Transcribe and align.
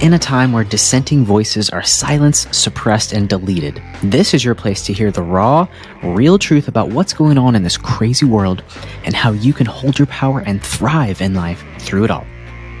in 0.00 0.14
a 0.14 0.18
time 0.18 0.50
where 0.52 0.64
dissenting 0.64 1.26
voices 1.26 1.68
are 1.68 1.82
silenced, 1.82 2.54
suppressed, 2.54 3.12
and 3.12 3.28
deleted. 3.28 3.82
This 4.02 4.32
is 4.32 4.42
your 4.42 4.54
place 4.54 4.82
to 4.86 4.94
hear 4.94 5.10
the 5.10 5.22
raw, 5.22 5.68
real 6.02 6.38
truth 6.38 6.68
about 6.68 6.88
what's 6.88 7.12
going 7.12 7.36
on 7.36 7.54
in 7.54 7.62
this 7.62 7.76
crazy 7.76 8.24
world 8.24 8.62
and 9.04 9.14
how 9.14 9.32
you 9.32 9.52
can 9.52 9.66
hold 9.66 9.98
your 9.98 10.06
power 10.06 10.40
and 10.40 10.62
thrive 10.62 11.20
in 11.20 11.34
life 11.34 11.62
through 11.78 12.04
it 12.04 12.10
all. 12.10 12.26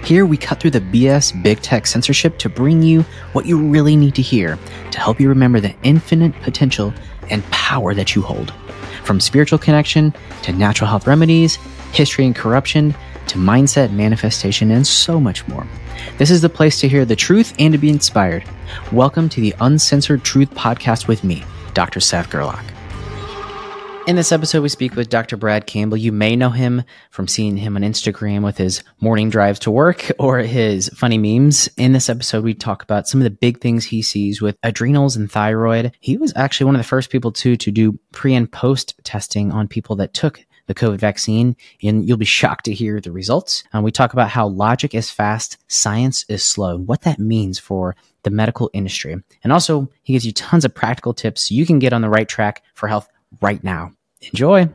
Here, 0.02 0.24
we 0.24 0.38
cut 0.38 0.60
through 0.60 0.70
the 0.70 0.80
BS 0.80 1.42
big 1.42 1.60
tech 1.60 1.86
censorship 1.86 2.38
to 2.38 2.48
bring 2.48 2.82
you 2.82 3.02
what 3.32 3.44
you 3.44 3.58
really 3.58 3.96
need 3.96 4.14
to 4.14 4.22
hear 4.22 4.58
to 4.90 4.98
help 4.98 5.20
you 5.20 5.28
remember 5.28 5.60
the 5.60 5.74
infinite 5.82 6.32
potential 6.40 6.94
and 7.28 7.44
power 7.50 7.92
that 7.92 8.14
you 8.14 8.22
hold. 8.22 8.54
From 9.04 9.20
spiritual 9.20 9.58
connection 9.58 10.14
to 10.42 10.52
natural 10.52 10.88
health 10.88 11.06
remedies, 11.06 11.56
history 11.92 12.24
and 12.24 12.34
corruption, 12.34 12.94
to 13.26 13.36
mindset, 13.36 13.92
manifestation, 13.92 14.70
and 14.70 14.86
so 14.86 15.20
much 15.20 15.46
more. 15.48 15.66
This 16.18 16.30
is 16.30 16.40
the 16.40 16.48
place 16.48 16.80
to 16.80 16.88
hear 16.88 17.04
the 17.04 17.16
truth 17.16 17.54
and 17.58 17.72
to 17.72 17.78
be 17.78 17.88
inspired. 17.90 18.44
Welcome 18.92 19.28
to 19.30 19.40
the 19.40 19.54
Uncensored 19.60 20.22
Truth 20.22 20.50
Podcast 20.50 21.08
with 21.08 21.24
me, 21.24 21.44
Dr. 21.74 22.00
Seth 22.00 22.30
Gerlach. 22.30 22.64
In 24.06 24.16
this 24.16 24.32
episode, 24.32 24.62
we 24.62 24.68
speak 24.70 24.96
with 24.96 25.08
Dr. 25.08 25.36
Brad 25.36 25.66
Campbell. 25.66 25.96
You 25.96 26.10
may 26.10 26.34
know 26.34 26.50
him 26.50 26.82
from 27.10 27.28
seeing 27.28 27.56
him 27.56 27.76
on 27.76 27.82
Instagram 27.82 28.42
with 28.42 28.58
his 28.58 28.82
morning 29.00 29.30
drives 29.30 29.60
to 29.60 29.70
work 29.70 30.10
or 30.18 30.38
his 30.38 30.88
funny 30.90 31.18
memes. 31.18 31.68
In 31.76 31.92
this 31.92 32.08
episode, 32.08 32.42
we 32.42 32.54
talk 32.54 32.82
about 32.82 33.06
some 33.06 33.20
of 33.20 33.24
the 33.24 33.30
big 33.30 33.60
things 33.60 33.84
he 33.84 34.02
sees 34.02 34.40
with 34.40 34.56
adrenals 34.62 35.16
and 35.16 35.30
thyroid. 35.30 35.92
He 36.00 36.16
was 36.16 36.32
actually 36.34 36.64
one 36.66 36.74
of 36.74 36.80
the 36.80 36.88
first 36.88 37.10
people 37.10 37.30
too 37.30 37.56
to 37.56 37.70
do 37.70 38.00
pre 38.12 38.34
and 38.34 38.50
post 38.50 38.94
testing 39.04 39.52
on 39.52 39.68
people 39.68 39.96
that 39.96 40.14
took 40.14 40.44
the 40.70 40.74
COVID 40.74 40.98
vaccine, 40.98 41.56
and 41.82 42.06
you'll 42.08 42.16
be 42.16 42.24
shocked 42.24 42.66
to 42.66 42.72
hear 42.72 43.00
the 43.00 43.10
results. 43.10 43.64
Um, 43.72 43.82
we 43.82 43.90
talk 43.90 44.12
about 44.12 44.28
how 44.28 44.46
logic 44.46 44.94
is 44.94 45.10
fast, 45.10 45.58
science 45.66 46.24
is 46.28 46.44
slow, 46.44 46.76
and 46.76 46.86
what 46.86 47.02
that 47.02 47.18
means 47.18 47.58
for 47.58 47.96
the 48.22 48.30
medical 48.30 48.70
industry. 48.72 49.16
And 49.42 49.52
also, 49.52 49.90
he 50.04 50.12
gives 50.12 50.24
you 50.24 50.32
tons 50.32 50.64
of 50.64 50.72
practical 50.72 51.12
tips 51.12 51.48
so 51.48 51.56
you 51.56 51.66
can 51.66 51.80
get 51.80 51.92
on 51.92 52.02
the 52.02 52.08
right 52.08 52.28
track 52.28 52.62
for 52.74 52.86
health 52.86 53.08
right 53.40 53.62
now. 53.64 53.90
Enjoy. 54.22 54.68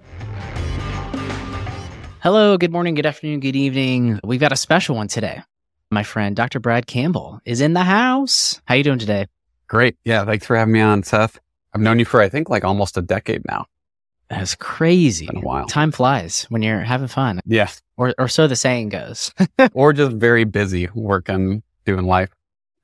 Hello, 2.19 2.57
good 2.57 2.73
morning, 2.73 2.95
good 2.95 3.05
afternoon, 3.05 3.39
good 3.39 3.55
evening. 3.55 4.19
We've 4.21 4.41
got 4.41 4.51
a 4.51 4.57
special 4.57 4.97
one 4.97 5.07
today. 5.07 5.43
My 5.91 6.03
friend 6.03 6.35
Dr. 6.35 6.59
Brad 6.59 6.87
Campbell 6.87 7.39
is 7.45 7.61
in 7.61 7.71
the 7.71 7.83
house. 7.83 8.59
How 8.65 8.75
you 8.75 8.83
doing 8.83 8.99
today? 8.99 9.27
Great. 9.69 9.95
Yeah, 10.03 10.25
thanks 10.25 10.45
for 10.45 10.57
having 10.57 10.73
me 10.73 10.81
on, 10.81 11.03
Seth. 11.03 11.39
I've 11.73 11.79
known 11.79 11.99
you 11.99 12.05
for 12.05 12.21
I 12.21 12.27
think 12.27 12.49
like 12.49 12.65
almost 12.65 12.97
a 12.97 13.01
decade 13.01 13.45
now. 13.47 13.67
That's 14.29 14.55
crazy. 14.55 15.27
While. 15.27 15.67
Time 15.67 15.91
flies 15.91 16.45
when 16.49 16.61
you're 16.61 16.79
having 16.79 17.07
fun. 17.07 17.41
Yeah. 17.45 17.69
Or 17.97 18.13
or 18.17 18.27
so 18.27 18.47
the 18.47 18.55
saying 18.55 18.89
goes. 18.89 19.33
or 19.73 19.93
just 19.93 20.13
very 20.13 20.43
busy 20.43 20.89
working, 20.93 21.63
doing 21.85 22.05
life. 22.05 22.29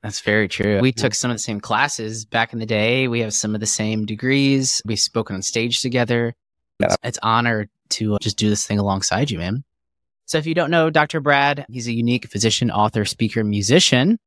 That's 0.02 0.20
very 0.20 0.48
true. 0.48 0.80
We 0.80 0.92
took 0.92 1.14
some 1.14 1.30
of 1.30 1.36
the 1.36 1.42
same 1.42 1.60
classes 1.60 2.24
back 2.24 2.52
in 2.52 2.58
the 2.58 2.66
day. 2.66 3.06
We 3.06 3.20
have 3.20 3.32
some 3.32 3.54
of 3.54 3.60
the 3.60 3.66
same 3.66 4.04
degrees. 4.04 4.82
We've 4.84 4.98
spoken 4.98 5.36
on 5.36 5.42
stage 5.42 5.80
together. 5.80 6.34
Yeah. 6.80 6.86
It's, 6.86 6.96
it's 7.04 7.18
honor 7.22 7.68
to 7.90 8.14
uh, 8.14 8.18
just 8.20 8.36
do 8.36 8.48
this 8.48 8.66
thing 8.66 8.80
alongside 8.80 9.30
you, 9.30 9.38
man. 9.38 9.62
So 10.26 10.38
if 10.38 10.46
you 10.46 10.54
don't 10.54 10.70
know 10.70 10.90
Dr. 10.90 11.20
Brad, 11.20 11.66
he's 11.70 11.86
a 11.86 11.92
unique 11.92 12.28
physician, 12.28 12.70
author, 12.70 13.04
speaker, 13.04 13.44
musician. 13.44 14.18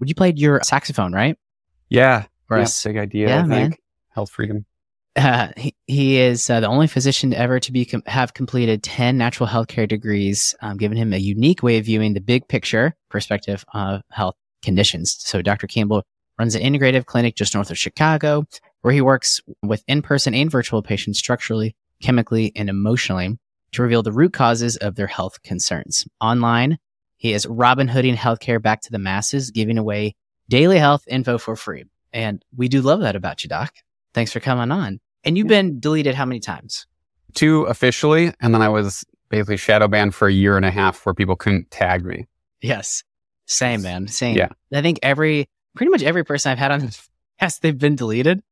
Would 0.00 0.08
you 0.08 0.14
played 0.14 0.38
your 0.38 0.60
saxophone, 0.64 1.12
right? 1.12 1.38
Yeah. 1.88 2.24
Or 2.50 2.58
yeah, 2.58 2.66
big 2.84 2.96
idea, 2.98 3.28
yeah, 3.28 3.36
I 3.36 3.40
think. 3.40 3.50
man. 3.50 3.74
Health 4.10 4.30
freedom. 4.30 4.66
Uh, 5.14 5.48
he, 5.56 5.74
he 5.86 6.18
is 6.18 6.48
uh, 6.48 6.60
the 6.60 6.66
only 6.66 6.86
physician 6.86 7.34
ever 7.34 7.60
to 7.60 7.70
be 7.70 7.84
com- 7.84 8.02
have 8.06 8.32
completed 8.32 8.82
10 8.82 9.18
natural 9.18 9.48
healthcare 9.48 9.86
degrees, 9.86 10.54
um, 10.62 10.78
giving 10.78 10.96
him 10.96 11.12
a 11.12 11.18
unique 11.18 11.62
way 11.62 11.78
of 11.78 11.84
viewing 11.84 12.14
the 12.14 12.20
big 12.20 12.48
picture 12.48 12.94
perspective 13.10 13.64
of 13.74 14.00
health 14.10 14.36
conditions. 14.62 15.16
So 15.18 15.42
Dr. 15.42 15.66
Campbell 15.66 16.04
runs 16.38 16.54
an 16.54 16.62
integrative 16.62 17.04
clinic 17.04 17.36
just 17.36 17.54
north 17.54 17.70
of 17.70 17.78
Chicago, 17.78 18.44
where 18.80 18.94
he 18.94 19.02
works 19.02 19.40
with 19.62 19.84
in-person 19.86 20.34
and 20.34 20.50
virtual 20.50 20.82
patients 20.82 21.18
structurally, 21.18 21.76
chemically, 22.00 22.52
and 22.56 22.70
emotionally 22.70 23.38
to 23.72 23.82
reveal 23.82 24.02
the 24.02 24.12
root 24.12 24.32
causes 24.32 24.76
of 24.78 24.94
their 24.94 25.06
health 25.06 25.42
concerns. 25.42 26.06
Online, 26.20 26.78
he 27.16 27.32
is 27.32 27.46
Robin 27.46 27.88
Hooding 27.88 28.16
healthcare 28.16 28.60
back 28.60 28.80
to 28.82 28.90
the 28.90 28.98
masses, 28.98 29.50
giving 29.50 29.78
away 29.78 30.14
daily 30.48 30.78
health 30.78 31.04
info 31.06 31.38
for 31.38 31.54
free. 31.54 31.84
And 32.12 32.44
we 32.56 32.68
do 32.68 32.80
love 32.80 33.00
that 33.00 33.16
about 33.16 33.42
you, 33.42 33.48
Doc. 33.48 33.72
Thanks 34.14 34.32
for 34.32 34.40
coming 34.40 34.70
on. 34.70 35.00
And 35.24 35.38
you've 35.38 35.48
been 35.48 35.80
deleted 35.80 36.14
how 36.14 36.24
many 36.24 36.40
times? 36.40 36.86
Two 37.34 37.62
officially, 37.62 38.32
and 38.40 38.54
then 38.54 38.62
I 38.62 38.68
was 38.68 39.04
basically 39.30 39.56
shadow 39.56 39.88
banned 39.88 40.14
for 40.14 40.28
a 40.28 40.32
year 40.32 40.56
and 40.56 40.66
a 40.66 40.70
half 40.70 41.04
where 41.06 41.14
people 41.14 41.36
couldn't 41.36 41.70
tag 41.70 42.04
me. 42.04 42.26
Yes. 42.60 43.02
Same, 43.46 43.82
man. 43.82 44.06
Same. 44.08 44.36
Yeah. 44.36 44.48
I 44.72 44.82
think 44.82 44.98
every, 45.02 45.46
pretty 45.74 45.90
much 45.90 46.02
every 46.02 46.24
person 46.24 46.52
I've 46.52 46.58
had 46.58 46.70
on 46.70 46.80
this 46.80 47.08
podcast, 47.40 47.60
they've 47.60 47.78
been 47.78 47.96
deleted. 47.96 48.42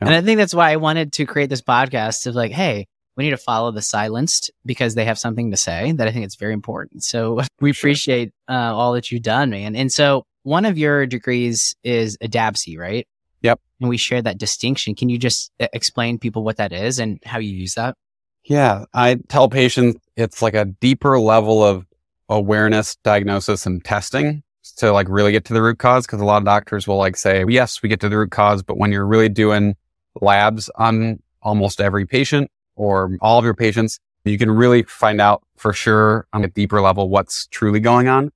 Yeah. 0.00 0.08
And 0.08 0.14
I 0.14 0.20
think 0.20 0.38
that's 0.38 0.54
why 0.54 0.70
I 0.70 0.76
wanted 0.76 1.12
to 1.14 1.26
create 1.26 1.50
this 1.50 1.62
podcast 1.62 2.26
of 2.26 2.34
like, 2.34 2.52
hey, 2.52 2.86
we 3.16 3.24
need 3.24 3.30
to 3.30 3.36
follow 3.36 3.72
the 3.72 3.82
silenced 3.82 4.50
because 4.64 4.94
they 4.94 5.04
have 5.06 5.18
something 5.18 5.50
to 5.50 5.56
say 5.56 5.90
that 5.92 6.06
I 6.06 6.12
think 6.12 6.24
it's 6.24 6.36
very 6.36 6.52
important. 6.52 7.02
So 7.02 7.40
we 7.60 7.70
appreciate 7.70 8.32
uh, 8.48 8.52
all 8.52 8.92
that 8.92 9.10
you've 9.10 9.22
done, 9.22 9.50
man. 9.50 9.74
And 9.74 9.92
so 9.92 10.24
one 10.44 10.64
of 10.64 10.78
your 10.78 11.04
degrees 11.06 11.74
is 11.82 12.16
a 12.20 12.28
DABC, 12.28 12.78
right? 12.78 13.08
Yep. 13.42 13.60
And 13.80 13.88
we 13.88 13.96
share 13.96 14.22
that 14.22 14.38
distinction. 14.38 14.94
Can 14.94 15.08
you 15.08 15.18
just 15.18 15.52
uh, 15.60 15.68
explain 15.72 16.18
people 16.18 16.44
what 16.44 16.56
that 16.56 16.72
is 16.72 16.98
and 16.98 17.20
how 17.24 17.38
you 17.38 17.50
use 17.50 17.74
that? 17.74 17.96
Yeah. 18.44 18.84
I 18.94 19.16
tell 19.28 19.48
patients 19.48 20.00
it's 20.16 20.42
like 20.42 20.54
a 20.54 20.64
deeper 20.64 21.18
level 21.18 21.62
of 21.62 21.86
awareness, 22.28 22.96
diagnosis, 23.04 23.66
and 23.66 23.84
testing 23.84 24.42
to 24.76 24.92
like 24.92 25.08
really 25.08 25.32
get 25.32 25.44
to 25.46 25.54
the 25.54 25.62
root 25.62 25.78
cause. 25.78 26.06
Cause 26.06 26.20
a 26.20 26.24
lot 26.24 26.38
of 26.38 26.44
doctors 26.44 26.86
will 26.86 26.98
like 26.98 27.16
say, 27.16 27.44
yes, 27.48 27.82
we 27.82 27.88
get 27.88 28.00
to 28.00 28.08
the 28.08 28.18
root 28.18 28.30
cause, 28.30 28.62
but 28.62 28.76
when 28.76 28.92
you're 28.92 29.06
really 29.06 29.28
doing 29.28 29.76
labs 30.20 30.68
on 30.76 31.22
almost 31.42 31.80
every 31.80 32.06
patient 32.06 32.50
or 32.76 33.16
all 33.20 33.38
of 33.38 33.44
your 33.44 33.54
patients, 33.54 33.98
you 34.24 34.38
can 34.38 34.50
really 34.50 34.82
find 34.82 35.20
out 35.20 35.42
for 35.56 35.72
sure 35.72 36.26
on 36.32 36.44
a 36.44 36.48
deeper 36.48 36.80
level 36.80 37.08
what's 37.08 37.46
truly 37.46 37.80
going 37.80 38.08
on. 38.08 38.30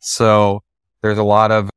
So 0.00 0.62
there's 1.02 1.18
a 1.18 1.22
lot 1.22 1.50
of 1.50 1.70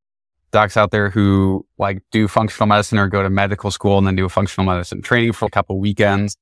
docs 0.51 0.77
out 0.77 0.91
there 0.91 1.09
who 1.09 1.65
like 1.77 2.03
do 2.11 2.27
functional 2.27 2.67
medicine 2.67 2.97
or 2.97 3.07
go 3.07 3.23
to 3.23 3.29
medical 3.29 3.71
school 3.71 3.97
and 3.97 4.05
then 4.05 4.15
do 4.15 4.25
a 4.25 4.29
functional 4.29 4.71
medicine 4.71 5.01
training 5.01 5.33
for 5.33 5.45
a 5.45 5.49
couple 5.49 5.79
weekends 5.79 6.37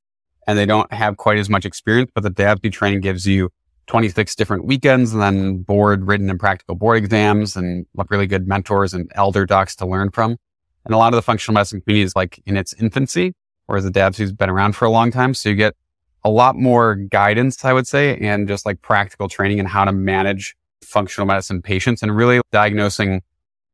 and 0.47 0.57
they 0.57 0.65
don't 0.65 0.91
have 0.91 1.17
quite 1.17 1.37
as 1.37 1.49
much 1.49 1.65
experience, 1.65 2.11
but 2.13 2.23
the 2.23 2.31
DABC 2.31 2.71
training 2.71 3.01
gives 3.01 3.27
you 3.27 3.49
26 3.87 4.35
different 4.35 4.65
weekends 4.65 5.13
and 5.13 5.21
then 5.21 5.61
board 5.61 6.07
written 6.07 6.29
and 6.29 6.39
practical 6.39 6.75
board 6.75 6.97
exams 6.97 7.55
and 7.55 7.85
like 7.95 8.09
really 8.09 8.27
good 8.27 8.47
mentors 8.47 8.93
and 8.93 9.11
elder 9.15 9.45
docs 9.45 9.75
to 9.75 9.85
learn 9.85 10.09
from. 10.11 10.37
And 10.85 10.93
a 10.93 10.97
lot 10.97 11.13
of 11.13 11.17
the 11.17 11.21
functional 11.21 11.53
medicine 11.53 11.81
community 11.81 12.03
is 12.03 12.15
like 12.15 12.41
in 12.45 12.57
its 12.57 12.73
infancy, 12.73 13.33
whereas 13.65 13.83
the 13.83 13.91
DABC's 13.91 14.31
been 14.31 14.49
around 14.49 14.73
for 14.73 14.85
a 14.85 14.89
long 14.89 15.11
time. 15.11 15.33
So 15.33 15.49
you 15.49 15.55
get 15.55 15.75
a 16.23 16.29
lot 16.29 16.55
more 16.55 16.95
guidance, 16.95 17.63
I 17.63 17.73
would 17.73 17.87
say, 17.87 18.17
and 18.17 18.47
just 18.47 18.65
like 18.65 18.81
practical 18.81 19.27
training 19.27 19.59
in 19.59 19.65
how 19.65 19.85
to 19.85 19.91
manage 19.91 20.55
functional 20.83 21.27
medicine 21.27 21.61
patients 21.61 22.01
and 22.01 22.15
really 22.15 22.41
diagnosing 22.51 23.21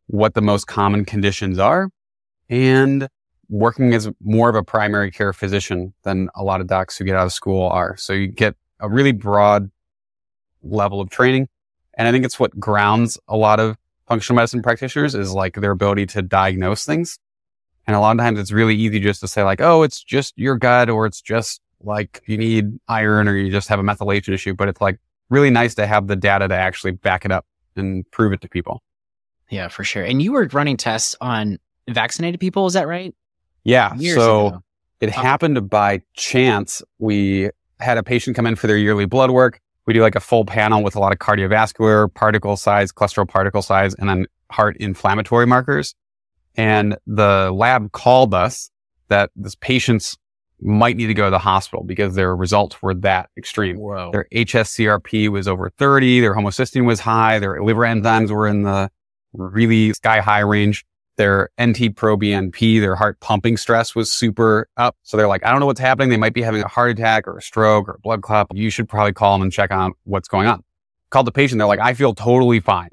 what 0.08 0.34
the 0.34 0.42
most 0.42 0.68
common 0.68 1.06
conditions 1.06 1.60
are 1.60 1.90
and 2.50 3.08
working 3.50 3.94
as 3.94 4.10
more 4.22 4.50
of 4.50 4.56
a 4.56 4.64
primary 4.64 5.12
care 5.12 5.34
physician 5.34 5.94
than 6.04 6.30
a 6.36 6.44
lot 6.44 6.62
of 6.62 6.68
docs 6.68 6.98
who 6.98 7.04
get 7.04 7.16
out 7.16 7.26
of 7.26 7.34
school 7.34 7.68
are. 7.70 7.96
So 7.98 8.14
you 8.14 8.28
get 8.28 8.56
a 8.80 8.90
really 8.90 9.12
broad 9.12 9.70
level 10.64 11.02
of 11.02 11.10
training. 11.10 11.48
And 11.98 12.08
I 12.08 12.12
think 12.12 12.26
it's 12.26 12.40
what 12.40 12.60
grounds 12.60 13.18
a 13.28 13.38
lot 13.38 13.60
of 13.60 13.78
functional 14.08 14.36
medicine 14.36 14.62
practitioners 14.62 15.16
is 15.16 15.32
like 15.32 15.56
their 15.56 15.72
ability 15.72 16.08
to 16.08 16.22
diagnose 16.22 16.86
things. 16.86 17.20
And 17.88 17.96
a 17.96 18.00
lot 18.00 18.12
of 18.12 18.18
times 18.20 18.40
it's 18.40 18.52
really 18.52 18.76
easy 18.76 19.00
just 19.00 19.22
to 19.22 19.28
say 19.28 19.44
like, 19.44 19.62
oh, 19.62 19.84
it's 19.84 20.04
just 20.04 20.34
your 20.38 20.58
gut 20.58 20.90
or 20.90 21.06
it's 21.06 21.22
just 21.22 21.62
like 21.82 22.22
you 22.26 22.38
need 22.38 22.80
iron 22.88 23.28
or 23.28 23.36
you 23.36 23.52
just 23.52 23.70
have 23.70 23.80
a 23.80 23.84
methylation 23.84 24.34
issue. 24.34 24.56
But 24.56 24.70
it's 24.70 24.82
like 24.82 25.00
really 25.30 25.52
nice 25.52 25.76
to 25.76 25.86
have 25.86 26.08
the 26.08 26.16
data 26.16 26.48
to 26.48 26.56
actually 26.56 26.92
back 26.92 27.26
it 27.26 27.32
up 27.32 27.46
and 27.76 28.10
prove 28.12 28.34
it 28.34 28.42
to 28.42 28.50
people. 28.50 28.82
Yeah, 29.50 29.68
for 29.68 29.84
sure. 29.84 30.04
And 30.04 30.22
you 30.22 30.32
were 30.32 30.48
running 30.52 30.78
tests 30.78 31.16
on 31.22 31.60
vaccinated 31.90 32.40
people, 32.40 32.66
is 32.66 32.74
that 32.74 32.88
right? 32.88 33.14
Yeah. 33.64 33.96
Years 33.96 34.16
so 34.18 34.48
ago. 34.48 34.64
it 35.02 35.10
Oh. 35.18 35.22
happened 35.22 35.70
by 35.70 36.02
chance. 36.14 36.82
We 37.00 37.50
had 37.80 37.98
a 37.98 38.04
patient 38.04 38.36
come 38.36 38.46
in 38.48 38.56
for 38.56 38.68
their 38.68 38.78
yearly 38.78 39.06
blood 39.06 39.32
work. 39.32 39.60
We 39.86 39.94
do 39.94 40.02
like 40.02 40.16
a 40.16 40.20
full 40.20 40.46
panel 40.46 40.82
with 40.84 40.96
a 40.96 41.00
lot 41.00 41.12
of 41.14 41.20
cardiovascular 41.20 42.12
particle 42.14 42.58
size, 42.58 42.92
cholesterol 42.92 43.28
particle 43.28 43.62
size, 43.62 43.94
and 43.96 44.10
then 44.10 44.26
heart 44.52 44.78
inflammatory 44.80 45.46
markers. 45.46 45.94
And 46.56 46.98
the 47.06 47.52
lab 47.54 47.92
called 47.92 48.34
us 48.34 48.72
that 49.10 49.30
this 49.36 49.56
patient's 49.56 50.18
might 50.62 50.96
need 50.96 51.08
to 51.08 51.14
go 51.14 51.26
to 51.26 51.30
the 51.32 51.38
hospital 51.38 51.84
because 51.84 52.16
their 52.16 52.34
results 52.36 52.82
were 52.82 52.94
that 52.96 53.30
extreme. 53.38 53.78
Whoa. 53.78 54.10
Their 54.12 54.26
HSCRP 54.34 55.28
was 55.30 55.48
over 55.48 55.70
30. 55.70 56.22
Their 56.22 56.34
homocysteine 56.34 56.86
was 56.88 57.02
high. 57.02 57.40
Their 57.40 57.62
liver 57.62 57.82
enzymes 57.82 58.32
were 58.32 58.48
in 58.48 58.64
the 58.64 58.90
really 59.38 59.94
sky 59.94 60.20
high 60.20 60.40
range. 60.40 60.86
Their 61.18 61.50
NT 61.62 61.96
pro 61.96 62.18
BNP, 62.18 62.82
their 62.82 62.96
heart 62.96 63.20
pumping 63.22 63.56
stress 63.56 63.96
was 63.96 64.12
super 64.12 64.68
up. 64.76 64.98
So 65.04 65.16
they're 65.16 65.30
like, 65.30 65.46
I 65.46 65.52
don't 65.52 65.62
know 65.62 65.66
what's 65.66 65.80
happening. 65.80 66.10
They 66.10 66.18
might 66.18 66.34
be 66.34 66.42
having 66.42 66.62
a 66.62 66.68
heart 66.68 66.92
attack 66.92 67.26
or 67.26 67.38
a 67.38 67.42
stroke 67.42 67.88
or 67.88 67.94
a 67.94 68.00
blood 68.00 68.22
clot. 68.22 68.48
You 68.54 68.70
should 68.70 68.90
probably 68.90 69.14
call 69.14 69.34
them 69.34 69.42
and 69.42 69.52
check 69.52 69.72
on 69.72 69.94
what's 70.04 70.28
going 70.28 70.48
on. 70.48 70.62
Called 71.12 71.28
the 71.28 71.32
patient. 71.32 71.60
They're 71.60 71.68
like, 71.68 71.80
I 71.80 71.94
feel 71.94 72.14
totally 72.14 72.60
fine. 72.60 72.90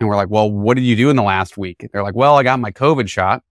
And 0.00 0.08
we're 0.08 0.16
like, 0.16 0.28
well, 0.28 0.50
what 0.50 0.74
did 0.74 0.84
you 0.84 0.96
do 0.96 1.08
in 1.08 1.16
the 1.16 1.22
last 1.22 1.56
week? 1.56 1.88
They're 1.92 2.02
like, 2.02 2.16
well, 2.16 2.36
I 2.36 2.42
got 2.42 2.58
my 2.58 2.72
COVID 2.72 3.08
shot. 3.08 3.42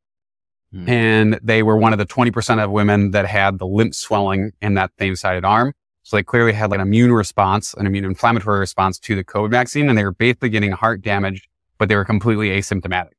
Hmm. 0.72 0.90
And 0.90 1.40
they 1.42 1.64
were 1.64 1.78
one 1.78 1.94
of 1.94 2.00
the 2.00 2.06
20% 2.06 2.64
of 2.64 2.72
women 2.72 3.12
that 3.12 3.26
had 3.26 3.60
the 3.60 3.66
lymph 3.66 3.96
swelling 3.96 4.52
in 4.62 4.74
that 4.76 4.92
same 5.00 5.16
sided 5.16 5.46
arm. 5.46 5.74
So 6.04 6.18
they 6.18 6.24
clearly 6.24 6.54
had 6.54 6.70
like 6.70 6.80
an 6.80 6.86
immune 6.86 7.12
response, 7.12 7.74
an 7.74 7.88
immune 7.88 8.06
inflammatory 8.06 8.60
response 8.60 9.00
to 9.00 9.16
the 9.16 9.24
COVID 9.24 9.50
vaccine. 9.50 9.90
And 9.90 9.98
they 9.98 10.04
were 10.04 10.12
basically 10.12 10.50
getting 10.50 10.72
heart 10.72 11.02
damage, 11.02 11.50
but 11.77 11.89
they 11.89 11.95
were 11.95 12.06
completely 12.06 12.50
asymptomatic, 12.50 13.13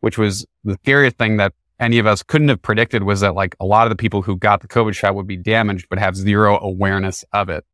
which 0.00 0.18
was 0.18 0.46
the 0.64 0.78
scariest 0.82 1.16
thing 1.16 1.36
that 1.38 1.52
any 1.80 1.98
of 1.98 2.06
us 2.06 2.22
couldn't 2.22 2.48
have 2.48 2.60
predicted 2.60 3.04
was 3.04 3.20
that 3.20 3.34
like 3.34 3.54
a 3.60 3.64
lot 3.64 3.86
of 3.86 3.90
the 3.90 3.96
people 3.96 4.22
who 4.22 4.36
got 4.36 4.60
the 4.60 4.68
COVID 4.68 4.94
shot 4.94 5.14
would 5.14 5.26
be 5.26 5.36
damaged, 5.36 5.86
but 5.88 5.98
have 5.98 6.16
zero 6.16 6.58
awareness 6.60 7.24
of 7.32 7.48
it. 7.48 7.64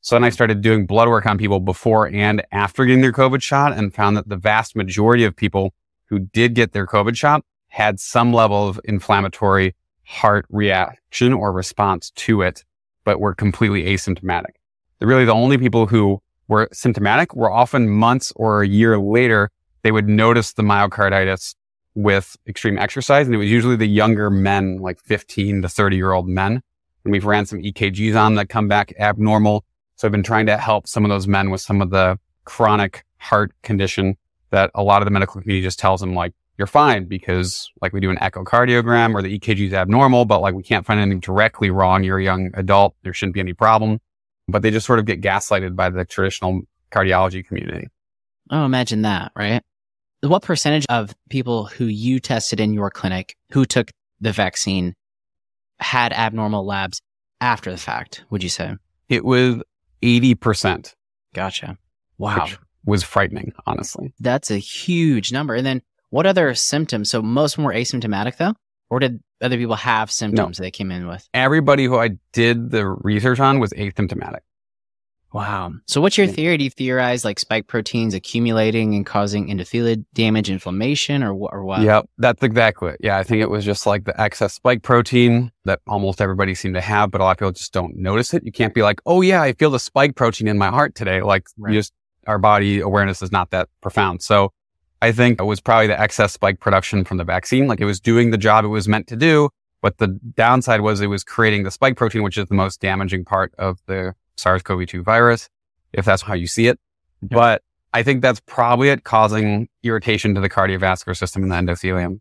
So 0.00 0.14
then 0.14 0.24
I 0.24 0.30
started 0.30 0.60
doing 0.60 0.86
blood 0.86 1.08
work 1.08 1.26
on 1.26 1.38
people 1.38 1.60
before 1.60 2.08
and 2.08 2.44
after 2.52 2.84
getting 2.84 3.02
their 3.02 3.12
COVID 3.12 3.42
shot 3.42 3.72
and 3.72 3.94
found 3.94 4.16
that 4.16 4.28
the 4.28 4.36
vast 4.36 4.76
majority 4.76 5.24
of 5.24 5.34
people 5.34 5.74
who 6.06 6.20
did 6.20 6.54
get 6.54 6.72
their 6.72 6.86
COVID 6.86 7.16
shot 7.16 7.44
had 7.68 7.98
some 7.98 8.32
level 8.32 8.68
of 8.68 8.80
inflammatory 8.84 9.74
heart 10.04 10.46
reaction 10.48 11.32
or 11.32 11.52
response 11.52 12.10
to 12.10 12.42
it, 12.42 12.64
but 13.04 13.20
were 13.20 13.34
completely 13.34 13.84
asymptomatic. 13.84 14.54
They're 14.98 15.08
really 15.08 15.24
the 15.24 15.34
only 15.34 15.58
people 15.58 15.86
who 15.86 16.22
were 16.48 16.68
symptomatic 16.72 17.34
were 17.34 17.50
often 17.50 17.88
months 17.88 18.32
or 18.36 18.62
a 18.62 18.68
year 18.68 18.98
later, 18.98 19.50
they 19.82 19.92
would 19.92 20.08
notice 20.08 20.52
the 20.52 20.62
myocarditis 20.62 21.54
with 21.94 22.36
extreme 22.46 22.78
exercise. 22.78 23.26
And 23.26 23.34
it 23.34 23.38
was 23.38 23.50
usually 23.50 23.76
the 23.76 23.86
younger 23.86 24.30
men, 24.30 24.78
like 24.78 25.00
15 25.00 25.62
to 25.62 25.68
30 25.68 25.96
year 25.96 26.12
old 26.12 26.28
men. 26.28 26.60
And 27.04 27.12
we've 27.12 27.24
ran 27.24 27.46
some 27.46 27.60
EKGs 27.60 28.20
on 28.20 28.34
that 28.34 28.48
come 28.48 28.68
back 28.68 28.92
abnormal. 28.98 29.64
So 29.96 30.06
I've 30.06 30.12
been 30.12 30.22
trying 30.22 30.46
to 30.46 30.58
help 30.58 30.86
some 30.86 31.04
of 31.04 31.08
those 31.08 31.26
men 31.26 31.50
with 31.50 31.60
some 31.60 31.80
of 31.80 31.90
the 31.90 32.18
chronic 32.44 33.04
heart 33.18 33.52
condition 33.62 34.16
that 34.50 34.70
a 34.74 34.82
lot 34.82 35.02
of 35.02 35.06
the 35.06 35.10
medical 35.10 35.40
community 35.40 35.62
just 35.62 35.78
tells 35.78 36.00
them 36.00 36.14
like, 36.14 36.32
you're 36.58 36.66
fine 36.66 37.04
because 37.04 37.70
like 37.82 37.92
we 37.92 38.00
do 38.00 38.10
an 38.10 38.16
echocardiogram 38.16 39.14
or 39.14 39.22
the 39.22 39.38
EKG 39.38 39.68
is 39.68 39.72
abnormal, 39.72 40.24
but 40.24 40.40
like 40.40 40.54
we 40.54 40.62
can't 40.62 40.86
find 40.86 41.00
anything 41.00 41.20
directly 41.20 41.70
wrong. 41.70 42.02
You're 42.02 42.18
a 42.18 42.24
young 42.24 42.50
adult. 42.54 42.94
There 43.02 43.12
shouldn't 43.12 43.34
be 43.34 43.40
any 43.40 43.52
problem, 43.52 44.00
but 44.48 44.62
they 44.62 44.70
just 44.70 44.86
sort 44.86 44.98
of 44.98 45.04
get 45.04 45.20
gaslighted 45.20 45.76
by 45.76 45.90
the 45.90 46.04
traditional 46.04 46.62
cardiology 46.90 47.46
community. 47.46 47.88
Oh, 48.50 48.64
imagine 48.64 49.02
that, 49.02 49.32
right? 49.36 49.62
What 50.22 50.42
percentage 50.42 50.86
of 50.88 51.14
people 51.30 51.66
who 51.66 51.86
you 51.86 52.20
tested 52.20 52.60
in 52.60 52.72
your 52.72 52.90
clinic 52.90 53.36
who 53.52 53.64
took 53.64 53.90
the 54.20 54.32
vaccine 54.32 54.94
had 55.78 56.12
abnormal 56.12 56.64
labs 56.64 57.02
after 57.40 57.70
the 57.70 57.76
fact, 57.76 58.24
would 58.30 58.42
you 58.42 58.48
say? 58.48 58.76
It 59.08 59.24
was 59.24 59.62
80%. 60.02 60.94
Gotcha. 61.34 61.76
Wow. 62.18 62.44
Which 62.44 62.58
was 62.84 63.02
frightening, 63.02 63.52
honestly. 63.66 64.14
That's 64.20 64.50
a 64.50 64.58
huge 64.58 65.32
number. 65.32 65.54
And 65.54 65.66
then 65.66 65.82
what 66.10 66.24
other 66.24 66.54
symptoms? 66.54 67.10
So 67.10 67.20
most 67.20 67.58
were 67.58 67.72
asymptomatic 67.72 68.36
though? 68.36 68.54
Or 68.88 69.00
did 69.00 69.20
other 69.40 69.56
people 69.56 69.74
have 69.76 70.10
symptoms 70.10 70.58
no. 70.58 70.64
they 70.64 70.70
came 70.70 70.90
in 70.90 71.06
with? 71.08 71.28
Everybody 71.34 71.86
who 71.86 71.98
I 71.98 72.10
did 72.32 72.70
the 72.70 72.86
research 72.86 73.40
on 73.40 73.58
was 73.58 73.72
asymptomatic. 73.72 74.40
Wow. 75.32 75.72
So 75.86 76.00
what's 76.00 76.16
your 76.16 76.28
theory? 76.28 76.56
Do 76.56 76.64
you 76.64 76.70
theorize 76.70 77.22
like 77.22 77.38
spike 77.38 77.66
proteins 77.66 78.14
accumulating 78.14 78.94
and 78.94 79.04
causing 79.04 79.48
endothelial 79.48 80.02
damage, 80.14 80.48
inflammation, 80.48 81.22
or, 81.22 81.34
or 81.34 81.62
what? 81.62 81.82
Yep, 81.82 82.08
that's 82.16 82.42
exactly 82.42 82.92
it. 82.92 83.00
Yeah, 83.00 83.18
I 83.18 83.22
think 83.22 83.42
it 83.42 83.50
was 83.50 83.64
just 83.64 83.86
like 83.86 84.04
the 84.04 84.18
excess 84.18 84.54
spike 84.54 84.82
protein 84.82 85.52
that 85.64 85.80
almost 85.86 86.22
everybody 86.22 86.54
seemed 86.54 86.76
to 86.76 86.80
have, 86.80 87.10
but 87.10 87.20
a 87.20 87.24
lot 87.24 87.32
of 87.32 87.38
people 87.38 87.52
just 87.52 87.72
don't 87.74 87.96
notice 87.96 88.32
it. 88.32 88.44
You 88.44 88.52
can't 88.52 88.72
be 88.72 88.82
like, 88.82 89.02
oh 89.04 89.20
yeah, 89.20 89.42
I 89.42 89.52
feel 89.52 89.70
the 89.70 89.80
spike 89.80 90.14
protein 90.14 90.48
in 90.48 90.56
my 90.56 90.68
heart 90.68 90.94
today. 90.94 91.20
Like 91.20 91.48
right. 91.58 91.74
just, 91.74 91.92
our 92.26 92.38
body 92.38 92.80
awareness 92.80 93.20
is 93.20 93.30
not 93.30 93.50
that 93.50 93.68
profound. 93.82 94.22
So 94.22 94.52
I 95.02 95.12
think 95.12 95.40
it 95.40 95.44
was 95.44 95.60
probably 95.60 95.88
the 95.88 96.00
excess 96.00 96.32
spike 96.32 96.60
production 96.60 97.04
from 97.04 97.16
the 97.18 97.24
vaccine. 97.24 97.66
Like 97.66 97.80
it 97.80 97.84
was 97.84 98.00
doing 98.00 98.30
the 98.30 98.38
job 98.38 98.64
it 98.64 98.68
was 98.68 98.88
meant 98.88 99.06
to 99.08 99.16
do. 99.16 99.50
But 99.82 99.98
the 99.98 100.08
downside 100.08 100.80
was 100.80 101.00
it 101.00 101.06
was 101.08 101.22
creating 101.22 101.62
the 101.62 101.70
spike 101.70 101.96
protein, 101.96 102.22
which 102.22 102.38
is 102.38 102.46
the 102.46 102.54
most 102.54 102.80
damaging 102.80 103.24
part 103.24 103.54
of 103.58 103.78
the 103.86 104.14
SARS-CoV-2 104.36 105.04
virus, 105.04 105.48
if 105.92 106.04
that's 106.04 106.22
how 106.22 106.34
you 106.34 106.46
see 106.46 106.66
it. 106.66 106.80
Yeah. 107.22 107.36
But 107.36 107.62
I 107.92 108.02
think 108.02 108.22
that's 108.22 108.40
probably 108.40 108.88
it 108.88 109.04
causing 109.04 109.68
irritation 109.82 110.34
to 110.34 110.40
the 110.40 110.50
cardiovascular 110.50 111.16
system 111.16 111.42
and 111.42 111.52
the 111.52 111.56
endothelium. 111.56 112.20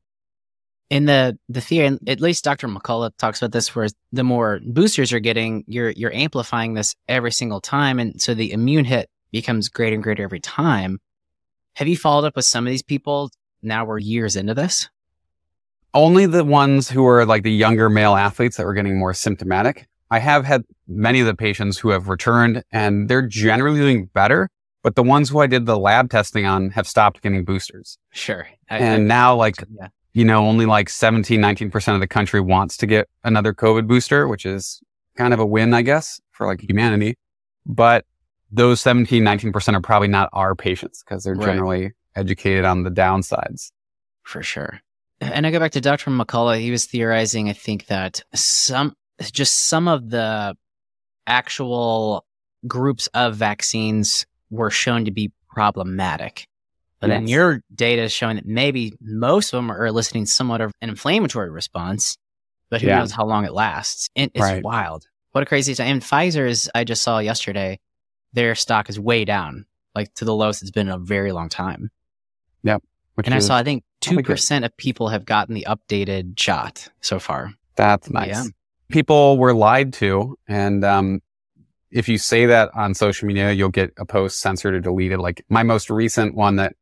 In 0.89 1.05
the 1.05 1.39
the 1.49 1.61
theory, 1.61 1.97
at 2.07 2.21
least 2.21 2.43
Dr. 2.43 2.67
McCullough 2.67 3.17
talks 3.17 3.41
about 3.41 3.51
this, 3.51 3.75
where 3.75 3.87
the 4.11 4.23
more 4.23 4.59
boosters 4.63 5.09
you're 5.09 5.19
getting, 5.19 5.63
you're 5.65 5.89
you're 5.89 6.13
amplifying 6.13 6.75
this 6.75 6.95
every 7.07 7.31
single 7.31 7.59
time, 7.59 7.97
and 7.99 8.21
so 8.21 8.35
the 8.35 8.51
immune 8.51 8.85
hit 8.85 9.09
becomes 9.31 9.67
greater 9.67 9.95
and 9.95 10.03
greater 10.03 10.23
every 10.23 10.39
time. 10.39 10.99
Have 11.75 11.89
you 11.89 11.97
followed 11.97 12.25
up 12.25 12.37
with 12.37 12.45
some 12.45 12.65
of 12.65 12.71
these 12.71 12.83
people? 12.83 13.29
Now 13.61 13.83
we're 13.83 13.99
years 13.99 14.37
into 14.37 14.53
this. 14.53 14.89
Only 15.93 16.25
the 16.25 16.45
ones 16.45 16.89
who 16.89 17.05
are 17.05 17.25
like 17.25 17.43
the 17.43 17.51
younger 17.51 17.89
male 17.89 18.15
athletes 18.15 18.55
that 18.55 18.65
were 18.65 18.73
getting 18.73 18.97
more 18.97 19.13
symptomatic. 19.13 19.85
I 20.09 20.19
have 20.19 20.45
had 20.45 20.63
many 20.87 21.19
of 21.19 21.25
the 21.25 21.35
patients 21.35 21.77
who 21.77 21.89
have 21.89 22.07
returned 22.07 22.63
and 22.71 23.09
they're 23.09 23.27
generally 23.27 23.79
doing 23.79 24.05
better, 24.05 24.49
but 24.83 24.95
the 24.95 25.03
ones 25.03 25.29
who 25.29 25.39
I 25.39 25.47
did 25.47 25.65
the 25.65 25.77
lab 25.77 26.09
testing 26.09 26.45
on 26.45 26.69
have 26.69 26.87
stopped 26.87 27.21
getting 27.21 27.43
boosters. 27.43 27.97
Sure. 28.13 28.47
I, 28.69 28.77
and 28.77 29.03
I, 29.03 29.05
now 29.05 29.35
like, 29.35 29.55
yeah. 29.77 29.89
you 30.13 30.23
know, 30.23 30.47
only 30.47 30.65
like 30.65 30.87
17, 30.89 31.41
19% 31.41 31.93
of 31.93 31.99
the 31.99 32.07
country 32.07 32.39
wants 32.39 32.77
to 32.77 32.85
get 32.85 33.09
another 33.25 33.53
COVID 33.53 33.85
booster, 33.85 34.29
which 34.29 34.45
is 34.45 34.79
kind 35.17 35.33
of 35.33 35.41
a 35.41 35.45
win, 35.45 35.73
I 35.73 35.81
guess, 35.81 36.21
for 36.31 36.47
like 36.47 36.61
humanity. 36.61 37.17
But 37.65 38.05
those 38.55 38.81
17, 38.81 39.23
19% 39.23 39.73
are 39.73 39.81
probably 39.81 40.07
not 40.07 40.29
our 40.33 40.55
patients 40.55 41.03
because 41.03 41.23
they're 41.23 41.35
right. 41.35 41.45
generally 41.45 41.91
educated 42.15 42.65
on 42.65 42.83
the 42.83 42.89
downsides. 42.89 43.71
For 44.23 44.41
sure. 44.41 44.79
And 45.21 45.45
I 45.45 45.51
go 45.51 45.59
back 45.59 45.71
to 45.73 45.81
Dr. 45.81 46.11
McCullough. 46.11 46.59
He 46.59 46.71
was 46.71 46.85
theorizing, 46.85 47.49
I 47.49 47.53
think, 47.53 47.87
that 47.87 48.21
some 48.33 48.93
just 49.31 49.67
some 49.67 49.87
of 49.87 50.09
the 50.09 50.55
actual 51.25 52.25
groups 52.67 53.07
of 53.13 53.35
vaccines 53.35 54.25
were 54.49 54.69
shown 54.69 55.05
to 55.05 55.11
be 55.11 55.31
problematic. 55.49 56.47
But 56.99 57.09
yes. 57.09 57.17
then 57.17 57.27
your 57.27 57.61
data 57.73 58.03
is 58.03 58.11
showing 58.11 58.35
that 58.35 58.45
maybe 58.45 58.93
most 59.01 59.53
of 59.53 59.57
them 59.57 59.71
are 59.71 59.85
eliciting 59.85 60.25
somewhat 60.25 60.61
of 60.61 60.73
an 60.81 60.89
inflammatory 60.89 61.49
response, 61.49 62.17
but 62.69 62.81
who 62.81 62.87
yeah. 62.87 62.99
knows 62.99 63.11
how 63.11 63.25
long 63.25 63.45
it 63.45 63.53
lasts. 63.53 64.09
And 64.15 64.31
it's 64.33 64.41
right. 64.41 64.63
wild. 64.63 65.07
What 65.31 65.43
a 65.43 65.45
crazy 65.45 65.75
time. 65.75 65.87
And 65.87 66.01
Pfizer's, 66.01 66.69
I 66.73 66.83
just 66.83 67.03
saw 67.03 67.19
yesterday, 67.19 67.79
their 68.35 68.55
stock 68.55 68.89
is 68.89 68.99
way 68.99 69.25
down, 69.25 69.65
like 69.95 70.13
to 70.15 70.25
the 70.25 70.35
lowest 70.35 70.61
it's 70.61 70.71
been 70.71 70.87
in 70.87 70.93
a 70.93 70.99
very 70.99 71.31
long 71.31 71.49
time. 71.49 71.89
Yep. 72.63 72.83
and 73.23 73.33
I 73.33 73.39
saw, 73.39 73.55
I 73.55 73.63
think 73.63 73.83
2% 74.01 74.65
of 74.65 74.75
people 74.77 75.09
have 75.09 75.25
gotten 75.25 75.55
the 75.55 75.65
updated 75.67 76.39
shot 76.39 76.89
so 77.01 77.19
far. 77.19 77.53
That's 77.75 78.09
nice. 78.09 78.29
Yeah 78.29 78.43
people 78.89 79.37
were 79.37 79.53
lied 79.53 79.93
to. 79.93 80.37
And, 80.47 80.83
um, 80.83 81.21
if 81.91 82.09
you 82.09 82.17
say 82.17 82.45
that 82.47 82.71
on 82.75 82.93
social 82.93 83.27
media, 83.27 83.51
you'll 83.53 83.69
get 83.69 83.93
a 83.97 84.05
post 84.05 84.39
censored 84.39 84.73
or 84.73 84.81
deleted. 84.81 85.19
Like 85.19 85.45
my 85.49 85.63
most 85.63 85.89
recent 85.89 86.35
one 86.35 86.57
that 86.57 86.75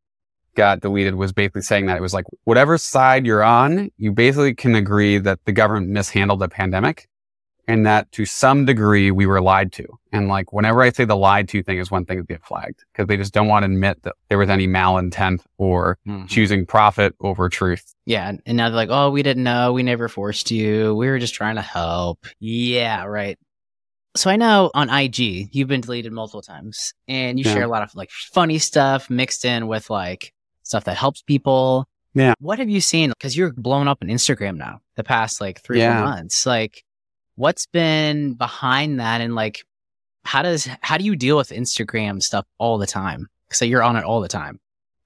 got 0.56 0.82
deleted 0.82 1.16
was 1.16 1.32
basically 1.32 1.62
saying 1.62 1.86
that 1.86 1.98
it 1.98 2.02
was 2.02 2.16
like, 2.16 2.26
whatever 2.46 2.80
side 2.80 3.26
you're 3.26 3.44
on, 3.44 3.92
you 3.98 4.12
basically 4.12 4.56
can 4.56 4.74
agree 4.74 5.20
that 5.20 5.40
the 5.46 5.52
government 5.52 5.90
mishandled 5.90 6.40
the 6.40 6.48
pandemic 6.48 7.08
and 7.68 7.86
that 7.86 8.12
to 8.12 8.26
some 8.26 8.66
degree 8.66 9.12
we 9.12 9.26
were 9.26 9.42
lied 9.42 9.72
to. 9.74 9.86
And 10.12 10.28
like 10.28 10.52
whenever 10.52 10.82
I 10.82 10.92
say 10.92 11.06
the 11.06 11.16
lied 11.16 11.48
to 11.50 11.64
thing 11.64 11.78
is 11.78 11.90
one 11.90 12.06
thing 12.06 12.18
that 12.18 12.28
get 12.28 12.44
flagged 12.44 12.84
because 12.92 13.08
they 13.08 13.18
just 13.18 13.34
don't 13.34 13.48
want 13.48 13.64
to 13.64 13.72
admit 13.72 14.04
that 14.04 14.16
there 14.30 14.38
was 14.38 14.50
any 14.50 14.68
malintent 14.68 15.40
or 15.58 15.98
mm-hmm. 16.08 16.26
choosing 16.26 16.66
profit 16.66 17.16
over 17.22 17.50
truth. 17.50 17.96
Yeah. 18.06 18.34
And 18.46 18.58
now 18.58 18.70
they're 18.70 18.76
like, 18.76 18.90
oh, 18.92 19.10
we 19.10 19.24
didn't 19.24 19.44
know. 19.44 19.74
We 19.74 19.84
never 19.84 20.10
forced 20.10 20.52
you. 20.52 20.94
We 20.96 21.08
were 21.08 21.20
just 21.20 21.34
trying 21.34 21.56
to 21.56 21.62
help. 21.62 22.26
Yeah. 22.40 23.06
Right. 23.06 23.40
So 24.16 24.30
I 24.30 24.36
know 24.36 24.70
on 24.76 24.90
IG, 24.90 25.50
you've 25.56 25.70
been 25.70 25.82
deleted 25.82 26.12
multiple 26.12 26.44
times 26.44 26.94
and 27.08 27.40
you 27.40 27.46
yeah. 27.46 27.54
share 27.54 27.64
a 27.64 27.68
lot 27.68 27.82
of 27.82 27.96
like 27.96 28.12
funny 28.12 28.60
stuff 28.60 29.10
mixed 29.10 29.46
in 29.46 29.68
with 29.68 29.90
like 29.90 30.34
stuff 30.64 30.84
that 30.84 30.98
helps 30.98 31.22
people. 31.22 31.88
Yeah. 32.14 32.34
What 32.40 32.60
have 32.60 32.70
you 32.70 32.82
seen? 32.82 33.12
Cause 33.20 33.36
you're 33.36 33.54
blown 33.54 33.88
up 33.88 34.00
on 34.04 34.10
Instagram 34.10 34.58
now 34.58 34.82
the 34.96 35.04
past 35.04 35.42
like 35.42 35.62
three 35.62 35.80
yeah. 35.80 36.04
months. 36.04 36.46
Like, 36.46 36.84
what's 37.36 37.66
been 37.66 38.34
behind 38.34 39.00
that 39.00 39.22
and 39.22 39.36
like 39.36 39.66
how 40.26 40.42
does 40.42 40.68
how 40.82 40.98
do 40.98 41.04
you 41.04 41.16
deal 41.16 41.38
with 41.38 41.50
Instagram 41.50 42.22
stuff 42.22 42.46
all 42.58 42.78
the 42.78 42.88
time? 42.88 43.28
So 43.52 43.66
you're 43.66 43.84
on 43.84 43.96
it 43.96 44.04
all 44.04 44.22
the 44.22 44.28
time. 44.28 44.60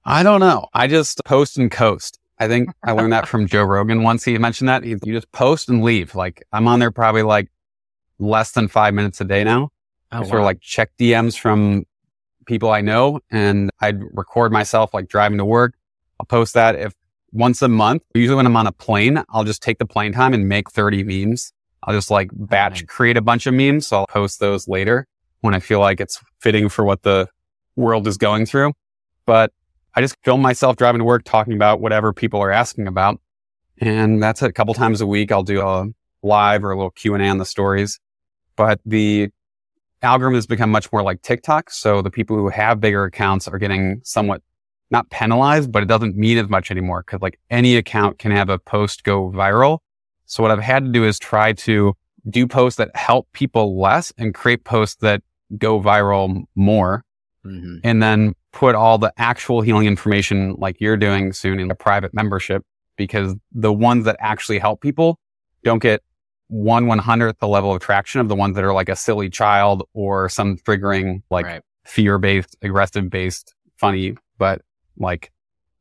I 0.04 0.22
don't 0.22 0.40
know. 0.40 0.66
I 0.72 0.86
just 0.86 1.22
post 1.24 1.58
and 1.58 1.70
coast. 1.70 2.18
I 2.38 2.48
think 2.48 2.70
I 2.84 2.92
learned 2.92 3.12
that 3.12 3.26
from 3.28 3.46
Joe 3.46 3.64
Rogan 3.64 4.02
once 4.02 4.24
he 4.24 4.38
mentioned 4.38 4.68
that. 4.68 4.84
He, 4.84 4.90
you 4.90 5.12
just 5.12 5.30
post 5.32 5.68
and 5.68 5.82
leave. 5.82 6.14
Like 6.14 6.44
I'm 6.52 6.68
on 6.68 6.78
there 6.78 6.90
probably 6.90 7.22
like 7.22 7.50
less 8.18 8.52
than 8.52 8.68
five 8.68 8.94
minutes 8.94 9.20
a 9.20 9.24
day 9.24 9.44
now. 9.44 9.70
Oh, 10.12 10.20
I 10.20 10.22
sort 10.22 10.34
wow. 10.34 10.38
of 10.38 10.44
like 10.44 10.60
check 10.60 10.90
DMs 10.98 11.38
from 11.38 11.84
people 12.46 12.70
I 12.70 12.80
know 12.80 13.20
and 13.30 13.70
I'd 13.80 14.00
record 14.16 14.52
myself 14.52 14.94
like 14.94 15.08
driving 15.08 15.38
to 15.38 15.44
work. 15.44 15.74
I'll 16.18 16.26
post 16.26 16.54
that 16.54 16.74
if 16.76 16.94
once 17.32 17.60
a 17.60 17.68
month. 17.68 18.02
Usually 18.14 18.36
when 18.36 18.46
I'm 18.46 18.56
on 18.56 18.66
a 18.66 18.72
plane, 18.72 19.22
I'll 19.28 19.44
just 19.44 19.62
take 19.62 19.78
the 19.78 19.86
plane 19.86 20.12
time 20.12 20.32
and 20.32 20.48
make 20.48 20.70
30 20.70 21.04
memes 21.04 21.52
I'll 21.82 21.94
just 21.94 22.10
like 22.10 22.30
batch 22.32 22.86
create 22.86 23.16
a 23.16 23.22
bunch 23.22 23.46
of 23.46 23.54
memes. 23.54 23.86
So 23.86 23.98
I'll 23.98 24.06
post 24.06 24.40
those 24.40 24.68
later 24.68 25.06
when 25.40 25.54
I 25.54 25.60
feel 25.60 25.80
like 25.80 26.00
it's 26.00 26.20
fitting 26.40 26.68
for 26.68 26.84
what 26.84 27.02
the 27.02 27.28
world 27.76 28.06
is 28.06 28.16
going 28.16 28.46
through. 28.46 28.72
But 29.26 29.52
I 29.94 30.00
just 30.00 30.16
film 30.24 30.42
myself 30.42 30.76
driving 30.76 31.00
to 31.00 31.04
work, 31.04 31.24
talking 31.24 31.54
about 31.54 31.80
whatever 31.80 32.12
people 32.12 32.40
are 32.40 32.50
asking 32.50 32.86
about. 32.86 33.20
And 33.80 34.22
that's. 34.22 34.42
A 34.42 34.52
couple 34.52 34.74
times 34.74 35.00
a 35.00 35.06
week, 35.06 35.30
I'll 35.30 35.42
do 35.42 35.60
a 35.60 35.86
live 36.22 36.64
or 36.64 36.72
a 36.72 36.76
little 36.76 36.90
Q 36.90 37.14
and 37.14 37.22
A 37.22 37.28
on 37.28 37.38
the 37.38 37.44
stories. 37.44 38.00
But 38.56 38.80
the 38.84 39.30
algorithm 40.02 40.34
has 40.34 40.46
become 40.46 40.70
much 40.70 40.90
more 40.92 41.02
like 41.02 41.22
TikTok. 41.22 41.70
So 41.70 42.02
the 42.02 42.10
people 42.10 42.36
who 42.36 42.48
have 42.48 42.80
bigger 42.80 43.04
accounts 43.04 43.48
are 43.48 43.58
getting 43.58 44.00
somewhat 44.04 44.42
not 44.90 45.10
penalized, 45.10 45.70
but 45.70 45.82
it 45.82 45.86
doesn't 45.86 46.16
mean 46.16 46.38
as 46.38 46.48
much 46.48 46.70
anymore 46.70 47.02
because 47.04 47.20
like 47.20 47.38
any 47.50 47.76
account 47.76 48.18
can 48.18 48.30
have 48.30 48.48
a 48.48 48.58
post 48.58 49.04
go 49.04 49.30
viral. 49.30 49.78
So 50.28 50.42
what 50.42 50.52
I've 50.52 50.60
had 50.60 50.84
to 50.84 50.90
do 50.90 51.04
is 51.04 51.18
try 51.18 51.52
to 51.54 51.94
do 52.30 52.46
posts 52.46 52.76
that 52.76 52.94
help 52.94 53.26
people 53.32 53.80
less 53.80 54.12
and 54.16 54.34
create 54.34 54.64
posts 54.64 54.96
that 55.00 55.22
go 55.56 55.80
viral 55.80 56.44
more. 56.54 57.04
Mm-hmm. 57.44 57.78
And 57.82 58.02
then 58.02 58.34
put 58.52 58.74
all 58.74 58.98
the 58.98 59.12
actual 59.16 59.60
healing 59.60 59.86
information 59.86 60.54
like 60.58 60.80
you're 60.80 60.96
doing 60.96 61.32
soon 61.32 61.58
in 61.60 61.70
a 61.70 61.74
private 61.74 62.12
membership 62.12 62.64
because 62.96 63.34
the 63.52 63.72
ones 63.72 64.04
that 64.04 64.16
actually 64.20 64.58
help 64.58 64.80
people 64.80 65.18
don't 65.64 65.80
get 65.80 66.02
one 66.48 66.86
one 66.86 66.98
hundredth 66.98 67.38
the 67.38 67.48
level 67.48 67.72
of 67.72 67.80
traction 67.80 68.20
of 68.20 68.28
the 68.28 68.34
ones 68.34 68.56
that 68.56 68.64
are 68.64 68.72
like 68.72 68.88
a 68.88 68.96
silly 68.96 69.30
child 69.30 69.86
or 69.94 70.28
some 70.28 70.56
triggering 70.58 71.22
like 71.30 71.46
right. 71.46 71.62
fear 71.84 72.18
based, 72.18 72.56
aggressive 72.62 73.08
based, 73.08 73.54
funny, 73.76 74.16
but 74.38 74.62
like 74.98 75.30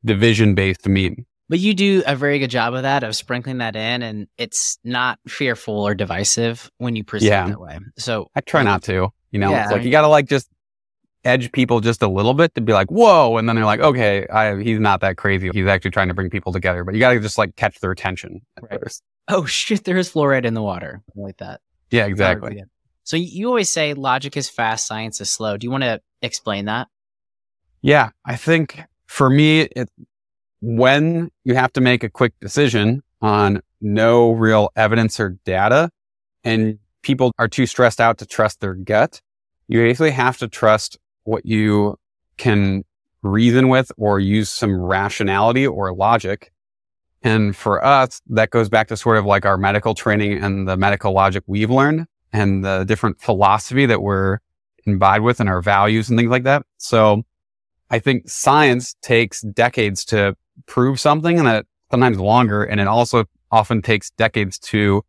division 0.05 0.55
based 0.55 0.87
meme. 0.87 1.25
But 1.49 1.59
you 1.59 1.73
do 1.73 2.03
a 2.05 2.15
very 2.15 2.39
good 2.39 2.49
job 2.49 2.73
of 2.73 2.83
that, 2.83 3.03
of 3.03 3.15
sprinkling 3.15 3.59
that 3.59 3.75
in, 3.75 4.01
and 4.01 4.27
it's 4.37 4.77
not 4.83 5.19
fearful 5.27 5.75
or 5.75 5.95
divisive 5.95 6.69
when 6.77 6.95
you 6.95 7.03
present 7.03 7.31
yeah. 7.31 7.47
that 7.47 7.59
way. 7.59 7.79
So 7.97 8.29
I 8.35 8.41
try 8.41 8.63
not 8.63 8.83
to, 8.83 9.09
you 9.31 9.39
know, 9.39 9.51
yeah, 9.51 9.69
like 9.69 9.83
you 9.83 9.91
got 9.91 10.01
to 10.01 10.09
like 10.09 10.27
just 10.27 10.49
edge 11.23 11.51
people 11.51 11.79
just 11.79 12.01
a 12.01 12.07
little 12.07 12.33
bit 12.33 12.53
to 12.55 12.61
be 12.61 12.73
like, 12.73 12.89
whoa. 12.89 13.37
And 13.37 13.47
then 13.47 13.55
they're 13.55 13.65
like, 13.65 13.79
okay, 13.79 14.27
I, 14.27 14.61
he's 14.61 14.79
not 14.79 15.01
that 15.01 15.17
crazy. 15.17 15.49
He's 15.53 15.67
actually 15.67 15.91
trying 15.91 16.07
to 16.09 16.13
bring 16.13 16.29
people 16.29 16.51
together, 16.51 16.83
but 16.83 16.93
you 16.93 16.99
got 16.99 17.13
to 17.13 17.19
just 17.19 17.37
like 17.37 17.55
catch 17.55 17.79
their 17.79 17.91
attention 17.91 18.41
right. 18.61 18.79
first. 18.81 19.03
Oh 19.27 19.45
shit, 19.45 19.83
there 19.83 19.97
is 19.97 20.11
fluoride 20.11 20.45
in 20.45 20.53
the 20.53 20.61
water. 20.61 21.01
like 21.15 21.37
that. 21.37 21.61
Yeah, 21.91 22.05
exactly. 22.05 22.63
So 23.03 23.15
you 23.15 23.47
always 23.47 23.69
say 23.69 23.93
logic 23.93 24.35
is 24.35 24.49
fast, 24.49 24.85
science 24.85 25.21
is 25.21 25.29
slow. 25.29 25.57
Do 25.57 25.65
you 25.65 25.71
want 25.71 25.83
to 25.83 26.01
explain 26.21 26.65
that? 26.65 26.87
Yeah, 27.81 28.09
I 28.25 28.35
think 28.35 28.81
for 29.05 29.29
me, 29.29 29.61
it, 29.61 29.89
when 30.61 31.31
you 31.43 31.55
have 31.55 31.73
to 31.73 31.81
make 31.81 32.03
a 32.03 32.09
quick 32.09 32.33
decision 32.39 33.03
on 33.21 33.61
no 33.81 34.31
real 34.31 34.69
evidence 34.75 35.19
or 35.19 35.37
data 35.45 35.89
and 36.43 36.79
people 37.01 37.31
are 37.37 37.47
too 37.47 37.65
stressed 37.65 38.01
out 38.01 38.17
to 38.17 38.25
trust 38.25 38.59
their 38.59 38.73
gut, 38.73 39.21
you 39.67 39.79
basically 39.79 40.11
have 40.11 40.37
to 40.37 40.47
trust 40.47 40.97
what 41.23 41.45
you 41.45 41.97
can 42.37 42.83
reason 43.21 43.69
with 43.69 43.91
or 43.97 44.19
use 44.19 44.49
some 44.49 44.79
rationality 44.79 45.65
or 45.65 45.93
logic. 45.93 46.51
And 47.23 47.55
for 47.55 47.83
us, 47.83 48.21
that 48.27 48.51
goes 48.51 48.69
back 48.69 48.87
to 48.89 48.97
sort 48.97 49.17
of 49.17 49.25
like 49.25 49.45
our 49.45 49.57
medical 49.57 49.93
training 49.93 50.41
and 50.43 50.67
the 50.67 50.77
medical 50.77 51.13
logic 51.13 51.43
we've 51.47 51.69
learned 51.69 52.05
and 52.31 52.63
the 52.63 52.83
different 52.83 53.19
philosophy 53.19 53.85
that 53.85 54.01
we're 54.01 54.39
imbibed 54.85 55.23
with 55.23 55.39
and 55.39 55.49
our 55.49 55.61
values 55.61 56.09
and 56.09 56.17
things 56.17 56.29
like 56.29 56.43
that. 56.43 56.63
So 56.77 57.23
I 57.89 57.99
think 57.99 58.29
science 58.29 58.95
takes 59.01 59.41
decades 59.41 60.05
to 60.05 60.35
prove 60.65 60.99
something 60.99 61.37
and 61.37 61.47
that 61.47 61.65
sometimes 61.91 62.19
longer. 62.19 62.63
And 62.63 62.79
it 62.79 62.87
also 62.87 63.25
often 63.51 63.81
takes 63.81 64.09
decades 64.11 64.59
to 64.59 65.03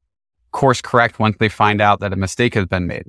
course 0.52 0.81
correct 0.81 1.19
once 1.19 1.37
they 1.38 1.49
find 1.49 1.81
out 1.81 2.00
that 2.00 2.12
a 2.12 2.17
mistake 2.17 2.55
has 2.55 2.67
been 2.67 2.87
made. 2.87 3.05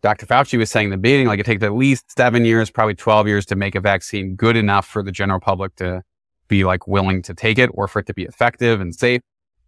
Dr. 0.00 0.26
Fauci 0.26 0.56
was 0.58 0.70
saying 0.70 0.86
in 0.86 0.90
the 0.90 0.96
beginning, 0.96 1.26
like 1.26 1.40
it 1.40 1.46
takes 1.46 1.62
at 1.62 1.74
least 1.74 2.16
seven 2.16 2.44
years, 2.44 2.70
probably 2.70 2.94
12 2.94 3.26
years 3.26 3.46
to 3.46 3.56
make 3.56 3.74
a 3.74 3.80
vaccine 3.80 4.36
good 4.36 4.56
enough 4.56 4.86
for 4.86 5.02
the 5.02 5.10
general 5.10 5.40
public 5.40 5.74
to 5.76 6.02
be 6.46 6.64
like 6.64 6.86
willing 6.86 7.20
to 7.22 7.34
take 7.34 7.58
it 7.58 7.70
or 7.74 7.88
for 7.88 7.98
it 7.98 8.06
to 8.06 8.14
be 8.14 8.22
effective 8.22 8.80
and 8.80 8.94
safe. 8.94 9.20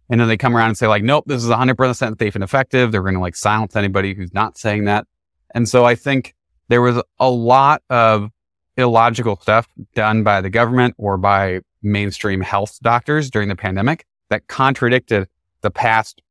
And 0.09 0.19
then 0.19 0.27
they 0.27 0.37
come 0.37 0.55
around 0.55 0.69
and 0.69 0.77
say 0.77 0.87
like, 0.87 1.03
nope, 1.03 1.25
this 1.27 1.43
is 1.43 1.49
100% 1.49 2.19
safe 2.19 2.35
and 2.35 2.43
effective. 2.43 2.91
They're 2.91 3.01
going 3.01 3.15
to 3.15 3.19
like 3.19 3.35
silence 3.35 3.75
anybody 3.75 4.13
who's 4.13 4.33
not 4.33 4.57
saying 4.57 4.85
that. 4.85 5.05
And 5.53 5.67
so 5.67 5.85
I 5.85 5.95
think 5.95 6.33
there 6.69 6.81
was 6.81 7.01
a 7.19 7.29
lot 7.29 7.81
of 7.89 8.29
illogical 8.77 9.37
stuff 9.41 9.67
done 9.95 10.23
by 10.23 10.41
the 10.41 10.49
government 10.49 10.95
or 10.97 11.17
by 11.17 11.59
mainstream 11.83 12.41
health 12.41 12.79
doctors 12.81 13.29
during 13.29 13.49
the 13.49 13.55
pandemic 13.55 14.05
that 14.29 14.47
contradicted 14.47 15.27
the 15.61 15.71
past 15.71 16.21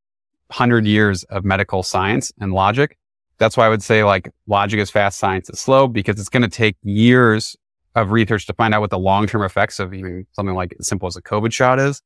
hundred 0.51 0.87
years 0.87 1.23
of 1.25 1.45
medical 1.45 1.83
science 1.83 2.33
and 2.41 2.53
logic. 2.53 2.97
That's 3.39 3.57
why 3.57 3.67
I 3.67 3.69
would 3.69 3.83
say 3.83 4.05
like 4.05 4.31
logic 4.47 4.81
is 4.81 4.91
fast, 4.91 5.19
science 5.19 5.49
is 5.49 5.61
slow 5.61 5.87
because 5.87 6.19
it's 6.19 6.29
going 6.29 6.43
to 6.43 6.49
take 6.49 6.77
years 6.83 7.57
of 7.95 8.11
research 8.11 8.47
to 8.47 8.53
find 8.53 8.75
out 8.75 8.81
what 8.81 8.91
the 8.91 8.99
long-term 8.99 9.43
effects 9.43 9.81
of 9.81 9.95
even 9.95 10.27
something 10.33 10.55
like 10.55 10.75
as 10.79 10.87
simple 10.87 11.07
as 11.07 11.17
a 11.17 11.23
COVID 11.23 11.53
shot 11.53 11.79
is. 11.79 12.03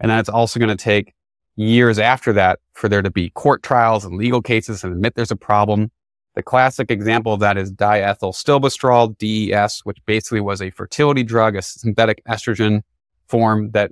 And 0.00 0.10
then 0.10 0.18
it's 0.18 0.28
also 0.28 0.60
going 0.60 0.74
to 0.74 0.82
take 0.82 1.14
years 1.56 1.98
after 1.98 2.32
that 2.34 2.60
for 2.74 2.88
there 2.88 3.02
to 3.02 3.10
be 3.10 3.30
court 3.30 3.62
trials 3.62 4.04
and 4.04 4.16
legal 4.16 4.42
cases 4.42 4.84
and 4.84 4.92
admit 4.92 5.14
there's 5.14 5.30
a 5.30 5.36
problem 5.36 5.90
the 6.36 6.42
classic 6.42 6.90
example 6.90 7.32
of 7.32 7.40
that 7.40 7.56
is 7.56 7.72
diethyl 7.72 8.32
diethylstilbestrol, 8.32 9.18
DES, 9.18 9.80
which 9.80 9.98
basically 10.04 10.40
was 10.40 10.60
a 10.60 10.70
fertility 10.70 11.22
drug, 11.22 11.56
a 11.56 11.62
synthetic 11.62 12.22
estrogen 12.26 12.82
form 13.26 13.70
that 13.70 13.90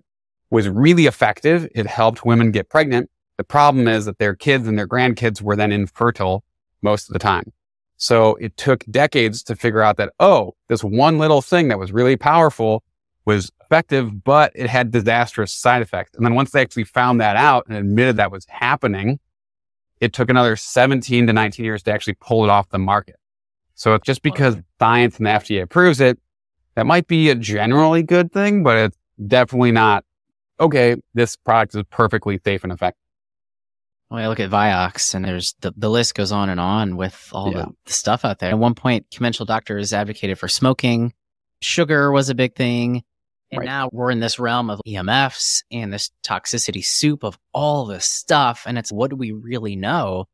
was 0.51 0.69
really 0.69 1.07
effective. 1.07 1.67
It 1.75 1.87
helped 1.87 2.25
women 2.25 2.53
get 2.53 2.69
pregnant. 2.69 3.11
The 3.39 3.45
problem 3.45 3.89
is 3.89 4.05
that 4.05 4.19
their 4.19 4.35
kids 4.35 4.69
and 4.69 4.79
their 4.79 4.87
grandkids 4.87 5.41
were 5.41 5.57
then 5.57 5.73
infertile 5.73 6.45
most 6.83 7.09
of 7.09 7.15
the 7.15 7.19
time. 7.19 7.51
So 7.97 8.35
it 8.37 8.57
took 8.59 8.85
decades 8.91 9.43
to 9.45 9.57
figure 9.57 9.81
out 9.81 9.97
that, 9.97 10.13
oh, 10.21 10.55
this 10.69 10.85
one 10.85 11.19
little 11.19 11.41
thing 11.41 11.69
that 11.69 11.79
was 11.79 11.93
really 11.93 12.17
powerful 12.17 12.85
was 13.25 13.51
effective, 13.63 14.23
but 14.23 14.53
it 14.55 14.69
had 14.69 14.91
disastrous 14.91 15.53
side 15.53 15.81
effects. 15.81 16.15
And 16.15 16.27
then 16.27 16.35
once 16.35 16.51
they 16.51 16.61
actually 16.61 16.85
found 16.85 17.23
that 17.23 17.37
out 17.37 17.65
and 17.67 17.77
admitted 17.79 18.19
that 18.19 18.31
was 18.31 18.45
happening, 18.51 19.19
it 20.05 20.13
took 20.13 20.29
another 20.29 20.55
17 20.55 21.27
to 21.27 21.33
19 21.33 21.65
years 21.65 21.83
to 21.85 21.93
actually 21.93 22.15
pull 22.21 22.45
it 22.45 22.51
off 22.51 22.69
the 22.69 22.79
market. 22.79 23.17
So 23.75 23.99
just 23.99 24.23
because 24.23 24.57
science 24.79 25.17
and 25.17 25.27
the 25.27 25.31
FDA 25.31 25.63
approves 25.63 26.01
it, 26.01 26.19
that 26.75 26.87
might 26.87 27.07
be 27.07 27.31
a 27.31 27.35
generally 27.35 28.03
good 28.03 28.33
thing, 28.33 28.63
but 28.63 28.77
it's 28.77 28.99
definitely 29.27 29.73
not, 29.73 30.05
okay, 30.61 30.97
this 31.15 31.37
product 31.37 31.75
is 31.75 31.83
perfectly 31.91 32.39
safe 32.45 32.63
and 32.65 32.73
effective. 32.73 33.01
Well, 34.11 34.23
I 34.23 34.29
look 34.29 34.41
at 34.41 34.51
Vioxx 34.51 35.15
and 35.15 35.25
there's 35.25 35.55
the, 35.61 35.73
the 35.77 35.89
list 35.89 36.15
goes 36.15 36.31
on 36.31 36.51
and 36.51 36.61
on 36.61 36.97
with 36.97 37.31
all 37.33 37.51
yeah. 37.51 37.65
the, 37.65 37.73
the 37.87 37.93
stuff 37.93 38.25
out 38.25 38.39
there. 38.39 38.51
At 38.51 38.59
one 38.59 38.75
point, 38.75 39.07
conventional 39.11 39.47
doctors 39.47 39.93
advocated 39.93 40.39
for 40.39 40.49
smoking. 40.49 41.15
Sugar 41.61 42.13
was 42.13 42.29
a 42.29 42.35
big 42.35 42.55
thing. 42.55 43.03
And 43.51 43.61
right. 43.61 43.67
now 43.67 43.91
we're 43.93 44.11
in 44.11 44.21
this 44.21 44.39
realm 44.39 44.71
of 44.71 44.81
EMFs 44.87 45.63
and 45.71 45.93
this 45.93 46.11
toxicity 46.23 46.85
soup 46.85 47.25
of 47.25 47.39
all 47.53 47.87
this 47.87 48.07
stuff. 48.07 48.65
And 48.67 48.79
it's 48.79 48.91
what 48.91 49.11
do 49.11 49.17
we 49.17 49.33
really 49.33 49.77
know? 49.77 50.27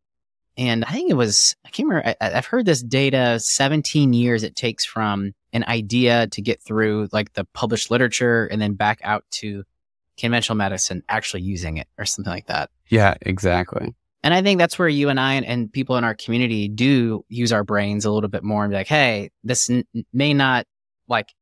And 0.57 0.85
I 0.85 0.93
think 0.93 1.11
it 1.11 1.15
was, 1.15 1.57
I 1.65 1.71
can't 1.71 1.89
remember, 1.89 2.15
I, 2.21 2.31
have 2.31 2.47
heard 2.47 2.67
this 2.67 2.83
data 2.83 3.41
17 3.41 4.13
years 4.13 4.43
it 4.43 4.57
takes 4.57 4.85
from 4.85 5.33
an 5.53 5.65
idea 5.65 6.27
to 6.29 6.43
get 6.43 6.63
through 6.63 7.09
like 7.13 7.33
the 7.33 7.45
published 7.53 7.91
literature 7.91 8.47
and 8.47 8.61
then 8.61 8.75
back 8.75 9.01
out 9.03 9.25
to 9.31 9.65
conventional 10.19 10.57
medicine 10.57 11.03
actually 11.09 11.43
using 11.43 11.79
it 11.79 11.89
or 11.99 12.05
something 12.05 12.33
like 12.33 12.47
that. 12.47 12.71
Yeah, 12.89 13.15
exactly. 13.23 13.95
And 14.23 14.35
I 14.35 14.43
think 14.43 14.59
that's 14.59 14.79
where 14.79 14.89
you 14.89 15.09
and 15.09 15.19
I 15.19 15.35
and, 15.35 15.47
and 15.47 15.73
people 15.73 15.97
in 15.97 16.05
our 16.05 16.15
community 16.15 16.69
do 16.69 17.25
use 17.29 17.53
our 17.53 17.65
brains 17.65 18.05
a 18.05 18.11
little 18.11 18.29
bit 18.29 18.45
more 18.45 18.63
and 18.63 18.71
be 18.71 18.77
like, 18.77 18.87
hey, 18.87 19.31
this 19.43 19.71
n- 19.71 19.87
may 20.13 20.35
not 20.35 20.67
like 21.09 21.33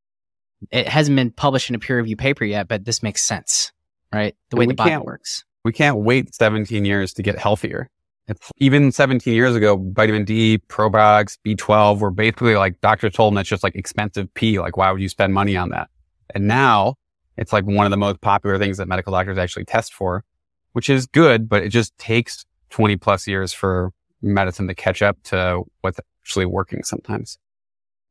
it 0.70 0.88
hasn't 0.88 1.16
been 1.16 1.30
published 1.30 1.68
in 1.68 1.76
a 1.76 1.78
peer 1.78 1.98
review 1.98 2.16
paper 2.16 2.44
yet, 2.44 2.68
but 2.68 2.84
this 2.84 3.02
makes 3.02 3.22
sense, 3.22 3.72
right? 4.12 4.36
The 4.50 4.56
way 4.56 4.66
the 4.66 4.74
body 4.74 4.96
works. 4.96 5.44
We 5.64 5.72
can't 5.72 5.98
wait 5.98 6.34
17 6.34 6.84
years 6.84 7.12
to 7.14 7.22
get 7.22 7.38
healthier. 7.38 7.90
It's, 8.26 8.52
even 8.58 8.92
17 8.92 9.32
years 9.32 9.56
ago, 9.56 9.82
vitamin 9.92 10.24
D, 10.24 10.58
probiotics, 10.68 11.38
B12 11.46 12.00
were 12.00 12.10
basically 12.10 12.56
like 12.56 12.80
doctors 12.80 13.14
told 13.14 13.32
them 13.32 13.36
that's 13.36 13.48
just 13.48 13.62
like 13.62 13.74
expensive 13.74 14.32
pee. 14.34 14.60
Like, 14.60 14.76
why 14.76 14.92
would 14.92 15.00
you 15.00 15.08
spend 15.08 15.32
money 15.32 15.56
on 15.56 15.70
that? 15.70 15.88
And 16.34 16.46
now 16.46 16.96
it's 17.38 17.52
like 17.52 17.64
one 17.64 17.86
of 17.86 17.90
the 17.90 17.96
most 17.96 18.20
popular 18.20 18.58
things 18.58 18.76
that 18.76 18.88
medical 18.88 19.12
doctors 19.12 19.38
actually 19.38 19.64
test 19.64 19.94
for, 19.94 20.24
which 20.72 20.90
is 20.90 21.06
good, 21.06 21.48
but 21.48 21.62
it 21.62 21.70
just 21.70 21.96
takes 21.96 22.44
20 22.70 22.96
plus 22.96 23.26
years 23.26 23.52
for 23.52 23.92
medicine 24.20 24.68
to 24.68 24.74
catch 24.74 25.00
up 25.00 25.16
to 25.24 25.62
what's 25.80 25.98
actually 26.22 26.46
working 26.46 26.82
sometimes. 26.82 27.38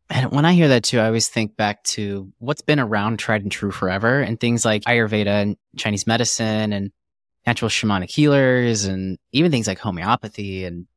And 0.09 0.31
when 0.31 0.45
I 0.45 0.53
hear 0.53 0.69
that 0.69 0.83
too, 0.83 0.99
I 0.99 1.07
always 1.07 1.27
think 1.27 1.57
back 1.57 1.83
to 1.83 2.31
what's 2.39 2.61
been 2.61 2.79
around 2.79 3.19
tried 3.19 3.41
and 3.41 3.51
true 3.51 3.71
forever 3.71 4.21
and 4.21 4.39
things 4.39 4.63
like 4.63 4.83
Ayurveda 4.83 5.27
and 5.27 5.57
Chinese 5.75 6.07
medicine 6.07 6.71
and 6.71 6.91
natural 7.45 7.69
shamanic 7.69 8.09
healers 8.09 8.85
and 8.85 9.17
even 9.31 9.51
things 9.51 9.67
like 9.67 9.79
homeopathy 9.79 10.65
and 10.65 10.87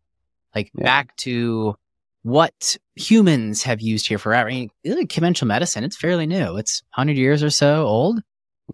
like 0.55 0.71
yeah. 0.75 0.85
back 0.85 1.17
to 1.17 1.75
what 2.23 2.77
humans 2.95 3.63
have 3.63 3.81
used 3.81 4.07
here 4.07 4.19
forever. 4.19 4.49
I 4.49 4.69
mean, 4.85 5.07
conventional 5.09 5.49
medicine, 5.49 5.85
it's 5.85 5.97
fairly 5.97 6.27
new. 6.27 6.57
It's 6.57 6.83
100 6.95 7.17
years 7.17 7.43
or 7.43 7.51
so 7.51 7.87
old 7.87 8.21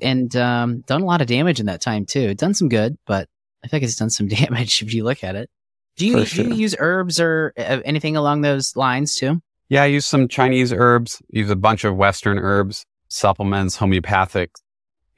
and 0.01 0.35
um, 0.37 0.81
done 0.83 1.03
a 1.03 1.07
lot 1.07 1.21
of 1.21 1.27
damage 1.27 1.61
in 1.61 1.67
that 1.67 1.81
time 1.81 2.07
too. 2.07 2.35
Done 2.35 2.55
some 2.55 2.69
good, 2.69 2.97
but 3.07 3.29
I 3.65 3.69
think 3.69 3.85
it's 3.85 3.97
done 3.97 4.11
some 4.11 4.29
damage 4.29 4.83
if 4.83 4.93
you 4.93 5.05
look 5.05 5.25
at 5.25 5.37
it. 5.37 5.51
Do 5.97 6.07
you, 6.07 6.27
sure. 6.27 6.45
do 6.45 6.51
you 6.51 6.57
use 6.57 6.77
herbs 6.79 7.19
or 7.21 7.55
uh, 7.57 7.81
anything 7.85 8.17
along 8.17 8.43
those 8.43 8.77
lines 8.77 9.15
too? 9.15 9.41
Yeah, 9.69 9.83
I 9.83 9.87
use 9.87 10.07
some 10.07 10.29
Chinese 10.29 10.73
herbs, 10.73 11.21
use 11.29 11.51
a 11.51 11.57
bunch 11.57 11.85
of 11.85 11.97
Western 11.97 12.39
herbs. 12.39 12.87
supplements, 13.09 13.77
homeopathic, 13.77 14.51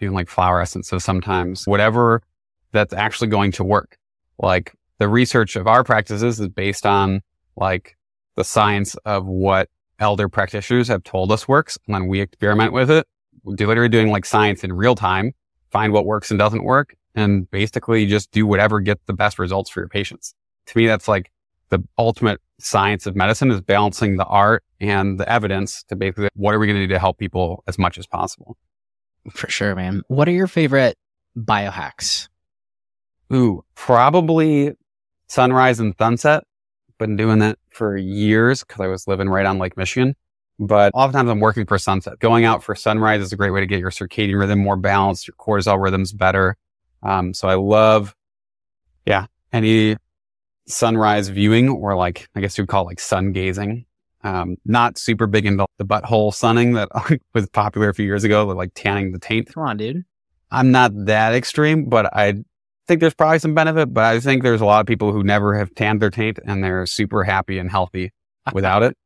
even 0.01 0.15
like 0.15 0.29
flower 0.29 0.61
essences 0.61 1.05
sometimes, 1.05 1.65
whatever 1.67 2.23
that's 2.73 2.93
actually 2.93 3.29
going 3.29 3.53
to 3.53 3.65
work. 3.65 3.97
Like 4.39 4.75
the 4.99 5.09
research 5.09 5.57
of 5.57 5.67
our 5.67 5.85
practices 5.85 6.39
is 6.41 6.49
based 6.49 6.87
on 6.87 7.23
like 7.57 7.97
the 8.37 8.45
science 8.45 8.95
of 9.05 9.27
what 9.27 9.69
elder 9.99 10.29
practitioners 10.29 10.89
have 10.89 11.03
told 11.03 11.33
us 11.33 11.49
works. 11.49 11.79
And 11.87 11.95
then 11.95 12.07
we 12.07 12.21
experiment 12.21 12.73
with 12.73 12.91
it. 12.91 13.07
We're 13.43 13.55
literally 13.55 13.89
doing 13.89 14.11
like 14.11 14.25
science 14.25 14.63
in 14.63 14.73
real 14.73 14.95
time, 14.95 15.33
find 15.71 15.93
what 15.93 16.07
works 16.07 16.31
and 16.31 16.39
doesn't 16.39 16.63
work, 16.65 16.95
and 17.15 17.51
basically 17.51 18.07
just 18.07 18.31
do 18.31 18.47
whatever 18.47 18.81
gets 18.81 19.03
the 19.07 19.13
best 19.15 19.39
results 19.39 19.71
for 19.71 19.81
your 19.81 19.89
patients. 19.89 20.35
To 20.67 20.79
me, 20.79 20.87
that's 20.87 21.09
like 21.09 21.33
the 21.71 21.83
ultimate 21.97 22.41
science 22.61 23.07
of 23.07 23.15
medicine 23.15 23.51
is 23.51 23.61
balancing 23.61 24.17
the 24.17 24.25
art 24.25 24.65
and 24.81 25.19
the 25.19 25.29
evidence 25.31 25.85
to 25.85 25.97
basically 25.97 26.29
what 26.35 26.55
are 26.55 26.59
we 26.59 26.67
going 26.67 26.79
to 26.79 26.87
do 26.87 26.93
to 26.93 26.99
help 26.99 27.19
people 27.19 27.63
as 27.67 27.79
much 27.79 27.99
as 27.99 28.07
possible. 28.07 28.57
For 29.33 29.49
sure, 29.49 29.75
man. 29.75 30.03
What 30.09 30.29
are 30.29 30.33
your 30.33 30.47
favorite 30.47 30.97
biohacks? 31.37 32.29
Ooh, 33.33 33.63
probably 33.75 34.73
sunrise 35.29 35.81
and 35.81 35.95
sunset. 35.99 36.45
Been 36.99 37.17
doing 37.17 37.39
that 37.41 37.59
for 37.71 37.97
years 37.97 38.65
because 38.65 38.81
I 38.81 38.89
was 38.89 39.07
living 39.07 39.29
right 39.29 39.47
on 39.47 39.59
Lake 39.59 39.77
Michigan. 39.77 40.17
But 40.59 40.91
oftentimes 40.95 41.31
I'm 41.31 41.39
working 41.39 41.67
for 41.67 41.79
sunset. 41.79 42.19
Going 42.19 42.45
out 42.45 42.65
for 42.65 42.75
sunrise 42.75 43.21
is 43.21 43.33
a 43.33 43.37
great 43.37 43.51
way 43.51 43.61
to 43.61 43.67
get 43.67 43.79
your 43.79 43.91
circadian 43.91 44.41
rhythm 44.41 44.59
more 44.59 44.77
balanced, 44.77 45.29
your 45.29 45.37
cortisol 45.37 45.81
rhythm's 45.81 46.13
better. 46.13 46.57
Um, 47.05 47.33
so 47.33 47.49
I 47.49 47.55
love, 47.55 48.17
yeah, 49.07 49.27
any 49.53 49.97
sunrise 50.69 51.29
viewing 51.29 51.69
or 51.69 51.95
like, 51.97 52.29
I 52.35 52.41
guess 52.41 52.57
you'd 52.59 52.69
call 52.69 52.83
it 52.83 52.87
like 52.87 53.01
sun 53.01 53.33
gazing. 53.33 53.85
Um, 54.25 54.57
not 54.65 54.99
super 54.99 55.27
big 55.27 55.47
into 55.47 55.67
the 55.79 55.85
butthole 55.85 56.35
sunning 56.35 56.73
that 56.75 56.89
was 57.35 57.49
popular 57.51 57.89
a 57.89 57.95
few 57.95 58.05
years 58.05 58.25
ago, 58.25 58.47
like 58.47 58.73
tanning 58.75 59.13
the 59.13 59.19
taint. 59.19 59.53
Come 59.55 59.63
on, 59.65 59.77
dude. 59.77 60.05
I'm 60.51 60.71
not 60.71 60.93
that 61.07 61.35
extreme, 61.35 61.89
but 61.89 62.15
I 62.15 62.43
think 62.87 63.01
there's 63.01 63.15
probably 63.15 63.39
some 63.39 63.55
benefit, 63.55 63.93
but 63.93 64.05
I 64.05 64.19
think 64.19 64.43
there's 64.43 64.61
a 64.61 64.65
lot 64.65 64.81
of 64.81 64.87
people 64.87 65.13
who 65.13 65.23
never 65.23 65.57
have 65.57 65.75
tanned 65.75 66.01
their 66.01 66.11
taint 66.11 66.39
and 66.45 66.65
they're 66.65 66.87
super 66.87 67.23
happy 67.23 67.59
and 67.59 67.71
healthy 67.71 68.13
without 68.53 68.83
it. 68.83 68.97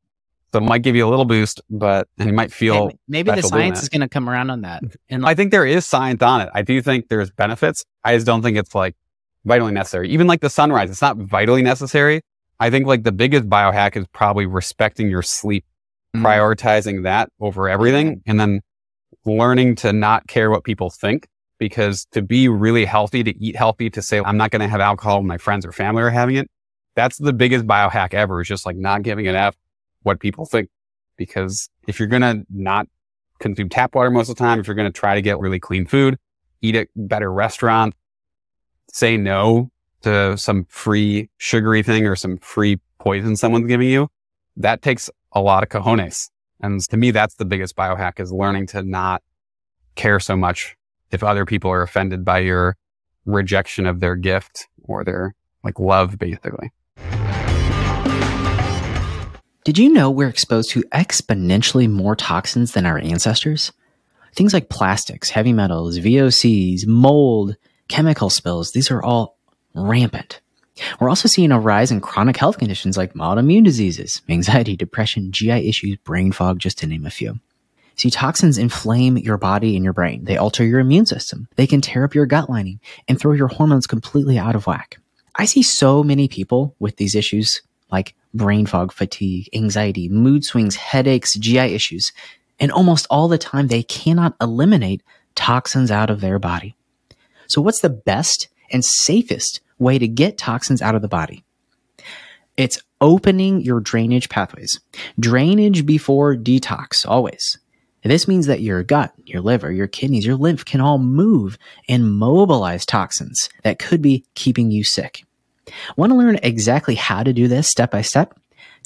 So 0.52 0.59
it 0.59 0.64
might 0.64 0.83
give 0.83 0.95
you 0.95 1.07
a 1.07 1.09
little 1.09 1.25
boost, 1.25 1.62
but 1.71 2.09
and 2.19 2.28
you 2.28 2.35
might 2.35 2.52
feel 2.52 2.87
maybe, 3.09 3.31
maybe 3.31 3.40
the 3.40 3.49
science 3.49 3.83
is 3.83 3.88
going 3.88 4.02
to 4.02 4.09
come 4.09 4.28
around 4.28 4.50
on 4.50 4.61
that. 4.62 4.83
And 5.09 5.25
I 5.25 5.35
think 5.35 5.50
there 5.50 5.64
is 5.64 5.87
science 5.87 6.23
on 6.23 6.42
it. 6.42 6.50
I 6.52 6.61
do 6.61 6.83
think 6.83 7.09
there's 7.09 7.31
benefits. 7.31 7.85
I 8.04 8.14
just 8.14 8.26
don't 8.26 8.42
think 8.42 8.59
it's 8.59 8.75
like 8.75 8.95
vitally 9.44 9.72
necessary. 9.72 10.08
Even 10.11 10.26
like 10.26 10.40
the 10.40 10.50
sunrise, 10.50 10.90
it's 10.90 11.02
not 11.02 11.16
vitally 11.16 11.62
necessary. 11.62 12.22
I 12.61 12.70
think 12.70 12.87
like 12.87 13.02
the 13.02 13.12
biggest 13.12 13.49
biohack 13.49 13.96
is 13.96 14.06
probably 14.12 14.46
respecting 14.46 15.11
your 15.11 15.22
sleep, 15.22 15.64
mm. 16.16 16.22
prioritizing 16.22 17.02
that 17.02 17.28
over 17.40 17.68
everything, 17.68 18.22
and 18.26 18.38
then 18.38 18.61
learning 19.25 19.76
to 19.76 19.92
not 19.92 20.26
care 20.26 20.50
what 20.50 20.64
people 20.64 20.90
think 20.90 21.26
because 21.58 22.06
to 22.12 22.22
be 22.22 22.49
really 22.49 22.84
healthy, 22.84 23.22
to 23.22 23.37
eat 23.38 23.56
healthy, 23.56 23.88
to 23.90 24.02
say, 24.02 24.20
I'm 24.20 24.37
not 24.37 24.50
going 24.50 24.62
to 24.62 24.68
have 24.68 24.80
alcohol 24.80 25.18
when 25.18 25.26
my 25.26 25.38
friends 25.38 25.64
or 25.64 25.72
family 25.72 26.02
are 26.02 26.11
having 26.11 26.37
it. 26.37 26.50
That's 26.96 27.18
the 27.18 27.32
biggest 27.32 27.66
biohack 27.66 28.14
ever 28.14 28.40
is 28.40 28.49
just 28.49 28.66
like 28.66 28.76
not 28.76 29.02
giving 29.02 29.28
an 29.28 29.37
F 29.37 29.56
what 30.02 30.20
people 30.20 30.44
think. 30.44 30.68
Because 31.16 31.68
if 31.87 31.99
you're 31.99 32.08
going 32.08 32.22
to 32.22 32.44
not 32.50 32.88
consume 33.38 33.68
tap 33.68 33.94
water 33.94 34.11
most 34.11 34.28
of 34.28 34.37
the 34.37 34.40
time, 34.40 34.58
if 34.58 34.66
you're 34.66 34.75
going 34.75 34.92
to 34.92 34.99
try 34.99 35.14
to 35.14 35.22
get 35.22 35.38
really 35.38 35.61
clean 35.61 35.87
food, 35.87 36.18
eat 36.62 36.75
at 36.75 36.88
better 36.96 37.32
restaurant, 37.32 37.94
say 38.92 39.16
no 39.16 39.70
to 40.02 40.37
some 40.38 40.66
free 40.68 41.28
sugary 41.38 41.82
thing 41.82 42.06
or 42.06 42.14
some 42.14 42.38
free 42.38 42.78
poison 42.99 43.37
someone's 43.37 43.66
giving 43.66 43.88
you, 43.88 44.08
that 44.56 44.82
takes 44.82 45.11
a 45.32 45.40
lot 45.40 45.62
of 45.62 45.68
cojones. 45.68 46.30
And 46.61 46.80
to 46.90 46.96
me, 46.96 47.11
that's 47.11 47.34
the 47.34 47.44
biggest 47.44 47.75
biohack 47.75 48.20
is 48.20 48.32
learning 48.32 48.68
to 48.68 48.82
not 48.82 49.22
care 49.96 50.20
so 50.20 50.37
much 50.37 50.76
if 51.11 51.24
other 51.24 51.44
people 51.44 51.70
are 51.70 51.83
offended 51.83 52.24
by 52.24 52.38
your 52.38 52.76
rejection 53.24 53.87
of 53.87 54.00
their 54.00 54.14
gift 54.14 54.68
or 54.85 55.02
their 55.05 55.35
like 55.64 55.78
love, 55.78 56.18
basically. 56.18 56.70
Did 59.64 59.78
you 59.78 59.92
know 59.92 60.11
we're 60.11 60.28
exposed 60.28 60.70
to 60.70 60.83
exponentially 60.92 61.88
more 61.88 62.16
toxins 62.16 62.72
than 62.72 62.85
our 62.85 62.98
ancestors? 62.98 63.72
Things 64.35 64.52
like 64.52 64.68
plastics, 64.68 65.31
heavy 65.31 65.52
metals, 65.52 65.98
VOCs, 65.98 66.87
mold, 66.87 67.57
chemical 67.88 68.31
spills, 68.31 68.73
these 68.73 68.90
are 68.90 69.03
all 69.03 69.37
rampant. 69.75 70.40
We're 71.01 71.11
also 71.11 71.29
seeing 71.29 71.53
a 71.53 71.61
rise 71.61 71.90
in 71.90 72.01
chronic 72.01 72.37
health 72.37 72.59
conditions 72.59 72.97
like 72.97 73.12
autoimmune 73.14 73.64
diseases, 73.64 74.23
anxiety, 74.29 74.77
depression, 74.77 75.33
GI 75.33 75.68
issues, 75.68 75.97
brain 75.97 76.33
fog, 76.33 76.59
just 76.59 76.79
to 76.79 76.87
name 76.87 77.07
a 77.07 77.11
few. 77.11 77.38
See, 77.97 78.11
toxins 78.11 78.57
inflame 78.57 79.18
your 79.18 79.37
body 79.37 79.77
and 79.77 79.85
your 79.85 79.92
brain. 79.92 80.25
They 80.25 80.38
alter 80.38 80.64
your 80.64 80.81
immune 80.81 81.07
system. 81.07 81.47
They 81.57 81.66
can 81.66 81.83
tear 81.83 82.05
up 82.05 82.14
your 82.14 82.27
gut 82.27 82.49
lining 82.49 82.81
and 83.07 83.18
throw 83.18 83.33
your 83.33 83.49
hormones 83.49 83.87
completely 83.87 84.38
out 84.38 84.57
of 84.57 84.66
whack. 84.66 84.99
I 85.37 85.45
see 85.45 85.62
so 85.62 86.03
many 86.03 86.27
people 86.27 86.75
with 86.79 86.97
these 86.97 87.14
issues 87.14 87.62
like 87.90 88.14
brain 88.33 88.64
fog, 88.64 88.92
fatigue, 88.92 89.49
anxiety, 89.55 90.09
mood 90.09 90.45
swings, 90.45 90.77
headaches, 90.77 91.35
GI 91.35 91.59
issues. 91.59 92.12
And 92.59 92.73
almost 92.73 93.07
all 93.11 93.29
the 93.29 93.38
time, 93.38 93.68
they 93.68 93.83
cannot 93.83 94.35
eliminate 94.40 95.03
toxins 95.35 95.90
out 95.90 96.11
of 96.11 96.21
their 96.21 96.38
body. 96.38 96.75
So 97.53 97.61
what's 97.61 97.81
the 97.81 97.91
best 97.91 98.49
and 98.71 98.83
safest 98.83 99.61
way 99.79 99.99
to 99.99 100.09
get 100.09 100.38
toxins 100.38 100.81
out 100.81 100.95
of 100.95 101.03
the 101.03 101.09
body? 101.09 101.45
It's 102.57 102.81
opening 102.99 103.61
your 103.61 103.79
drainage 103.79 104.31
pathways. 104.31 104.81
Drainage 105.21 105.85
before 105.85 106.35
detox, 106.35 107.07
always. 107.07 107.59
This 108.03 108.27
means 108.27 108.47
that 108.47 108.62
your 108.62 108.83
gut, 108.83 109.12
your 109.27 109.43
liver, 109.43 109.71
your 109.71 109.87
kidneys, 109.87 110.25
your 110.25 110.37
lymph 110.37 110.65
can 110.65 110.81
all 110.81 110.97
move 110.97 111.59
and 111.91 112.11
mobilize 112.11 112.87
toxins 112.87 113.51
that 113.65 113.79
could 113.79 114.01
be 114.01 114.25
keeping 114.35 114.71
you 114.71 114.83
sick. 114.83 115.23
Want 115.99 116.11
to 116.11 116.17
learn 116.17 116.38
exactly 116.43 116.95
how 116.95 117.23
to 117.23 117.35
do 117.35 117.49
this 117.49 117.69
step 117.69 117.91
by 117.91 118.01
step? 118.01 118.35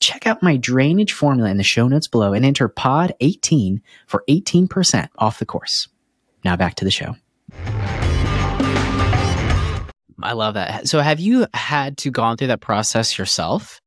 Check 0.01 0.27
out 0.27 0.43
my 0.43 0.57
drainage 0.57 1.13
formula 1.13 1.51
in 1.51 1.57
the 1.57 1.63
show 1.63 1.87
notes 1.87 2.09
below 2.09 2.33
and 2.33 2.45
enter 2.45 2.67
POD 2.67 3.15
18 3.21 3.81
for 4.09 4.25
18% 4.29 5.09
off 5.19 5.39
the 5.39 5.47
course. 5.47 5.87
Now 6.45 6.57
back 6.57 6.75
to 6.77 6.85
the 6.85 6.91
show. 6.91 7.15
I 10.23 10.33
love 10.33 10.55
that. 10.55 10.89
So 10.89 11.01
have 11.01 11.21
you 11.21 11.47
had 11.55 11.99
to 11.99 12.11
gone 12.11 12.37
through 12.37 12.49
that 12.49 12.61
process 12.61 13.19
yourself? 13.19 13.81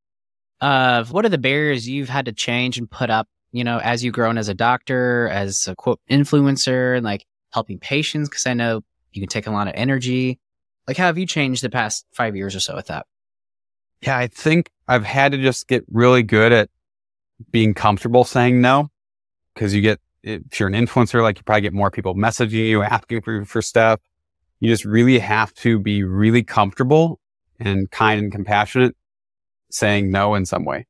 Of 0.62 1.14
what 1.14 1.24
are 1.24 1.30
the 1.30 1.38
barriers 1.38 1.88
you've 1.88 2.10
had 2.10 2.26
to 2.26 2.34
change 2.34 2.78
and 2.78 2.90
put 2.90 3.10
up 3.10 3.30
you 3.52 3.64
know, 3.64 3.80
as 3.80 4.04
you've 4.04 4.14
grown 4.14 4.38
as 4.38 4.50
a 4.50 4.54
doctor, 4.54 5.28
as 5.30 5.68
a 5.68 5.76
quote 5.76 6.00
influencer, 6.10 6.96
and 6.96 7.04
like 7.04 7.26
helping 7.52 7.80
patients? 7.80 8.30
Because 8.30 8.46
I 8.46 8.54
know 8.54 8.84
you 9.12 9.22
can 9.22 9.30
take 9.30 9.48
a 9.48 9.52
lot 9.52 9.68
of 9.68 9.74
energy. 9.76 10.40
Like, 10.88 10.98
how 10.98 11.06
have 11.06 11.18
you 11.18 11.26
changed 11.26 11.64
the 11.64 11.70
past 11.70 12.06
five 12.14 12.36
years 12.36 12.56
or 12.56 12.60
so 12.60 12.76
with 12.76 12.88
that? 12.88 13.06
Yeah, 14.02 14.18
I 14.18 14.28
think 14.28 14.72
I've 14.88 15.04
had 15.04 15.32
to 15.34 15.38
just 15.38 15.68
get 15.68 15.84
really 15.92 16.24
good 16.24 16.52
at 16.52 16.70
being 17.52 17.74
comfortable 17.74 18.24
saying 18.24 18.62
no 18.62 18.90
because 19.54 19.74
you 19.74 19.82
get, 19.82 20.00
if 20.24 20.60
you're 20.60 20.70
an 20.70 20.74
influencer, 20.74 21.22
like 21.22 21.38
you 21.38 21.44
probably 21.44 21.62
get 21.62 21.74
more 21.74 21.92
people 21.92 22.16
messaging 22.16 22.68
you, 22.68 22.82
asking 22.82 23.22
for, 23.22 23.46
for 23.46 23.62
stuff. 23.62 24.00
You 24.60 24.70
just 24.70 24.86
really 24.86 25.20
have 25.20 25.54
to 25.56 25.80
be 25.80 26.04
really 26.04 26.44
comfortable 26.44 27.20
and 27.60 27.90
kind 27.92 28.22
and 28.22 28.32
compassionate 28.32 28.96
saying 29.70 30.12
no 30.12 30.36
in 30.36 30.46
some 30.46 30.66
way 30.66 30.86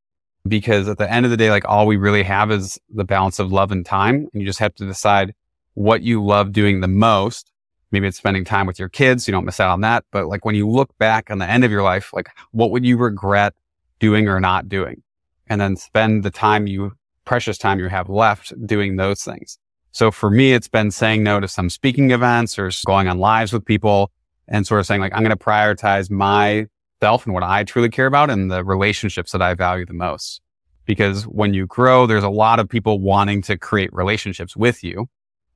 because 0.47 0.87
at 0.87 0.97
the 0.97 1.11
end 1.11 1.25
of 1.25 1.31
the 1.31 1.37
day, 1.37 1.49
like 1.49 1.65
all 1.65 1.85
we 1.85 1.97
really 1.97 2.23
have 2.23 2.51
is 2.51 2.79
the 2.89 3.03
balance 3.03 3.39
of 3.39 3.51
love 3.51 3.71
and 3.71 3.85
time. 3.85 4.27
And 4.33 4.41
you 4.41 4.45
just 4.45 4.59
have 4.59 4.73
to 4.75 4.85
decide 4.85 5.33
what 5.73 6.01
you 6.01 6.23
love 6.23 6.51
doing 6.51 6.81
the 6.81 6.87
most. 6.87 7.51
Maybe 7.91 8.07
it's 8.07 8.17
spending 8.17 8.45
time 8.45 8.67
with 8.67 8.79
your 8.79 8.89
kids. 8.89 9.25
So 9.25 9.29
you 9.29 9.33
don't 9.33 9.45
miss 9.45 9.59
out 9.59 9.71
on 9.71 9.81
that. 9.81 10.05
But 10.11 10.27
like 10.27 10.45
when 10.45 10.55
you 10.55 10.67
look 10.67 10.95
back 10.97 11.31
on 11.31 11.39
the 11.39 11.49
end 11.49 11.63
of 11.63 11.71
your 11.71 11.83
life, 11.83 12.11
like 12.13 12.29
what 12.51 12.71
would 12.71 12.85
you 12.85 12.97
regret 12.97 13.53
doing 13.99 14.27
or 14.27 14.39
not 14.39 14.69
doing? 14.69 15.01
And 15.47 15.59
then 15.59 15.75
spend 15.75 16.23
the 16.23 16.31
time 16.31 16.67
you, 16.67 16.93
precious 17.25 17.57
time 17.57 17.79
you 17.79 17.87
have 17.87 18.09
left 18.09 18.53
doing 18.65 18.95
those 18.95 19.23
things. 19.23 19.57
So 19.91 20.11
for 20.11 20.29
me, 20.29 20.53
it's 20.53 20.67
been 20.67 20.91
saying 20.91 21.23
no 21.23 21.39
to 21.39 21.47
some 21.47 21.69
speaking 21.69 22.11
events 22.11 22.59
or 22.59 22.71
going 22.85 23.07
on 23.07 23.19
lives 23.19 23.51
with 23.51 23.65
people 23.65 24.11
and 24.47 24.65
sort 24.65 24.79
of 24.79 24.85
saying 24.85 25.01
like, 25.01 25.13
I'm 25.13 25.23
going 25.23 25.35
to 25.35 25.43
prioritize 25.43 26.11
my 26.11 26.67
self 27.01 27.25
and 27.25 27.33
what 27.33 27.43
I 27.43 27.63
truly 27.63 27.89
care 27.89 28.05
about 28.05 28.29
and 28.29 28.51
the 28.51 28.63
relationships 28.63 29.31
that 29.31 29.41
I 29.41 29.53
value 29.53 29.85
the 29.85 29.93
most. 29.93 30.41
Because 30.85 31.23
when 31.23 31.53
you 31.53 31.65
grow, 31.67 32.07
there's 32.07 32.23
a 32.23 32.29
lot 32.29 32.59
of 32.59 32.67
people 32.67 32.99
wanting 32.99 33.41
to 33.43 33.57
create 33.57 33.93
relationships 33.93 34.55
with 34.55 34.83
you. 34.83 35.07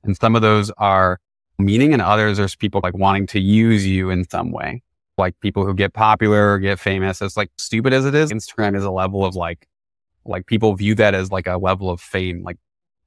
And 0.04 0.16
some 0.16 0.36
of 0.36 0.42
those 0.42 0.70
are 0.78 1.18
meaning 1.58 1.92
and 1.92 2.02
others 2.02 2.38
are 2.38 2.48
people 2.58 2.80
like 2.82 2.96
wanting 2.96 3.26
to 3.28 3.40
use 3.40 3.86
you 3.86 4.10
in 4.10 4.28
some 4.28 4.52
way. 4.52 4.82
Like 5.16 5.38
people 5.40 5.64
who 5.64 5.74
get 5.74 5.92
popular 5.92 6.52
or 6.52 6.58
get 6.58 6.78
famous. 6.78 7.22
As 7.22 7.36
like 7.36 7.50
stupid 7.58 7.92
as 7.92 8.04
it 8.04 8.14
is, 8.14 8.32
Instagram 8.32 8.76
is 8.76 8.84
a 8.84 8.90
level 8.90 9.24
of 9.24 9.34
like, 9.34 9.68
like 10.24 10.46
people 10.46 10.74
view 10.74 10.94
that 10.96 11.14
as 11.14 11.30
like 11.30 11.46
a 11.46 11.56
level 11.56 11.90
of 11.90 12.00
fame, 12.00 12.42
like 12.42 12.58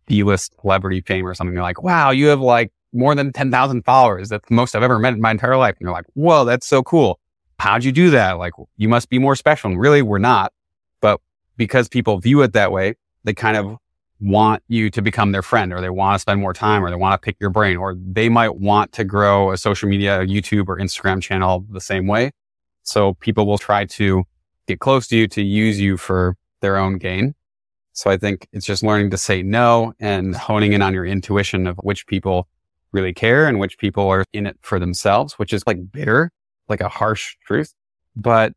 D-list 0.08 0.54
celebrity 0.62 1.02
fame 1.02 1.26
or 1.26 1.34
something. 1.34 1.54
They're 1.54 1.63
like, 1.63 1.84
wow, 1.84 2.12
you 2.12 2.28
have 2.28 2.41
like 2.41 2.72
more 2.93 3.13
than 3.15 3.32
10,000 3.32 3.84
followers. 3.84 4.30
That's 4.30 4.48
the 4.48 4.56
most 4.56 4.76
I've 4.76 4.84
ever 4.84 5.00
met 5.00 5.13
in 5.13 5.22
my 5.22 5.32
entire 5.32 5.58
life. 5.58 5.76
And 5.80 5.86
you're 5.86 5.91
like, 5.91 6.06
whoa, 6.13 6.46
that's 6.46 6.65
so 6.65 6.84
cool 6.84 7.20
how'd 7.60 7.84
you 7.84 7.91
do 7.91 8.10
that? 8.12 8.34
Like, 8.34 8.54
you 8.78 8.89
must 8.89 9.10
be 9.10 9.20
more 9.20 9.36
special. 9.36 9.72
And 9.72 9.80
really, 9.80 10.02
we're 10.02 10.20
not. 10.20 10.54
But 11.02 11.20
because 11.56 11.88
people 11.88 12.20
view 12.20 12.41
it 12.41 12.54
that 12.54 12.72
way, 12.72 12.96
they 13.24 13.34
kind 13.34 13.58
of 13.58 13.78
want 14.20 14.63
you 14.67 14.89
to 14.89 15.02
become 15.02 15.32
their 15.32 15.43
friend 15.43 15.72
or 15.72 15.80
they 15.80 15.89
want 15.89 16.15
to 16.15 16.20
spend 16.20 16.41
more 16.41 16.54
time 16.54 16.84
or 16.84 16.89
they 16.89 16.96
want 16.96 17.13
to 17.13 17.24
pick 17.24 17.36
your 17.39 17.52
brain 17.52 17.78
or 17.78 17.96
they 17.96 18.30
might 18.30 18.56
want 18.56 18.91
to 18.93 19.04
grow 19.04 19.52
a 19.52 19.58
social 19.58 19.88
media, 19.88 20.20
YouTube 20.22 20.67
or 20.67 20.78
Instagram 20.78 21.22
channel 21.22 21.65
the 21.70 21.82
same 21.82 22.08
way. 22.08 22.32
So 22.84 23.13
people 23.15 23.46
will 23.46 23.60
try 23.60 23.86
to 23.86 24.24
get 24.67 24.80
close 24.80 25.08
to 25.08 25.17
you 25.17 25.28
to 25.28 25.43
use 25.43 25.80
you 25.80 25.98
for 25.98 26.36
their 26.62 26.78
own 26.78 26.98
gain. 26.98 27.36
So 27.97 28.12
I 28.12 28.17
think 28.17 28.47
it's 28.53 28.65
just 28.67 28.83
learning 28.83 29.10
to 29.10 29.17
say 29.17 29.41
no 29.41 29.91
and 29.99 30.36
honing 30.36 30.73
in 30.73 30.83
on 30.83 30.93
your 30.93 31.03
intuition 31.03 31.65
of 31.65 31.77
which 31.77 32.05
people 32.05 32.47
really 32.91 33.12
care 33.12 33.47
and 33.47 33.57
which 33.57 33.79
people 33.79 34.07
are 34.07 34.23
in 34.33 34.45
it 34.45 34.55
for 34.62 34.77
themselves, 34.77 35.39
which 35.39 35.51
is 35.51 35.63
like 35.65 35.91
bitter, 35.91 36.31
like 36.69 36.79
a 36.79 36.89
harsh 36.89 37.36
truth. 37.43 37.73
But 38.15 38.53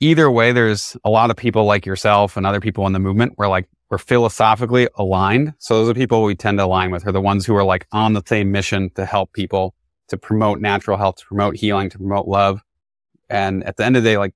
either 0.00 0.30
way, 0.30 0.52
there's 0.52 0.98
a 1.02 1.08
lot 1.08 1.30
of 1.30 1.36
people 1.36 1.64
like 1.64 1.86
yourself 1.86 2.36
and 2.36 2.46
other 2.46 2.60
people 2.60 2.86
in 2.86 2.92
the 2.92 2.98
movement 2.98 3.32
where 3.36 3.48
like 3.48 3.66
we're 3.88 3.96
philosophically 3.96 4.86
aligned. 4.96 5.54
So 5.60 5.76
those 5.76 5.88
are 5.88 5.94
people 5.94 6.22
we 6.22 6.34
tend 6.34 6.58
to 6.58 6.66
align 6.66 6.90
with 6.90 7.06
are 7.06 7.12
the 7.12 7.22
ones 7.22 7.46
who 7.46 7.56
are 7.56 7.64
like 7.64 7.86
on 7.90 8.12
the 8.12 8.22
same 8.26 8.52
mission 8.52 8.90
to 8.96 9.06
help 9.06 9.32
people, 9.32 9.74
to 10.08 10.18
promote 10.18 10.60
natural 10.60 10.98
health, 10.98 11.16
to 11.16 11.24
promote 11.24 11.56
healing, 11.56 11.88
to 11.88 11.96
promote 11.96 12.28
love. 12.28 12.60
And 13.30 13.64
at 13.64 13.78
the 13.78 13.84
end 13.86 13.96
of 13.96 14.02
the 14.02 14.10
day, 14.10 14.18
like 14.18 14.34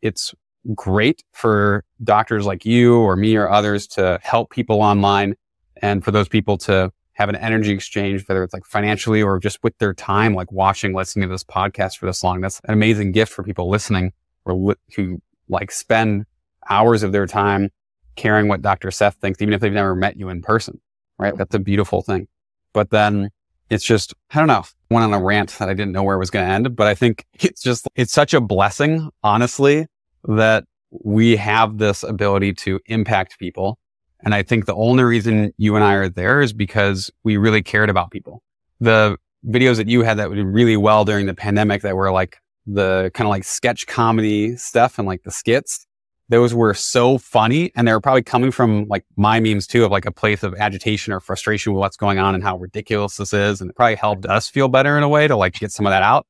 it's 0.00 0.32
great 0.74 1.24
for 1.32 1.84
doctors 2.02 2.46
like 2.46 2.64
you 2.64 2.96
or 2.98 3.16
me 3.16 3.36
or 3.36 3.48
others 3.48 3.86
to 3.86 4.18
help 4.22 4.50
people 4.50 4.82
online 4.82 5.34
and 5.82 6.04
for 6.04 6.10
those 6.10 6.28
people 6.28 6.58
to 6.58 6.92
have 7.14 7.28
an 7.28 7.36
energy 7.36 7.72
exchange, 7.72 8.26
whether 8.26 8.42
it's 8.42 8.54
like 8.54 8.64
financially 8.64 9.22
or 9.22 9.38
just 9.38 9.62
with 9.62 9.76
their 9.78 9.92
time, 9.92 10.34
like 10.34 10.50
watching, 10.50 10.94
listening 10.94 11.28
to 11.28 11.32
this 11.32 11.44
podcast 11.44 11.98
for 11.98 12.06
this 12.06 12.24
long. 12.24 12.40
That's 12.40 12.60
an 12.64 12.72
amazing 12.72 13.12
gift 13.12 13.32
for 13.32 13.42
people 13.42 13.68
listening 13.68 14.12
or 14.44 14.54
li- 14.54 14.74
who 14.96 15.20
like 15.48 15.70
spend 15.70 16.24
hours 16.68 17.02
of 17.02 17.12
their 17.12 17.26
time 17.26 17.70
caring 18.16 18.48
what 18.48 18.62
Dr. 18.62 18.90
Seth 18.90 19.16
thinks, 19.16 19.40
even 19.42 19.52
if 19.52 19.60
they've 19.60 19.72
never 19.72 19.94
met 19.94 20.16
you 20.16 20.28
in 20.28 20.40
person, 20.40 20.80
right? 21.18 21.36
That's 21.36 21.54
a 21.54 21.58
beautiful 21.58 22.02
thing. 22.02 22.26
But 22.72 22.90
then 22.90 23.30
it's 23.68 23.84
just, 23.84 24.14
I 24.30 24.38
don't 24.38 24.48
know, 24.48 24.64
went 24.90 25.04
on 25.04 25.12
a 25.12 25.22
rant 25.22 25.50
that 25.58 25.68
I 25.68 25.74
didn't 25.74 25.92
know 25.92 26.02
where 26.02 26.16
it 26.16 26.20
was 26.20 26.30
going 26.30 26.46
to 26.46 26.52
end, 26.52 26.74
but 26.74 26.86
I 26.86 26.94
think 26.94 27.26
it's 27.34 27.62
just, 27.62 27.86
it's 27.94 28.12
such 28.12 28.34
a 28.34 28.40
blessing, 28.40 29.10
honestly, 29.22 29.86
that 30.24 30.64
we 30.90 31.36
have 31.36 31.78
this 31.78 32.02
ability 32.02 32.52
to 32.52 32.80
impact 32.86 33.38
people. 33.38 33.78
And 34.22 34.34
I 34.34 34.42
think 34.42 34.66
the 34.66 34.74
only 34.74 35.04
reason 35.04 35.52
you 35.56 35.76
and 35.76 35.84
I 35.84 35.94
are 35.94 36.08
there 36.08 36.40
is 36.42 36.52
because 36.52 37.10
we 37.24 37.36
really 37.36 37.62
cared 37.62 37.88
about 37.88 38.10
people. 38.10 38.42
The 38.80 39.16
videos 39.46 39.76
that 39.76 39.88
you 39.88 40.02
had 40.02 40.18
that 40.18 40.30
did 40.30 40.44
really 40.44 40.76
well 40.76 41.04
during 41.04 41.26
the 41.26 41.34
pandemic 41.34 41.82
that 41.82 41.96
were 41.96 42.10
like 42.10 42.38
the 42.66 43.10
kind 43.14 43.26
of 43.26 43.30
like 43.30 43.44
sketch 43.44 43.86
comedy 43.86 44.56
stuff 44.56 44.98
and 44.98 45.08
like 45.08 45.22
the 45.22 45.30
skits, 45.30 45.86
those 46.28 46.52
were 46.52 46.74
so 46.74 47.18
funny. 47.18 47.72
And 47.74 47.88
they 47.88 47.92
were 47.92 48.00
probably 48.00 48.22
coming 48.22 48.50
from 48.50 48.86
like 48.88 49.04
my 49.16 49.40
memes 49.40 49.66
too 49.66 49.84
of 49.84 49.90
like 49.90 50.04
a 50.04 50.12
place 50.12 50.42
of 50.42 50.54
agitation 50.54 51.12
or 51.12 51.20
frustration 51.20 51.72
with 51.72 51.80
what's 51.80 51.96
going 51.96 52.18
on 52.18 52.34
and 52.34 52.44
how 52.44 52.58
ridiculous 52.58 53.16
this 53.16 53.32
is. 53.32 53.60
And 53.60 53.70
it 53.70 53.76
probably 53.76 53.96
helped 53.96 54.26
us 54.26 54.48
feel 54.48 54.68
better 54.68 54.98
in 54.98 55.02
a 55.02 55.08
way 55.08 55.26
to 55.28 55.36
like 55.36 55.54
get 55.54 55.72
some 55.72 55.86
of 55.86 55.90
that 55.90 56.02
out. 56.02 56.26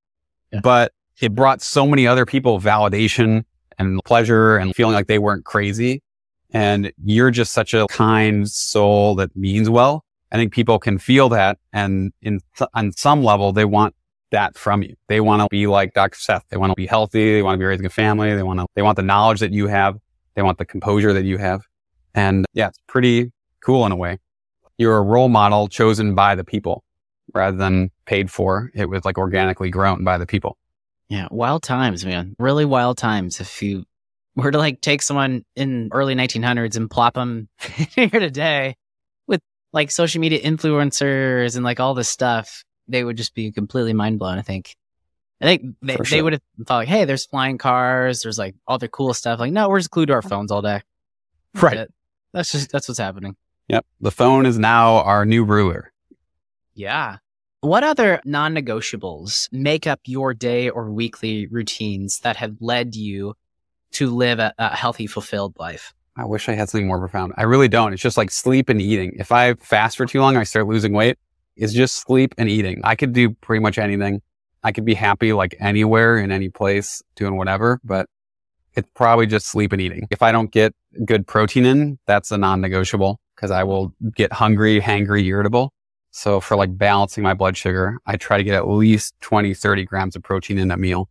Yeah. 0.53 0.61
But 0.62 0.92
it 1.20 1.35
brought 1.35 1.61
so 1.61 1.87
many 1.87 2.07
other 2.07 2.24
people 2.24 2.61
validation 2.61 3.44
and 3.80 4.00
pleasure 4.04 4.58
and 4.58 4.76
feeling 4.76 4.94
like 4.94 5.06
they 5.06 5.18
weren't 5.18 5.44
crazy. 5.44 6.02
And 6.50 6.92
you're 7.02 7.30
just 7.30 7.52
such 7.52 7.72
a 7.74 7.86
kind 7.88 8.48
soul 8.48 9.14
that 9.16 9.34
means 9.34 9.70
well. 9.70 10.04
I 10.30 10.36
think 10.36 10.52
people 10.52 10.78
can 10.78 10.98
feel 10.98 11.28
that. 11.30 11.58
And 11.72 12.12
in, 12.22 12.40
on 12.74 12.92
some 12.92 13.24
level, 13.24 13.52
they 13.52 13.64
want 13.64 13.94
that 14.32 14.56
from 14.56 14.82
you. 14.82 14.94
They 15.08 15.20
want 15.20 15.42
to 15.42 15.48
be 15.50 15.66
like 15.66 15.94
Dr. 15.94 16.18
Seth. 16.18 16.44
They 16.50 16.56
want 16.56 16.70
to 16.70 16.76
be 16.76 16.86
healthy. 16.86 17.34
They 17.34 17.42
want 17.42 17.54
to 17.54 17.58
be 17.58 17.64
raising 17.64 17.86
a 17.86 17.90
family. 17.90 18.34
They 18.34 18.42
want 18.42 18.60
to, 18.60 18.66
they 18.74 18.82
want 18.82 18.96
the 18.96 19.02
knowledge 19.02 19.40
that 19.40 19.52
you 19.52 19.66
have. 19.66 19.96
They 20.34 20.42
want 20.42 20.58
the 20.58 20.66
composure 20.66 21.12
that 21.12 21.24
you 21.24 21.38
have. 21.38 21.62
And 22.14 22.44
yeah, 22.52 22.68
it's 22.68 22.78
pretty 22.86 23.32
cool 23.64 23.86
in 23.86 23.92
a 23.92 23.96
way. 23.96 24.18
You're 24.76 24.98
a 24.98 25.02
role 25.02 25.28
model 25.28 25.68
chosen 25.68 26.14
by 26.14 26.34
the 26.34 26.44
people 26.44 26.84
rather 27.34 27.56
than 27.56 27.90
paid 28.04 28.30
for. 28.30 28.70
It 28.74 28.88
was 28.88 29.04
like 29.04 29.18
organically 29.18 29.70
grown 29.70 30.04
by 30.04 30.18
the 30.18 30.26
people. 30.26 30.56
Yeah, 31.10 31.26
wild 31.32 31.64
times, 31.64 32.04
man. 32.06 32.36
Really 32.38 32.64
wild 32.64 32.96
times. 32.96 33.40
If 33.40 33.62
you 33.62 33.84
were 34.36 34.52
to 34.52 34.58
like 34.58 34.80
take 34.80 35.02
someone 35.02 35.44
in 35.56 35.90
early 35.92 36.14
1900s 36.14 36.76
and 36.76 36.88
plop 36.88 37.14
them 37.14 37.48
here 37.58 38.08
today 38.08 38.76
with 39.26 39.40
like 39.72 39.90
social 39.90 40.20
media 40.20 40.40
influencers 40.40 41.56
and 41.56 41.64
like 41.64 41.80
all 41.80 41.94
this 41.94 42.08
stuff, 42.08 42.62
they 42.86 43.02
would 43.02 43.16
just 43.16 43.34
be 43.34 43.50
completely 43.50 43.92
mind 43.92 44.20
blown. 44.20 44.38
I 44.38 44.42
think. 44.42 44.76
I 45.42 45.46
think 45.46 45.74
they, 45.82 45.96
sure. 45.96 46.04
they 46.04 46.22
would 46.22 46.34
have 46.34 46.42
thought 46.66 46.76
like, 46.76 46.88
hey, 46.88 47.06
there's 47.06 47.26
flying 47.26 47.58
cars, 47.58 48.22
there's 48.22 48.38
like 48.38 48.54
all 48.66 48.78
the 48.78 48.88
cool 48.88 49.12
stuff. 49.12 49.40
Like, 49.40 49.52
no, 49.52 49.68
we're 49.68 49.80
just 49.80 49.90
glued 49.90 50.06
to 50.06 50.12
our 50.12 50.22
phones 50.22 50.52
all 50.52 50.62
day. 50.62 50.82
Right. 51.54 51.76
But 51.76 51.90
that's 52.32 52.52
just 52.52 52.70
that's 52.70 52.86
what's 52.86 53.00
happening. 53.00 53.36
Yep. 53.68 53.84
The 54.00 54.12
phone 54.12 54.46
is 54.46 54.58
now 54.58 54.98
our 54.98 55.24
new 55.24 55.42
ruler. 55.42 55.92
Yeah. 56.74 57.16
What 57.62 57.84
other 57.84 58.22
non 58.24 58.54
negotiables 58.54 59.52
make 59.52 59.86
up 59.86 60.00
your 60.06 60.32
day 60.32 60.70
or 60.70 60.90
weekly 60.90 61.46
routines 61.46 62.20
that 62.20 62.36
have 62.36 62.56
led 62.58 62.94
you 62.94 63.34
to 63.92 64.08
live 64.08 64.38
a, 64.38 64.54
a, 64.58 64.74
healthy, 64.74 65.06
fulfilled 65.06 65.56
life? 65.58 65.92
I 66.16 66.24
wish 66.24 66.48
I 66.48 66.52
had 66.52 66.70
something 66.70 66.86
more 66.86 66.98
profound. 66.98 67.34
I 67.36 67.42
really 67.42 67.68
don't. 67.68 67.92
It's 67.92 68.00
just 68.00 68.16
like 68.16 68.30
sleep 68.30 68.70
and 68.70 68.80
eating. 68.80 69.14
If 69.18 69.30
I 69.30 69.54
fast 69.54 69.98
for 69.98 70.06
too 70.06 70.22
long, 70.22 70.38
I 70.38 70.44
start 70.44 70.68
losing 70.68 70.94
weight. 70.94 71.18
It's 71.54 71.74
just 71.74 71.96
sleep 71.96 72.34
and 72.38 72.48
eating. 72.48 72.80
I 72.82 72.94
could 72.94 73.12
do 73.12 73.28
pretty 73.28 73.60
much 73.60 73.76
anything. 73.76 74.22
I 74.62 74.72
could 74.72 74.86
be 74.86 74.94
happy 74.94 75.34
like 75.34 75.54
anywhere 75.60 76.16
in 76.16 76.32
any 76.32 76.48
place 76.48 77.02
doing 77.14 77.36
whatever, 77.36 77.78
but 77.84 78.06
it's 78.74 78.88
probably 78.94 79.26
just 79.26 79.46
sleep 79.46 79.72
and 79.72 79.82
eating. 79.82 80.08
If 80.10 80.22
I 80.22 80.32
don't 80.32 80.50
get 80.50 80.74
good 81.04 81.26
protein 81.26 81.66
in, 81.66 81.98
that's 82.06 82.30
a 82.30 82.38
non 82.38 82.62
negotiable 82.62 83.20
because 83.36 83.50
I 83.50 83.64
will 83.64 83.94
get 84.16 84.32
hungry, 84.32 84.80
hangry, 84.80 85.24
irritable. 85.26 85.74
So 86.10 86.40
for 86.40 86.56
like 86.56 86.76
balancing 86.76 87.22
my 87.22 87.34
blood 87.34 87.56
sugar, 87.56 87.98
I 88.06 88.16
try 88.16 88.36
to 88.36 88.44
get 88.44 88.54
at 88.54 88.68
least 88.68 89.14
20, 89.20 89.54
30 89.54 89.84
grams 89.84 90.16
of 90.16 90.22
protein 90.22 90.58
in 90.58 90.70
a 90.70 90.76
meal. 90.76 91.08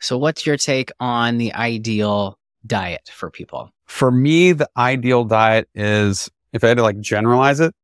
So 0.00 0.18
what's 0.18 0.46
your 0.46 0.56
take 0.56 0.90
on 1.00 1.38
the 1.38 1.52
ideal 1.54 2.38
diet 2.66 3.10
for 3.12 3.30
people? 3.30 3.70
For 3.86 4.10
me, 4.10 4.52
the 4.52 4.68
ideal 4.76 5.24
diet 5.24 5.68
is, 5.74 6.30
if 6.52 6.62
I 6.62 6.68
had 6.68 6.76
to 6.76 6.82
like 6.82 7.00
generalize 7.00 7.60
it, 7.60 7.74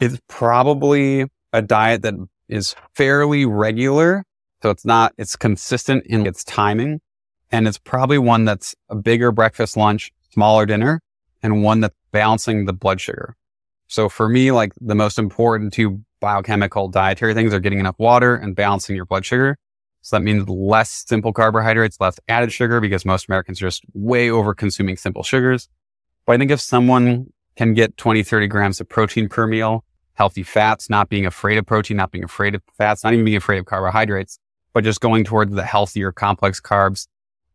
it's 0.00 0.18
probably 0.28 1.26
a 1.52 1.62
diet 1.62 2.02
that 2.02 2.14
is 2.48 2.74
fairly 2.94 3.46
regular. 3.46 4.24
So 4.62 4.70
it's 4.70 4.84
not, 4.84 5.12
it's 5.18 5.36
consistent 5.36 6.06
in 6.06 6.26
its 6.26 6.42
timing. 6.44 7.00
And 7.52 7.68
it's 7.68 7.78
probably 7.78 8.18
one 8.18 8.44
that's 8.44 8.74
a 8.88 8.96
bigger 8.96 9.30
breakfast, 9.30 9.76
lunch, 9.76 10.12
smaller 10.32 10.66
dinner, 10.66 11.00
and 11.42 11.62
one 11.62 11.80
that's 11.80 11.94
balancing 12.10 12.64
the 12.64 12.72
blood 12.72 13.00
sugar. 13.00 13.36
So 13.86 14.08
for 14.08 14.28
me, 14.28 14.50
like 14.50 14.72
the 14.80 14.94
most 14.94 15.18
important 15.18 15.72
two 15.72 16.02
biochemical 16.20 16.88
dietary 16.88 17.34
things 17.34 17.52
are 17.52 17.60
getting 17.60 17.80
enough 17.80 17.98
water 17.98 18.34
and 18.34 18.56
balancing 18.56 18.96
your 18.96 19.04
blood 19.04 19.24
sugar. 19.24 19.58
So 20.00 20.16
that 20.16 20.22
means 20.22 20.48
less 20.48 21.04
simple 21.06 21.32
carbohydrates, 21.32 21.98
less 22.00 22.18
added 22.28 22.52
sugar 22.52 22.80
because 22.80 23.04
most 23.04 23.28
Americans 23.28 23.60
are 23.60 23.66
just 23.66 23.84
way 23.94 24.30
over 24.30 24.54
consuming 24.54 24.96
simple 24.96 25.22
sugars. 25.22 25.68
But 26.26 26.34
I 26.34 26.38
think 26.38 26.50
if 26.50 26.60
someone 26.60 27.32
can 27.56 27.74
get 27.74 27.96
20, 27.96 28.22
30 28.22 28.46
grams 28.48 28.80
of 28.80 28.88
protein 28.88 29.28
per 29.28 29.46
meal, 29.46 29.84
healthy 30.14 30.42
fats, 30.42 30.88
not 30.90 31.08
being 31.08 31.26
afraid 31.26 31.58
of 31.58 31.66
protein, 31.66 31.96
not 31.96 32.10
being 32.10 32.24
afraid 32.24 32.54
of 32.54 32.62
fats, 32.76 33.04
not 33.04 33.12
even 33.12 33.24
being 33.24 33.36
afraid 33.36 33.58
of 33.58 33.66
carbohydrates, 33.66 34.38
but 34.72 34.84
just 34.84 35.00
going 35.00 35.24
towards 35.24 35.54
the 35.54 35.64
healthier 35.64 36.12
complex 36.12 36.60
carbs, 36.60 37.06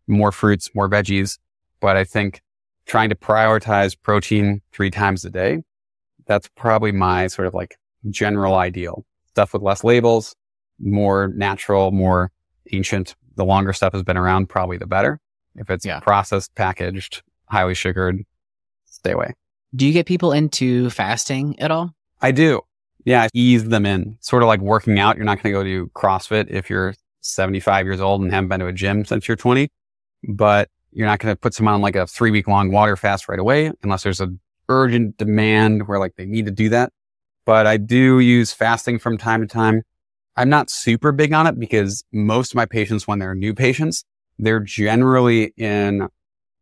more 0.07 0.31
fruits, 0.31 0.69
more 0.73 0.89
veggies. 0.89 1.37
But 1.79 1.97
I 1.97 2.03
think 2.03 2.41
trying 2.85 3.09
to 3.09 3.15
prioritize 3.15 3.95
protein 4.01 4.61
three 4.71 4.89
times 4.89 5.23
a 5.25 5.29
day 5.29 5.63
that's 6.29 6.47
probably 6.55 6.91
my 6.91 7.27
sort 7.27 7.47
of 7.47 7.53
like 7.53 7.75
general 8.09 8.55
ideal. 8.55 9.03
Stuff 9.31 9.51
with 9.51 9.63
less 9.63 9.83
labels, 9.83 10.35
more 10.79 11.27
natural, 11.29 11.91
more 11.91 12.31
ancient. 12.71 13.15
The 13.35 13.43
longer 13.43 13.73
stuff 13.73 13.93
has 13.93 14.03
been 14.03 14.15
around, 14.15 14.47
probably 14.47 14.77
the 14.77 14.85
better. 14.85 15.19
If 15.55 15.69
it's 15.69 15.85
yeah. 15.85 15.99
processed, 15.99 16.53
packaged, 16.55 17.23
highly 17.45 17.73
sugared, 17.73 18.23
stay 18.85 19.11
away. 19.11 19.33
Do 19.75 19.87
you 19.87 19.91
get 19.91 20.05
people 20.05 20.31
into 20.31 20.89
fasting 20.91 21.59
at 21.59 21.71
all? 21.71 21.93
I 22.21 22.31
do. 22.31 22.61
Yeah, 23.05 23.27
ease 23.33 23.67
them 23.67 23.85
in. 23.85 24.17
Sort 24.19 24.43
of 24.43 24.47
like 24.47 24.61
working 24.61 24.99
out. 24.99 25.15
You're 25.15 25.25
not 25.25 25.41
going 25.41 25.51
to 25.53 25.59
go 25.59 25.63
do 25.63 25.87
CrossFit 25.95 26.49
if 26.49 26.69
you're 26.69 26.93
75 27.21 27.85
years 27.85 28.01
old 28.01 28.21
and 28.21 28.31
haven't 28.31 28.49
been 28.49 28.59
to 28.59 28.67
a 28.67 28.73
gym 28.73 29.03
since 29.03 29.27
you're 29.27 29.37
20, 29.37 29.69
but 30.27 30.69
you're 30.91 31.07
not 31.07 31.19
going 31.19 31.33
to 31.33 31.39
put 31.39 31.55
someone 31.55 31.73
on 31.73 31.81
like 31.81 31.95
a 31.95 32.05
three 32.05 32.29
week 32.29 32.47
long 32.47 32.71
water 32.71 32.95
fast 32.95 33.27
right 33.27 33.39
away 33.39 33.71
unless 33.81 34.03
there's 34.03 34.21
a 34.21 34.31
urgent 34.69 35.17
demand 35.17 35.87
where 35.87 35.99
like 35.99 36.15
they 36.15 36.25
need 36.25 36.45
to 36.45 36.51
do 36.51 36.69
that. 36.69 36.93
But 37.45 37.67
I 37.67 37.77
do 37.77 38.19
use 38.19 38.53
fasting 38.53 38.99
from 38.99 39.17
time 39.17 39.41
to 39.41 39.47
time. 39.47 39.81
I'm 40.35 40.49
not 40.49 40.69
super 40.69 41.11
big 41.11 41.33
on 41.33 41.47
it 41.47 41.59
because 41.59 42.03
most 42.13 42.51
of 42.51 42.55
my 42.55 42.65
patients, 42.65 43.07
when 43.07 43.19
they're 43.19 43.35
new 43.35 43.53
patients, 43.53 44.05
they're 44.37 44.59
generally 44.61 45.53
in 45.57 46.07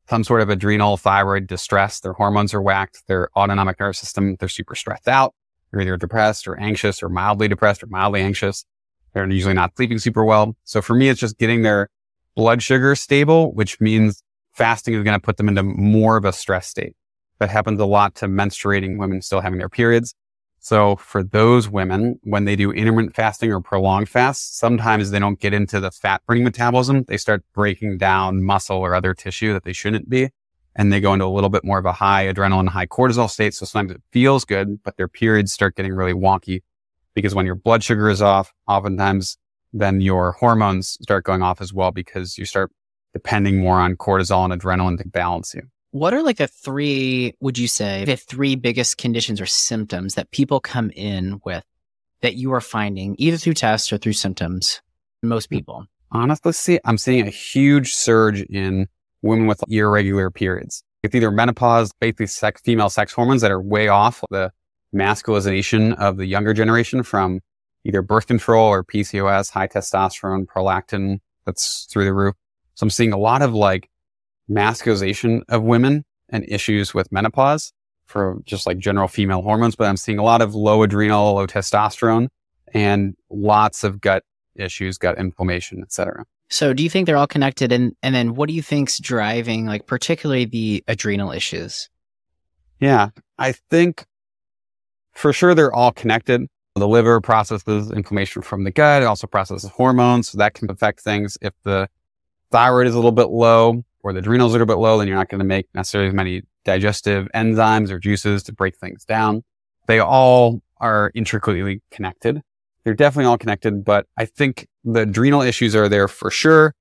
some 0.10 0.24
sort 0.24 0.42
of 0.42 0.50
adrenal 0.50 0.98
thyroid 0.98 1.48
distress. 1.48 2.00
Their 2.00 2.14
hormones 2.14 2.54
are 2.54 2.62
whacked. 2.62 3.04
Their 3.08 3.30
autonomic 3.36 3.80
nervous 3.80 4.00
system, 4.00 4.38
they're 4.40 4.50
super 4.50 4.74
stressed 4.74 5.08
out. 5.08 5.36
They're 5.70 5.82
either 5.82 5.98
depressed 5.98 6.48
or 6.48 6.58
anxious 6.60 7.04
or 7.04 7.10
mildly 7.10 7.48
depressed 7.48 7.84
or 7.84 7.88
mildly 7.88 8.22
anxious. 8.22 8.66
They're 9.14 9.30
usually 9.30 9.54
not 9.54 9.76
sleeping 9.76 10.00
super 10.00 10.24
well. 10.24 10.56
So 10.64 10.82
for 10.82 10.96
me, 10.96 11.10
it's 11.10 11.20
just 11.20 11.38
getting 11.38 11.64
their 11.64 11.90
blood 12.36 12.64
sugar 12.64 12.96
stable, 12.96 13.54
which 13.54 13.82
means 13.82 14.24
fasting 14.54 14.94
is 14.94 15.04
going 15.04 15.20
to 15.20 15.24
put 15.24 15.38
them 15.38 15.50
into 15.50 15.64
more 15.64 16.18
of 16.18 16.26
a 16.26 16.32
stress 16.32 16.68
state. 16.68 16.96
That 17.40 17.50
happens 17.50 17.80
a 17.80 17.86
lot 17.86 18.16
to 18.16 18.28
menstruating 18.28 18.98
women 18.98 19.22
still 19.22 19.42
having 19.42 19.60
their 19.60 19.70
periods. 19.70 20.14
So 20.60 20.96
for 20.96 21.24
those 21.24 21.70
women, 21.70 22.20
when 22.24 22.46
they 22.46 22.56
do 22.56 22.72
intermittent 22.72 23.16
fasting 23.16 23.52
or 23.52 23.62
prolonged 23.62 24.10
fast, 24.10 24.58
sometimes 24.58 25.12
they 25.12 25.20
don't 25.20 25.40
get 25.40 25.54
into 25.54 25.80
the 25.80 25.92
fat 25.92 26.22
burning 26.28 26.44
metabolism. 26.44 27.04
They 27.08 27.18
start 27.18 27.46
breaking 27.54 28.00
down 28.00 28.44
muscle 28.44 28.78
or 28.78 28.96
other 28.96 29.14
tissue 29.14 29.54
that 29.54 29.64
they 29.64 29.74
shouldn't 29.74 30.10
be. 30.10 30.30
And 30.76 30.92
they 30.92 31.00
go 31.00 31.14
into 31.14 31.26
a 31.26 31.28
little 31.28 31.50
bit 31.50 31.64
more 31.64 31.80
of 31.80 31.86
a 31.86 31.94
high 31.94 32.26
adrenaline, 32.26 32.68
high 32.68 32.86
cortisol 32.86 33.30
state. 33.30 33.54
So 33.54 33.66
sometimes 33.66 33.96
it 33.96 34.02
feels 34.12 34.46
good, 34.46 34.84
but 34.84 34.98
their 34.98 35.08
periods 35.08 35.54
start 35.54 35.76
getting 35.76 35.94
really 35.94 36.14
wonky 36.14 36.64
because 37.14 37.34
when 37.34 37.46
your 37.46 37.56
blood 37.56 37.84
sugar 37.84 38.10
is 38.10 38.22
off, 38.22 38.54
oftentimes 38.68 39.38
then 39.74 40.02
your 40.02 40.34
hormones 40.34 40.98
start 41.02 41.24
going 41.24 41.42
off 41.42 41.62
as 41.62 41.74
well 41.74 41.92
because 41.92 42.38
you 42.38 42.46
start 42.46 42.72
depending 43.14 43.60
more 43.60 43.80
on 43.80 43.96
cortisol 43.96 44.52
and 44.52 44.62
adrenaline 44.62 44.98
to 44.98 45.08
balance 45.08 45.54
you. 45.54 45.64
What 45.98 46.14
are 46.14 46.22
like 46.22 46.38
the 46.38 46.46
three, 46.48 47.34
would 47.40 47.58
you 47.58 47.68
say, 47.68 48.06
the 48.06 48.18
three 48.18 48.54
biggest 48.54 49.00
conditions 49.00 49.42
or 49.42 49.48
symptoms 49.48 50.14
that 50.14 50.30
people 50.30 50.60
come 50.60 50.92
in 50.92 51.42
with 51.44 51.64
that 52.22 52.36
you 52.36 52.54
are 52.54 52.62
finding 52.62 53.16
either 53.18 53.38
through 53.38 53.56
tests 53.56 53.92
or 53.92 53.98
through 53.98 54.14
symptoms? 54.14 54.84
Most 55.24 55.50
hmm. 55.50 55.56
people. 55.56 55.88
Honestly, 56.12 56.52
see, 56.52 56.80
I'm 56.86 57.00
seeing 57.00 57.26
a 57.26 57.32
huge 57.32 57.96
surge 57.96 58.42
in 58.42 58.88
women 59.24 59.48
with 59.48 59.64
irregular 59.70 60.30
periods. 60.30 60.84
It's 61.02 61.16
either 61.16 61.32
menopause, 61.32 61.92
basically 62.00 62.28
sex, 62.28 62.62
female 62.62 62.92
sex 62.92 63.12
hormones 63.12 63.42
that 63.42 63.50
are 63.50 63.60
way 63.60 63.88
off 63.88 64.24
the 64.30 64.52
masculization 64.96 65.96
of 65.96 66.18
the 66.18 66.28
younger 66.28 66.54
generation 66.54 67.02
from 67.02 67.40
either 67.86 68.04
birth 68.04 68.28
control 68.28 68.68
or 68.68 68.84
PCOS, 68.84 69.50
high 69.50 69.68
testosterone, 69.68 70.46
prolactin 70.46 71.22
that's 71.48 71.88
through 71.92 72.06
the 72.06 72.14
roof. 72.14 72.36
So 72.76 72.84
I'm 72.84 72.92
seeing 72.92 73.14
a 73.14 73.18
lot 73.18 73.42
of 73.42 73.56
like 73.56 73.90
masculization 74.50 75.42
of 75.50 75.64
women 75.64 76.06
and 76.30 76.46
issues 76.48 76.94
with 76.94 77.12
menopause 77.12 77.74
for 78.06 78.38
just 78.46 78.66
like 78.66 78.78
general 78.78 79.08
female 79.08 79.42
hormones, 79.42 79.76
but 79.76 79.88
I'm 79.88 79.98
seeing 79.98 80.18
a 80.18 80.24
lot 80.24 80.42
of 80.42 80.56
low 80.56 80.84
adrenal, 80.84 81.36
low 81.36 81.48
testosterone 81.48 82.28
and 82.74 83.16
lots 83.30 83.84
of 83.84 84.02
gut 84.02 84.24
issues, 84.56 84.98
gut 84.98 85.18
inflammation, 85.18 85.82
etc. 85.82 86.26
So 86.50 86.74
do 86.74 86.84
you 86.84 86.90
think 86.90 87.06
they're 87.06 87.18
all 87.18 87.28
connected 87.28 87.72
and 87.72 87.94
and 88.02 88.16
then 88.16 88.36
what 88.36 88.48
do 88.48 88.54
you 88.54 88.62
think's 88.62 89.00
driving 89.00 89.66
like 89.66 89.86
particularly 89.86 90.46
the 90.46 90.84
adrenal 90.88 91.32
issues? 91.32 91.90
Yeah, 92.80 93.10
I 93.38 93.54
think 93.70 94.06
for 95.14 95.34
sure 95.34 95.54
they're 95.54 95.74
all 95.74 95.92
connected. 95.92 96.42
The 96.76 96.88
liver 96.88 97.20
processes 97.22 97.92
inflammation 97.92 98.44
from 98.44 98.64
the 98.64 98.72
gut. 98.72 99.02
It 99.02 99.06
also 99.06 99.26
processes 99.28 99.70
hormones. 99.72 100.30
So 100.30 100.38
that 100.38 100.54
can 100.54 100.70
affect 100.70 101.02
things. 101.02 101.38
If 101.42 101.54
the 101.64 101.90
thyroid 102.52 102.88
is 102.88 102.94
a 102.94 102.98
little 102.98 103.12
bit 103.12 103.30
low, 103.30 103.84
or 104.04 104.14
the 104.14 104.20
adrenals 104.20 104.56
are 104.56 104.62
a 104.62 104.66
bit 104.66 104.78
low, 104.78 104.98
then 104.98 105.08
you're 105.08 105.18
not 105.18 105.30
going 105.30 105.40
to 105.40 105.46
make 105.46 105.68
necessarily 105.74 106.10
as 106.10 106.14
many 106.14 106.44
digestive 106.66 107.28
enzymes 107.34 107.90
or 107.90 108.00
juices 108.00 108.44
to 108.44 108.54
break 108.54 108.78
things 108.78 109.06
down. 109.06 109.44
They 109.88 110.00
all 110.00 110.62
are 110.78 111.12
intricately 111.16 111.82
connected. 111.92 112.42
They're 112.84 112.94
definitely 112.94 113.26
all 113.26 113.38
connected, 113.38 113.84
but 113.84 114.06
I 114.18 114.26
think 114.26 114.68
the 114.84 115.02
adrenal 115.02 115.42
issues 115.42 115.76
are 115.76 115.90
there 115.90 116.08
for 116.08 116.32
sure. 116.32 116.74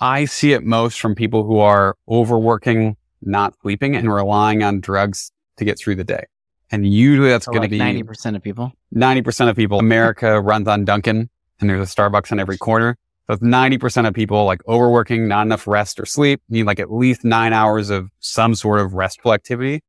I 0.00 0.24
see 0.24 0.52
it 0.52 0.64
most 0.64 1.00
from 1.00 1.14
people 1.14 1.44
who 1.44 1.58
are 1.58 1.96
overworking, 2.08 2.96
not 3.20 3.54
sleeping 3.62 3.94
and 3.94 4.12
relying 4.12 4.62
on 4.62 4.80
drugs 4.80 5.30
to 5.58 5.64
get 5.64 5.78
through 5.78 5.96
the 5.96 6.04
day. 6.04 6.24
And 6.70 6.90
usually 6.90 7.28
that's 7.28 7.44
so 7.44 7.52
going 7.52 7.62
like 7.62 7.70
to 7.70 7.78
be 7.78 8.02
90% 8.02 8.34
of 8.34 8.42
people. 8.42 8.72
90% 8.94 9.50
of 9.50 9.56
people. 9.56 9.78
America 9.78 10.40
runs 10.42 10.66
on 10.66 10.84
Dunkin' 10.84 11.28
and 11.60 11.70
there's 11.70 11.92
a 11.92 11.94
Starbucks 11.94 12.32
on 12.32 12.40
every 12.40 12.58
corner. 12.58 12.96
So 13.30 13.36
90% 13.36 14.08
of 14.08 14.14
people 14.14 14.44
like 14.44 14.66
overworking, 14.68 15.28
not 15.28 15.46
enough 15.46 15.66
rest 15.66 16.00
or 16.00 16.06
sleep, 16.06 16.42
need 16.48 16.64
like 16.64 16.80
at 16.80 16.92
least 16.92 17.24
nine 17.24 17.52
hours 17.52 17.88
of 17.88 18.10
some 18.18 18.54
sort 18.54 18.80
of 18.80 18.94
restful 18.94 19.32
activity 19.32 19.80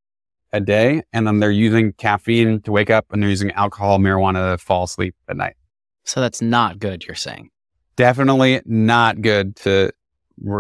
a 0.52 0.62
day. 0.62 1.02
And 1.12 1.26
then 1.26 1.40
they're 1.40 1.52
using 1.52 1.94
caffeine 1.94 2.62
to 2.62 2.72
wake 2.72 2.90
up 2.90 3.06
and 3.12 3.22
they're 3.22 3.30
using 3.30 3.52
alcohol, 3.52 3.98
marijuana 4.00 4.54
to 4.54 4.64
fall 4.64 4.84
asleep 4.84 5.16
at 5.28 5.36
night. 5.36 5.56
So 6.04 6.22
that's 6.22 6.42
not 6.42 6.80
good, 6.80 7.06
you're 7.06 7.16
saying? 7.16 7.50
Definitely 7.96 8.62
not 8.66 9.22
good 9.22 9.56
to 9.58 9.92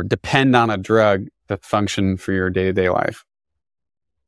depend 0.07 0.55
on 0.55 0.69
a 0.69 0.77
drug 0.77 1.27
to 1.49 1.57
function 1.57 2.17
for 2.17 2.31
your 2.31 2.49
day 2.49 2.65
to 2.65 2.73
day 2.73 2.89
life. 2.89 3.23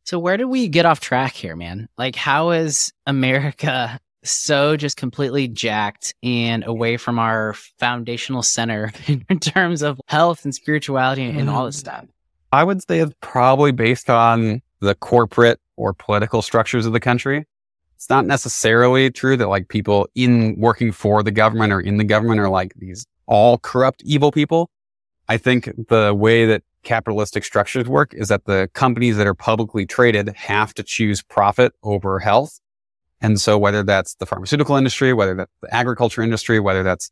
So 0.04 0.20
where 0.20 0.38
did 0.38 0.46
we 0.46 0.68
get 0.68 0.86
off 0.86 1.00
track 1.00 1.34
here, 1.34 1.56
man? 1.56 1.90
Like, 1.98 2.16
how 2.16 2.52
is 2.52 2.94
America 3.08 4.00
so 4.26 4.76
just 4.78 4.98
completely 4.98 5.48
jacked 5.48 6.14
and 6.24 6.66
away 6.66 6.98
from 6.98 7.20
our 7.20 7.54
foundational 7.80 8.44
center 8.44 8.92
in 9.08 9.40
terms 9.40 9.82
of 9.82 10.00
health 10.08 10.44
and 10.46 10.54
spirituality 10.54 11.24
and 11.24 11.50
all 11.50 11.66
this 11.66 11.78
mm. 11.78 11.80
stuff? 11.80 12.06
I 12.52 12.64
would 12.64 12.82
say 12.88 13.00
it's 13.00 13.14
probably 13.22 13.72
based 13.72 14.10
on 14.10 14.62
the 14.80 14.96
corporate 14.96 15.60
or 15.76 15.94
political 15.94 16.42
structures 16.42 16.86
of 16.86 16.94
the 16.94 17.00
country. 17.00 17.46
It's 17.96 18.10
not 18.10 18.26
necessarily 18.26 19.10
true 19.10 19.36
that 19.38 19.48
like 19.48 19.68
people 19.68 20.08
in 20.16 20.56
working 20.58 20.92
for 20.92 21.24
the 21.24 21.32
government 21.32 21.74
or 21.74 21.80
in 21.80 21.98
the 21.98 22.04
government 22.04 22.40
are 22.40 22.50
like 22.50 22.74
these 22.76 23.06
all 23.26 23.58
corrupt 23.58 24.04
evil 24.04 24.32
people. 24.32 24.70
I 25.28 25.38
think 25.38 25.72
the 25.88 26.14
way 26.14 26.46
that 26.46 26.64
capitalistic 26.84 27.44
structures 27.44 27.88
work 27.88 28.14
is 28.14 28.28
that 28.30 28.46
the 28.46 28.70
companies 28.74 29.18
that 29.18 29.28
are 29.28 29.34
publicly 29.34 29.86
traded 29.86 30.30
have 30.30 30.74
to 30.76 30.84
choose 30.84 31.22
profit 31.22 31.74
over 31.84 32.20
health. 32.20 32.60
And 33.26 33.42
so 33.42 33.58
whether 33.58 33.82
that's 33.82 34.14
the 34.16 34.28
pharmaceutical 34.28 34.76
industry, 34.76 35.12
whether 35.12 35.34
that's 35.34 35.52
the 35.60 35.74
agriculture 35.74 36.22
industry, 36.22 36.60
whether 36.60 36.84
that's 36.84 37.10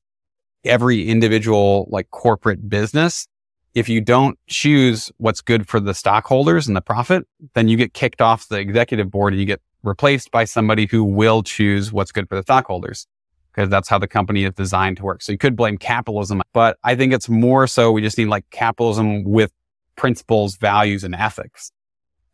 every 0.64 1.10
individual 1.10 1.88
like 1.90 2.12
corporate 2.12 2.70
business, 2.70 3.28
if 3.74 3.90
you 3.90 4.00
don't 4.00 4.38
choose 4.46 5.12
what's 5.18 5.42
good 5.42 5.68
for 5.68 5.80
the 5.80 5.96
stockholders 5.96 6.68
and 6.68 6.78
the 6.78 6.82
profit, 6.82 7.28
then 7.56 7.68
you 7.68 7.78
get 7.78 7.96
kicked 7.96 8.22
off 8.22 8.48
the 8.48 8.60
executive 8.60 9.10
board 9.10 9.34
and 9.34 9.40
you 9.40 9.48
get 9.48 9.60
replaced 9.82 10.30
by 10.30 10.44
somebody 10.44 10.86
who 10.86 11.04
will 11.04 11.42
choose 11.42 11.92
what's 11.92 12.12
good 12.12 12.30
for 12.30 12.36
the 12.36 12.44
stockholders 12.44 13.08
because 13.52 13.68
that's 13.72 13.90
how 13.90 13.98
the 13.98 14.08
company 14.08 14.44
is 14.44 14.54
designed 14.54 14.98
to 14.98 15.04
work. 15.04 15.24
So 15.24 15.32
you 15.32 15.40
could 15.40 15.56
blame 15.56 15.80
capitalism, 15.80 16.44
but 16.54 16.78
I 16.84 16.94
think 16.94 17.12
it's 17.12 17.28
more 17.28 17.66
so 17.66 17.92
we 17.92 18.04
just 18.04 18.20
need 18.20 18.28
like 18.28 18.48
capitalism 18.52 19.24
with 19.24 19.52
principles, 19.96 20.58
values, 20.58 21.04
and 21.04 21.16
ethics. 21.16 21.72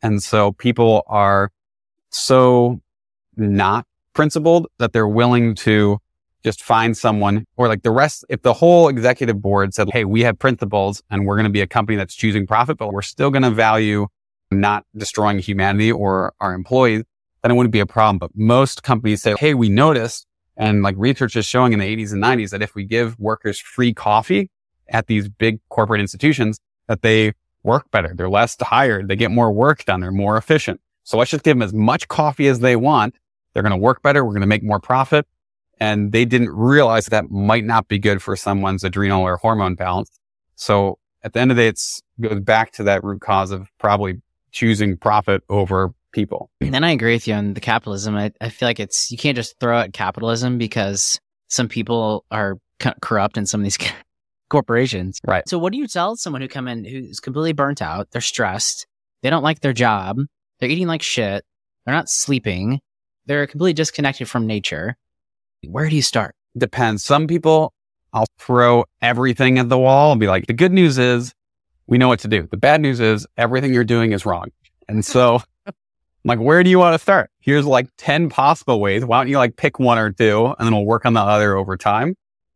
And 0.02 0.22
so 0.22 0.52
people 0.52 1.04
are 1.08 1.54
so 2.10 2.82
not 3.40 3.86
principled 4.14 4.68
that 4.78 4.94
they're 4.94 5.08
willing 5.08 5.56
to 5.56 6.00
just 6.44 6.64
find 6.64 6.98
someone 6.98 7.46
or 7.58 7.68
like 7.68 7.84
the 7.84 7.92
rest, 7.92 8.26
if 8.30 8.42
the 8.42 8.54
whole 8.54 8.88
executive 8.88 9.42
board 9.42 9.74
said, 9.74 9.90
Hey, 9.92 10.06
we 10.06 10.22
have 10.22 10.40
principles 10.40 11.02
and 11.10 11.26
we're 11.26 11.36
going 11.36 11.46
to 11.46 11.52
be 11.52 11.62
a 11.62 11.68
company 11.68 11.98
that's 11.98 12.16
choosing 12.16 12.48
profit, 12.48 12.78
but 12.78 12.94
we're 12.94 13.02
still 13.02 13.30
going 13.30 13.44
to 13.44 13.52
value 13.52 14.08
not 14.52 14.86
destroying 14.96 15.40
humanity 15.40 15.92
or 15.92 16.34
our 16.40 16.54
employees, 16.54 17.04
then 17.44 17.52
it 17.52 17.56
wouldn't 17.56 17.74
be 17.74 17.80
a 17.80 17.86
problem. 17.86 18.18
But 18.18 18.32
most 18.36 18.84
companies 18.84 19.22
say, 19.22 19.36
Hey, 19.38 19.54
we 19.54 19.70
noticed 19.70 20.26
and 20.58 20.84
like 20.84 20.96
research 20.98 21.36
is 21.36 21.46
showing 21.46 21.74
in 21.74 21.80
the 21.80 21.86
80s 21.86 22.12
and 22.12 22.24
90s 22.24 22.50
that 22.52 22.62
if 22.62 22.76
we 22.76 22.84
give 22.84 23.18
workers 23.20 23.60
free 23.60 23.94
coffee 23.94 24.50
at 24.90 25.08
these 25.08 25.30
big 25.30 25.60
corporate 25.70 26.02
institutions, 26.02 26.60
that 26.88 27.02
they 27.02 27.34
work 27.64 27.90
better. 27.92 28.14
They're 28.16 28.30
less 28.30 28.56
tired. 28.56 29.08
They 29.08 29.16
get 29.16 29.32
more 29.32 29.52
work 29.52 29.86
done. 29.86 30.02
They're 30.02 30.12
more 30.12 30.38
efficient. 30.38 30.82
So 31.04 31.18
let's 31.18 31.32
just 31.32 31.44
give 31.44 31.56
them 31.56 31.62
as 31.62 31.74
much 31.74 32.08
coffee 32.08 32.48
as 32.48 32.60
they 32.60 32.76
want 32.76 33.16
they're 33.60 33.70
going 33.70 33.78
to 33.78 33.84
work 33.84 34.02
better. 34.02 34.24
We're 34.24 34.32
going 34.32 34.40
to 34.40 34.48
make 34.48 34.64
more 34.64 34.80
profit. 34.80 35.28
And 35.82 36.14
they 36.14 36.24
didn't 36.24 36.50
realize 36.52 37.08
that 37.08 37.30
might 37.30 37.66
not 37.66 37.90
be 37.90 38.00
good 38.00 38.22
for 38.22 38.38
someone's 38.38 38.86
adrenal 38.86 39.22
or 39.22 39.36
hormone 39.36 39.76
balance. 39.76 40.18
So 40.56 40.98
at 41.24 41.34
the 41.34 41.42
end 41.42 41.52
of 41.52 41.58
the 41.58 41.64
day, 41.64 41.68
it 41.68 41.82
goes 42.22 42.40
back 42.40 42.72
to 42.74 42.84
that 42.84 43.04
root 43.04 43.20
cause 43.20 43.52
of 43.52 43.68
probably 43.78 44.22
choosing 44.52 44.96
profit 44.96 45.44
over 45.50 45.94
people. 46.14 46.50
And 46.62 46.74
then 46.74 46.86
I 46.86 46.92
agree 46.92 47.14
with 47.14 47.28
you 47.28 47.34
on 47.34 47.54
the 47.54 47.60
capitalism. 47.60 48.16
I, 48.16 48.32
I 48.40 48.48
feel 48.48 48.70
like 48.70 48.80
it's, 48.80 49.12
you 49.12 49.18
can't 49.18 49.36
just 49.36 49.60
throw 49.60 49.78
out 49.78 49.92
capitalism 49.92 50.58
because 50.58 51.20
some 51.50 51.68
people 51.68 52.24
are 52.32 52.60
corrupt 53.02 53.36
in 53.38 53.46
some 53.46 53.60
of 53.60 53.66
these 53.66 53.78
corporations. 54.50 55.20
Right. 55.28 55.48
So 55.50 55.60
what 55.60 55.74
do 55.74 55.80
you 55.80 55.88
tell 55.88 56.16
someone 56.16 56.42
who 56.42 56.48
come 56.48 56.70
in 56.70 56.86
who's 56.86 57.20
completely 57.20 57.52
burnt 57.52 57.82
out? 57.82 58.08
They're 58.12 58.22
stressed. 58.22 58.88
They 59.22 59.30
don't 59.30 59.44
like 59.44 59.60
their 59.60 59.74
job. 59.74 60.18
They're 60.60 60.70
eating 60.70 60.88
like 60.88 61.02
shit. 61.02 61.44
They're 61.86 61.96
not 61.96 62.10
sleeping. 62.10 62.80
They're 63.30 63.46
completely 63.46 63.74
disconnected 63.74 64.28
from 64.28 64.48
nature. 64.48 64.98
Where 65.64 65.88
do 65.88 65.96
you 65.96 66.02
start? 66.02 66.34
Depends. 66.58 67.04
Some 67.04 67.28
people, 67.28 67.74
I'll 68.12 68.26
throw 68.40 68.86
everything 69.04 69.60
at 69.60 69.70
the 69.70 69.78
wall 69.78 70.12
and 70.12 70.20
be 70.20 70.26
like, 70.26 70.48
the 70.48 70.54
good 70.54 70.74
news 70.74 70.98
is 70.98 71.36
we 71.86 72.00
know 72.00 72.08
what 72.08 72.22
to 72.22 72.28
do. 72.28 72.48
The 72.50 72.58
bad 72.58 72.82
news 72.82 73.00
is 73.00 73.28
everything 73.38 73.72
you're 73.72 73.84
doing 73.84 74.14
is 74.14 74.26
wrong. 74.26 74.48
And 74.88 75.06
so 75.06 75.44
I'm 75.68 75.74
like, 76.26 76.40
where 76.40 76.64
do 76.64 76.72
you 76.72 76.80
want 76.80 76.96
to 76.96 76.98
start? 77.00 77.30
Here's 77.40 77.68
like 77.68 77.88
10 78.00 78.30
possible 78.30 78.82
ways. 78.82 79.06
Why 79.06 79.20
don't 79.20 79.28
you 79.28 79.38
like 79.38 79.58
pick 79.58 79.78
one 79.78 80.00
or 80.00 80.12
two 80.12 80.48
and 80.58 80.66
then 80.66 80.74
we'll 80.74 80.86
work 80.88 81.06
on 81.06 81.14
the 81.14 81.22
other 81.22 81.56
over 81.56 81.78
time. 81.78 82.16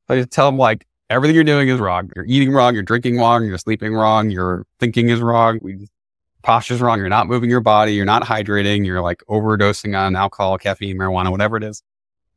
I 0.09 0.15
just 0.15 0.31
tell 0.31 0.47
them 0.47 0.57
like, 0.57 0.87
everything 1.07 1.35
you're 1.35 1.43
doing 1.43 1.69
is 1.69 1.79
wrong. 1.79 2.09
You're 2.15 2.25
eating 2.25 2.51
wrong. 2.51 2.73
You're 2.73 2.81
drinking 2.81 3.19
wrong. 3.19 3.45
You're 3.45 3.59
sleeping 3.59 3.93
wrong. 3.93 4.31
Your 4.31 4.65
thinking 4.79 5.09
is 5.09 5.19
wrong. 5.19 5.59
We 5.61 5.87
posture's 6.43 6.81
wrong. 6.81 6.99
You're 6.99 7.09
not 7.09 7.27
moving 7.27 7.49
your 7.49 7.61
body. 7.61 7.93
You're 7.93 8.05
not 8.05 8.23
hydrating. 8.23 8.85
You're 8.85 9.01
like 9.01 9.23
overdosing 9.29 9.97
on 9.97 10.15
alcohol, 10.15 10.57
caffeine, 10.57 10.97
marijuana, 10.97 11.31
whatever 11.31 11.57
it 11.57 11.63
is. 11.63 11.81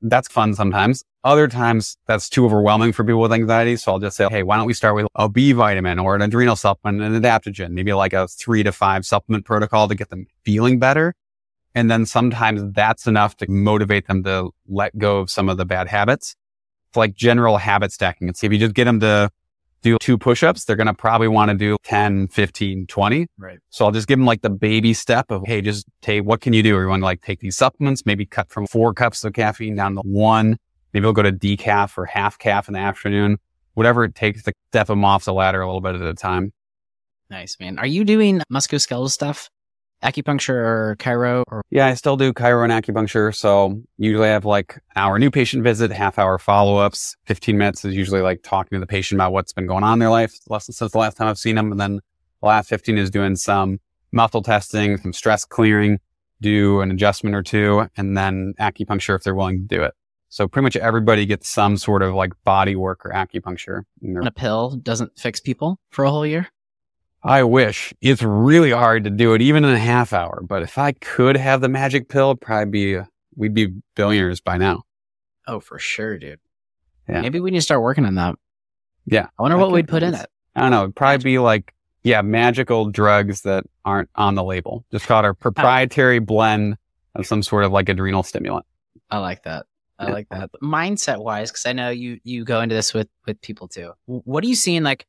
that's 0.02 0.28
fun 0.28 0.54
sometimes. 0.54 1.04
Other 1.24 1.48
times 1.48 1.96
that's 2.06 2.28
too 2.28 2.44
overwhelming 2.44 2.92
for 2.92 3.02
people 3.04 3.20
with 3.20 3.32
anxiety. 3.32 3.76
So 3.76 3.92
I'll 3.92 3.98
just 3.98 4.16
say, 4.16 4.28
Hey, 4.30 4.42
why 4.44 4.56
don't 4.56 4.66
we 4.66 4.74
start 4.74 4.94
with 4.94 5.06
a 5.16 5.28
B 5.28 5.52
vitamin 5.52 5.98
or 5.98 6.14
an 6.14 6.22
adrenal 6.22 6.54
supplement, 6.56 7.02
an 7.02 7.20
adaptogen, 7.20 7.70
maybe 7.72 7.92
like 7.92 8.12
a 8.12 8.28
three 8.28 8.62
to 8.62 8.72
five 8.72 9.04
supplement 9.04 9.44
protocol 9.44 9.88
to 9.88 9.94
get 9.94 10.10
them 10.10 10.26
feeling 10.44 10.78
better. 10.78 11.14
And 11.74 11.90
then 11.90 12.06
sometimes 12.06 12.62
that's 12.72 13.06
enough 13.06 13.36
to 13.38 13.50
motivate 13.50 14.06
them 14.06 14.22
to 14.24 14.50
let 14.68 14.96
go 14.96 15.18
of 15.18 15.30
some 15.30 15.48
of 15.48 15.56
the 15.56 15.66
bad 15.66 15.88
habits. 15.88 16.36
It's 16.88 16.96
like 16.96 17.14
general 17.14 17.56
habit 17.56 17.92
stacking. 17.92 18.28
It's 18.28 18.42
if 18.44 18.52
you 18.52 18.58
just 18.58 18.74
get 18.74 18.84
them 18.84 19.00
to 19.00 19.30
do 19.82 19.96
two 20.00 20.18
push-ups, 20.18 20.64
they're 20.64 20.76
going 20.76 20.86
to 20.86 20.94
probably 20.94 21.28
want 21.28 21.50
to 21.50 21.56
do 21.56 21.76
10, 21.84 22.28
15, 22.28 22.86
20. 22.86 23.26
Right. 23.38 23.58
So 23.70 23.84
I'll 23.84 23.92
just 23.92 24.08
give 24.08 24.18
them 24.18 24.26
like 24.26 24.42
the 24.42 24.50
baby 24.50 24.94
step 24.94 25.30
of, 25.30 25.42
Hey, 25.46 25.60
just 25.60 25.86
take, 26.02 26.24
what 26.24 26.40
can 26.40 26.52
you 26.52 26.62
do? 26.62 26.76
Or 26.76 26.82
you 26.82 26.88
want 26.88 27.00
to 27.00 27.04
like 27.04 27.22
take 27.22 27.40
these 27.40 27.56
supplements, 27.56 28.04
maybe 28.04 28.26
cut 28.26 28.50
from 28.50 28.66
four 28.66 28.92
cups 28.94 29.24
of 29.24 29.32
caffeine 29.32 29.76
down 29.76 29.94
to 29.94 30.00
one. 30.02 30.58
Maybe 30.92 31.04
we'll 31.04 31.12
go 31.12 31.22
to 31.22 31.32
decaf 31.32 31.96
or 31.98 32.06
half 32.06 32.38
caf 32.38 32.68
in 32.68 32.74
the 32.74 32.80
afternoon, 32.80 33.38
whatever 33.74 34.04
it 34.04 34.14
takes 34.14 34.42
to 34.44 34.52
step 34.68 34.86
them 34.86 35.04
off 35.04 35.24
the 35.24 35.32
ladder 35.32 35.60
a 35.60 35.66
little 35.66 35.80
bit 35.80 35.94
at 35.94 36.02
a 36.02 36.14
time. 36.14 36.52
Nice, 37.28 37.56
man. 37.58 37.78
Are 37.78 37.86
you 37.86 38.04
doing 38.04 38.40
musculoskeletal 38.52 39.10
stuff? 39.10 39.50
Acupuncture 40.02 40.50
or 40.50 40.96
chiro 40.98 41.42
or 41.50 41.62
Yeah, 41.70 41.86
I 41.86 41.94
still 41.94 42.16
do 42.16 42.32
chiro 42.32 42.62
and 42.62 42.72
acupuncture. 42.72 43.34
So 43.34 43.82
usually 43.96 44.28
I 44.28 44.32
have 44.32 44.44
like 44.44 44.78
our 44.94 45.18
new 45.18 45.30
patient 45.30 45.64
visit, 45.64 45.90
half 45.90 46.18
hour 46.18 46.38
follow 46.38 46.76
ups. 46.76 47.16
15 47.26 47.56
minutes 47.56 47.84
is 47.84 47.94
usually 47.94 48.20
like 48.20 48.42
talking 48.42 48.76
to 48.76 48.80
the 48.80 48.86
patient 48.86 49.16
about 49.20 49.32
what's 49.32 49.52
been 49.52 49.66
going 49.66 49.82
on 49.84 49.94
in 49.94 49.98
their 49.98 50.10
life 50.10 50.32
since 50.58 50.78
the 50.78 50.98
last 50.98 51.16
time 51.16 51.28
I've 51.28 51.38
seen 51.38 51.56
them. 51.56 51.72
And 51.72 51.80
then 51.80 52.00
the 52.42 52.46
last 52.48 52.68
15 52.68 52.98
is 52.98 53.10
doing 53.10 53.36
some 53.36 53.80
muscle 54.12 54.42
testing, 54.42 54.96
some 54.98 55.12
stress 55.12 55.44
clearing, 55.44 55.98
do 56.40 56.80
an 56.82 56.90
adjustment 56.90 57.34
or 57.34 57.42
two, 57.42 57.88
and 57.96 58.16
then 58.16 58.52
acupuncture 58.60 59.16
if 59.16 59.22
they're 59.22 59.34
willing 59.34 59.66
to 59.66 59.76
do 59.76 59.82
it. 59.82 59.94
So 60.28 60.46
pretty 60.46 60.64
much 60.64 60.76
everybody 60.76 61.24
gets 61.24 61.48
some 61.48 61.76
sort 61.78 62.02
of 62.02 62.14
like 62.14 62.32
body 62.44 62.76
work 62.76 63.06
or 63.06 63.10
acupuncture. 63.12 63.82
in 64.02 64.12
their- 64.12 64.22
a 64.22 64.30
pill 64.30 64.76
doesn't 64.76 65.18
fix 65.18 65.40
people 65.40 65.78
for 65.90 66.04
a 66.04 66.10
whole 66.10 66.26
year? 66.26 66.48
I 67.26 67.42
wish 67.42 67.92
it's 68.00 68.22
really 68.22 68.70
hard 68.70 69.04
to 69.04 69.10
do 69.10 69.34
it 69.34 69.42
even 69.42 69.64
in 69.64 69.74
a 69.74 69.78
half 69.78 70.12
hour, 70.12 70.42
but 70.46 70.62
if 70.62 70.78
I 70.78 70.92
could 70.92 71.36
have 71.36 71.60
the 71.60 71.68
magic 71.68 72.08
pill, 72.08 72.30
it'd 72.30 72.40
probably 72.40 72.70
be, 72.70 73.00
we'd 73.34 73.54
be 73.54 73.74
billionaires 73.94 74.40
by 74.40 74.58
now. 74.58 74.84
Oh, 75.46 75.60
for 75.60 75.78
sure, 75.78 76.18
dude. 76.18 76.38
Yeah. 77.08 77.20
Maybe 77.20 77.40
we 77.40 77.50
need 77.50 77.58
to 77.58 77.62
start 77.62 77.82
working 77.82 78.04
on 78.04 78.14
that. 78.14 78.36
Yeah. 79.06 79.26
I 79.38 79.42
wonder 79.42 79.56
I 79.56 79.60
what 79.60 79.72
we'd 79.72 79.88
put 79.88 80.02
in 80.02 80.14
it. 80.14 80.26
I 80.54 80.60
don't 80.60 80.70
know. 80.70 80.84
It'd 80.84 80.96
probably 80.96 81.22
be 81.22 81.38
like, 81.38 81.74
yeah, 82.02 82.22
magical 82.22 82.90
drugs 82.90 83.42
that 83.42 83.64
aren't 83.84 84.10
on 84.14 84.36
the 84.36 84.44
label. 84.44 84.84
Just 84.92 85.06
called 85.06 85.24
our 85.24 85.32
oh. 85.32 85.34
proprietary 85.34 86.20
blend 86.20 86.76
of 87.16 87.26
some 87.26 87.42
sort 87.42 87.64
of 87.64 87.72
like 87.72 87.88
adrenal 87.88 88.22
stimulant. 88.22 88.64
I 89.10 89.18
like 89.18 89.42
that. 89.42 89.66
I 89.98 90.06
Yeah. 90.06 90.12
like 90.12 90.28
that. 90.28 90.50
Mindset 90.62 91.18
wise, 91.18 91.50
because 91.50 91.66
I 91.66 91.72
know 91.72 91.90
you 91.90 92.20
you 92.22 92.44
go 92.44 92.60
into 92.60 92.74
this 92.74 92.92
with 92.94 93.08
with 93.26 93.40
people 93.40 93.66
too. 93.66 93.92
What 94.06 94.44
are 94.44 94.46
you 94.46 94.54
seeing 94.54 94.82
like 94.82 95.06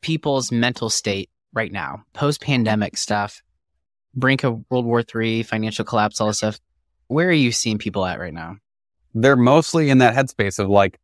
people's 0.00 0.52
mental 0.52 0.90
state 0.90 1.30
right 1.52 1.72
now, 1.72 2.04
post 2.12 2.40
pandemic 2.40 2.96
stuff, 2.96 3.42
brink 4.14 4.44
of 4.44 4.64
World 4.70 4.86
War 4.86 5.02
Three, 5.02 5.42
financial 5.42 5.84
collapse, 5.84 6.20
all 6.20 6.28
this 6.28 6.38
stuff. 6.38 6.60
Where 7.08 7.28
are 7.28 7.32
you 7.32 7.52
seeing 7.52 7.78
people 7.78 8.04
at 8.04 8.18
right 8.18 8.34
now? 8.34 8.56
They're 9.14 9.36
mostly 9.36 9.90
in 9.90 9.98
that 9.98 10.14
headspace 10.14 10.58
of 10.58 10.68
like, 10.68 10.98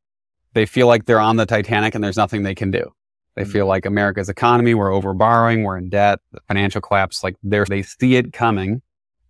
they 0.55 0.67
feel 0.67 0.87
like 0.87 1.07
they're 1.07 1.21
on 1.21 1.37
the 1.37 1.47
Titanic 1.47 1.95
and 1.95 2.03
there's 2.03 2.17
nothing 2.17 2.43
they 2.43 2.55
can 2.55 2.71
do. 2.71 2.93
They 3.37 3.45
mm. 3.45 3.53
feel 3.53 3.67
like 3.67 3.87
America's 3.87 4.29
economy, 4.29 4.75
we're 4.75 4.93
over 4.93 5.15
borrowing, 5.15 5.63
we're 5.63 5.79
in 5.79 5.89
debt, 5.89 6.19
the 6.33 6.41
financial 6.49 6.81
collapse, 6.81 7.23
like 7.23 7.37
they're, 7.43 7.65
they 7.65 7.83
see 7.83 8.17
it 8.17 8.33
coming 8.33 8.83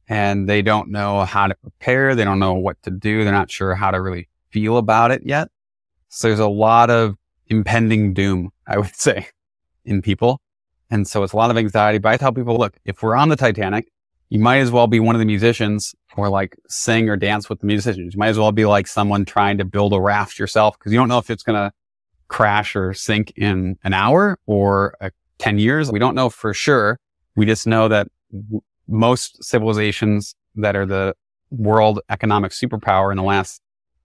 and 0.09 0.49
they 0.49 0.63
don't 0.63 0.91
know 0.91 1.25
how 1.25 1.47
to 1.47 1.55
prepare. 1.55 2.15
They 2.15 2.25
don't 2.25 2.39
know 2.39 2.55
what 2.55 2.83
to 2.83 2.91
do. 2.91 3.25
They're 3.25 3.33
not 3.33 3.51
sure 3.51 3.75
how 3.75 3.91
to 3.91 4.01
really 4.01 4.29
feel 4.51 4.77
about 4.77 5.11
it 5.11 5.23
yet. 5.25 5.49
So 6.09 6.29
there's 6.29 6.41
a 6.41 6.49
lot 6.49 6.91
of 6.91 7.17
impending 7.49 8.13
doom, 8.15 8.51
I 8.67 8.79
would 8.79 8.95
say, 8.97 9.29
in 9.85 10.03
people. 10.03 10.41
And 10.91 11.09
so 11.09 11.23
it's 11.23 11.33
a 11.33 11.37
lot 11.37 11.51
of 11.51 11.57
anxiety. 11.57 11.99
But 11.99 12.11
I 12.11 12.17
tell 12.17 12.33
people, 12.33 12.57
look, 12.59 12.77
if 12.85 13.03
we're 13.03 13.17
on 13.17 13.29
the 13.29 13.37
Titanic, 13.37 13.91
you 14.29 14.39
might 14.39 14.59
as 14.59 14.71
well 14.71 14.87
be 14.87 15.01
one 15.01 15.15
of 15.15 15.19
the 15.19 15.27
musicians 15.27 15.95
or 16.17 16.29
like 16.29 16.57
sing 16.69 17.09
or 17.09 17.17
dance 17.17 17.49
with 17.49 17.61
the 17.61 17.67
musicians. 17.67 18.15
You 18.15 18.19
might 18.19 18.29
as 18.29 18.39
well 18.39 18.53
be 18.53 18.65
like 18.65 18.87
someone 18.87 19.25
trying 19.25 19.59
to 19.59 19.65
build 19.65 19.93
a 19.93 20.01
raft 20.01 20.39
yourself 20.39 20.79
because 20.79 20.93
you 20.93 20.99
don't 20.99 21.09
know 21.09 21.19
if 21.19 21.31
it's 21.31 21.43
going 21.43 21.57
to 21.57 21.73
crash 22.29 22.75
or 22.75 22.95
sink 22.95 23.33
in 23.37 23.79
an 23.85 23.93
hour 23.93 24.39
or 24.47 24.95
uh, 25.01 25.11
10 25.39 25.59
years. 25.59 25.91
We 25.93 25.99
don't 25.99 26.15
know 26.15 26.31
for 26.31 26.55
sure. 26.55 26.99
We 27.37 27.47
just 27.47 27.67
know 27.67 27.89
that 27.89 28.09
w- 28.33 28.63
most 28.89 29.43
civilizations 29.45 30.35
that 30.57 30.77
are 30.77 30.87
the 30.87 31.15
world 31.51 32.01
economic 32.09 32.53
superpower 32.53 33.11
in 33.11 33.17
the 33.17 33.23
last 33.23 33.61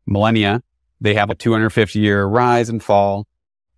millennia, 0.06 0.62
they 1.00 1.14
have 1.14 1.30
a 1.30 1.36
250 1.36 2.00
year 2.00 2.26
rise 2.26 2.70
and 2.70 2.84
fall. 2.84 3.28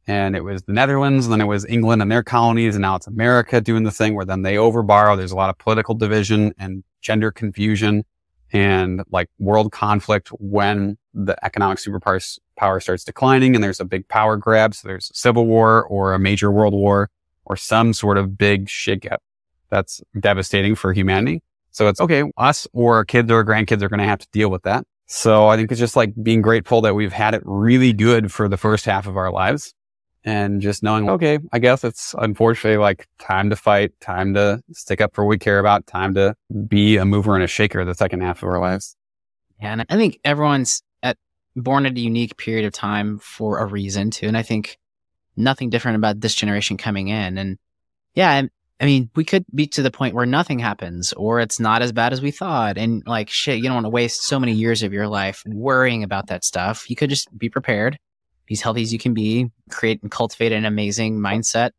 And 0.09 0.35
it 0.35 0.43
was 0.43 0.63
the 0.63 0.73
Netherlands, 0.73 1.27
and 1.27 1.33
then 1.33 1.39
it 1.39 1.45
was 1.45 1.67
England 1.67 2.01
and 2.01 2.11
their 2.11 2.23
colonies, 2.23 2.73
and 2.73 2.81
now 2.81 2.95
it's 2.95 3.05
America 3.05 3.61
doing 3.61 3.83
the 3.83 3.91
thing 3.91 4.15
where 4.15 4.25
then 4.25 4.41
they 4.41 4.55
overborrow. 4.55 5.15
There's 5.15 5.31
a 5.31 5.35
lot 5.35 5.51
of 5.51 5.59
political 5.59 5.93
division 5.93 6.51
and 6.57 6.83
gender 6.99 7.29
confusion 7.29 8.03
and 8.51 9.03
like 9.11 9.29
world 9.37 9.71
conflict 9.71 10.29
when 10.29 10.97
the 11.13 11.37
economic 11.45 11.77
superpower 11.77 12.39
power 12.55 12.79
starts 12.79 13.03
declining 13.03 13.53
and 13.53 13.63
there's 13.63 13.79
a 13.79 13.85
big 13.85 14.07
power 14.07 14.35
grab. 14.35 14.73
So 14.73 14.87
there's 14.87 15.11
a 15.11 15.13
civil 15.13 15.45
war 15.45 15.85
or 15.85 16.15
a 16.15 16.19
major 16.19 16.49
world 16.49 16.73
war 16.73 17.11
or 17.45 17.55
some 17.55 17.93
sort 17.93 18.17
of 18.17 18.35
big 18.35 18.65
shakeup 18.65 19.19
that's 19.69 20.01
devastating 20.19 20.73
for 20.73 20.91
humanity. 20.91 21.43
So 21.69 21.87
it's 21.87 22.01
okay. 22.01 22.23
Us 22.35 22.67
or 22.73 22.95
our 22.95 23.05
kids 23.05 23.31
or 23.31 23.45
grandkids 23.45 23.83
are 23.83 23.89
going 23.89 23.99
to 23.99 24.05
have 24.05 24.19
to 24.19 24.27
deal 24.31 24.49
with 24.49 24.63
that. 24.63 24.85
So 25.05 25.49
I 25.49 25.55
think 25.55 25.71
it's 25.71 25.79
just 25.79 25.95
like 25.95 26.13
being 26.23 26.41
grateful 26.41 26.81
that 26.81 26.95
we've 26.95 27.13
had 27.13 27.35
it 27.35 27.43
really 27.45 27.93
good 27.93 28.31
for 28.31 28.47
the 28.47 28.57
first 28.57 28.85
half 28.85 29.05
of 29.05 29.15
our 29.15 29.31
lives 29.31 29.75
and 30.29 30.61
just 30.61 30.83
knowing, 30.83 31.09
oh. 31.09 31.13
okay, 31.13 31.39
I 31.51 31.57
guess 31.57 31.83
it's 31.83 32.13
unfortunately 32.19 32.77
like 32.77 33.07
time 33.17 33.49
to 33.49 33.55
fight, 33.55 33.99
time 33.99 34.35
to 34.35 34.61
stick 34.73 35.01
up 35.01 35.15
for 35.15 35.25
what 35.25 35.29
we 35.29 35.39
care 35.39 35.57
about, 35.57 35.87
time 35.87 36.13
to 36.13 36.35
be 36.67 36.97
a 36.97 37.05
mover 37.05 37.33
and 37.33 37.43
a 37.43 37.47
shaker 37.47 37.83
the 37.83 37.95
second 37.95 38.21
half 38.21 38.43
of 38.43 38.49
our 38.49 38.59
lives. 38.59 38.95
Yeah, 39.59 39.71
and 39.71 39.85
I 39.89 39.97
think 39.97 40.19
everyone's 40.23 40.83
at 41.01 41.17
born 41.55 41.87
at 41.87 41.97
a 41.97 41.99
unique 41.99 42.37
period 42.37 42.65
of 42.65 42.73
time 42.73 43.17
for 43.17 43.57
a 43.57 43.65
reason 43.65 44.11
too. 44.11 44.27
And 44.27 44.37
I 44.37 44.43
think 44.43 44.77
nothing 45.35 45.71
different 45.71 45.95
about 45.95 46.21
this 46.21 46.35
generation 46.35 46.77
coming 46.77 47.07
in. 47.07 47.39
And 47.39 47.57
yeah, 48.13 48.29
I, 48.29 48.49
I 48.79 48.85
mean, 48.85 49.09
we 49.15 49.25
could 49.25 49.45
be 49.53 49.65
to 49.67 49.81
the 49.81 49.89
point 49.89 50.13
where 50.13 50.27
nothing 50.27 50.59
happens 50.59 51.11
or 51.13 51.39
it's 51.39 51.59
not 51.59 51.81
as 51.81 51.91
bad 51.91 52.13
as 52.13 52.21
we 52.21 52.29
thought. 52.29 52.77
And 52.77 53.01
like 53.07 53.31
shit, 53.31 53.57
you 53.57 53.63
don't 53.63 53.73
want 53.73 53.85
to 53.85 53.89
waste 53.89 54.23
so 54.25 54.39
many 54.39 54.53
years 54.53 54.83
of 54.83 54.93
your 54.93 55.07
life 55.07 55.41
worrying 55.47 56.03
about 56.03 56.27
that 56.27 56.45
stuff. 56.45 56.87
You 56.87 56.95
could 56.95 57.09
just 57.09 57.35
be 57.35 57.49
prepared, 57.49 57.97
be 58.49 58.55
as 58.55 58.61
healthy 58.61 58.81
as 58.81 58.91
you 58.91 58.99
can 58.99 59.13
be, 59.13 59.49
create 59.69 60.01
and 60.01 60.11
cultivate 60.11 60.51
an 60.51 60.65
amazing 60.65 61.19
mindset, 61.19 61.71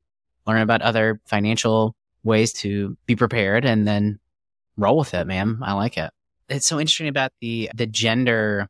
learn 0.46 0.62
about 0.62 0.80
other 0.80 1.20
financial 1.26 1.94
ways 2.24 2.54
to 2.54 2.96
be 3.04 3.14
prepared 3.14 3.66
and 3.66 3.87
then 3.87 4.18
roll 4.78 4.96
with 4.96 5.12
it, 5.12 5.26
man. 5.26 5.59
I 5.62 5.74
like 5.74 5.98
it 5.98 6.11
it's 6.50 6.66
so 6.66 6.78
interesting 6.80 7.09
about 7.09 7.33
the 7.40 7.70
the 7.74 7.87
gender 7.87 8.68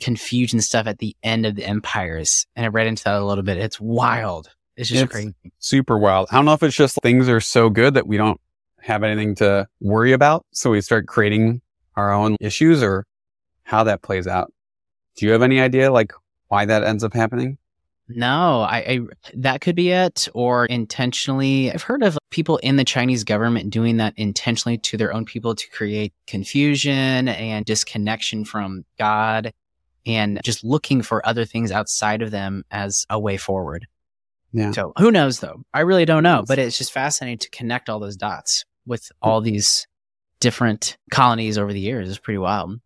confusion 0.00 0.60
stuff 0.60 0.86
at 0.86 0.98
the 0.98 1.16
end 1.22 1.46
of 1.46 1.54
the 1.56 1.64
empires 1.64 2.46
and 2.54 2.64
i 2.64 2.68
read 2.68 2.86
into 2.86 3.02
that 3.04 3.16
a 3.16 3.24
little 3.24 3.42
bit 3.42 3.56
it's 3.56 3.80
wild 3.80 4.50
it's 4.76 4.90
just 4.90 5.04
It's 5.04 5.12
crazy 5.12 5.34
Super 5.58 5.96
wild. 5.96 6.28
I 6.30 6.36
don't 6.36 6.44
know 6.44 6.52
if 6.52 6.62
it's 6.62 6.76
just 6.76 6.98
things 7.02 7.30
are 7.30 7.40
so 7.40 7.70
good 7.70 7.94
that 7.94 8.06
we 8.06 8.18
don't 8.18 8.38
have 8.80 9.02
anything 9.02 9.34
to 9.36 9.66
worry 9.80 10.12
about. 10.12 10.44
So 10.52 10.70
we 10.70 10.82
start 10.82 11.06
creating 11.06 11.62
our 11.96 12.12
own 12.12 12.36
issues 12.40 12.82
or 12.82 13.06
how 13.62 13.84
that 13.84 14.02
plays 14.02 14.26
out. 14.26 14.52
Do 15.16 15.24
you 15.24 15.32
have 15.32 15.40
any 15.40 15.60
idea 15.60 15.90
like 15.90 16.12
why 16.48 16.64
that 16.64 16.84
ends 16.84 17.04
up 17.04 17.14
happening? 17.14 17.58
no 18.08 18.60
I, 18.60 18.76
I 18.76 19.00
that 19.34 19.60
could 19.60 19.74
be 19.74 19.90
it 19.90 20.28
or 20.32 20.66
intentionally 20.66 21.72
i've 21.72 21.82
heard 21.82 22.04
of 22.04 22.16
people 22.30 22.58
in 22.58 22.76
the 22.76 22.84
chinese 22.84 23.24
government 23.24 23.70
doing 23.70 23.96
that 23.96 24.14
intentionally 24.16 24.78
to 24.78 24.96
their 24.96 25.12
own 25.12 25.24
people 25.24 25.56
to 25.56 25.70
create 25.70 26.12
confusion 26.28 27.26
and 27.26 27.64
disconnection 27.64 28.44
from 28.44 28.84
god 28.96 29.52
and 30.06 30.40
just 30.44 30.62
looking 30.62 31.02
for 31.02 31.26
other 31.26 31.44
things 31.44 31.72
outside 31.72 32.22
of 32.22 32.30
them 32.30 32.62
as 32.70 33.06
a 33.10 33.18
way 33.18 33.36
forward 33.36 33.88
Yeah. 34.52 34.70
So 34.70 34.92
who 34.98 35.10
knows 35.10 35.40
though? 35.40 35.64
I 35.74 35.80
really 35.80 36.04
don't 36.06 36.22
know, 36.22 36.44
but 36.46 36.58
it's 36.58 36.78
just 36.78 36.92
fascinating 36.92 37.38
to 37.38 37.50
connect 37.50 37.90
all 37.90 38.00
those 38.00 38.16
dots 38.16 38.64
with 38.86 39.10
hmm. 39.22 39.28
all 39.28 39.40
these 39.40 39.86
different 40.40 40.96
colonies 41.10 41.58
over 41.58 41.72
the 41.72 41.80
years. 41.80 42.08
It's 42.08 42.18
pretty 42.18 42.38
wild. 42.38 42.80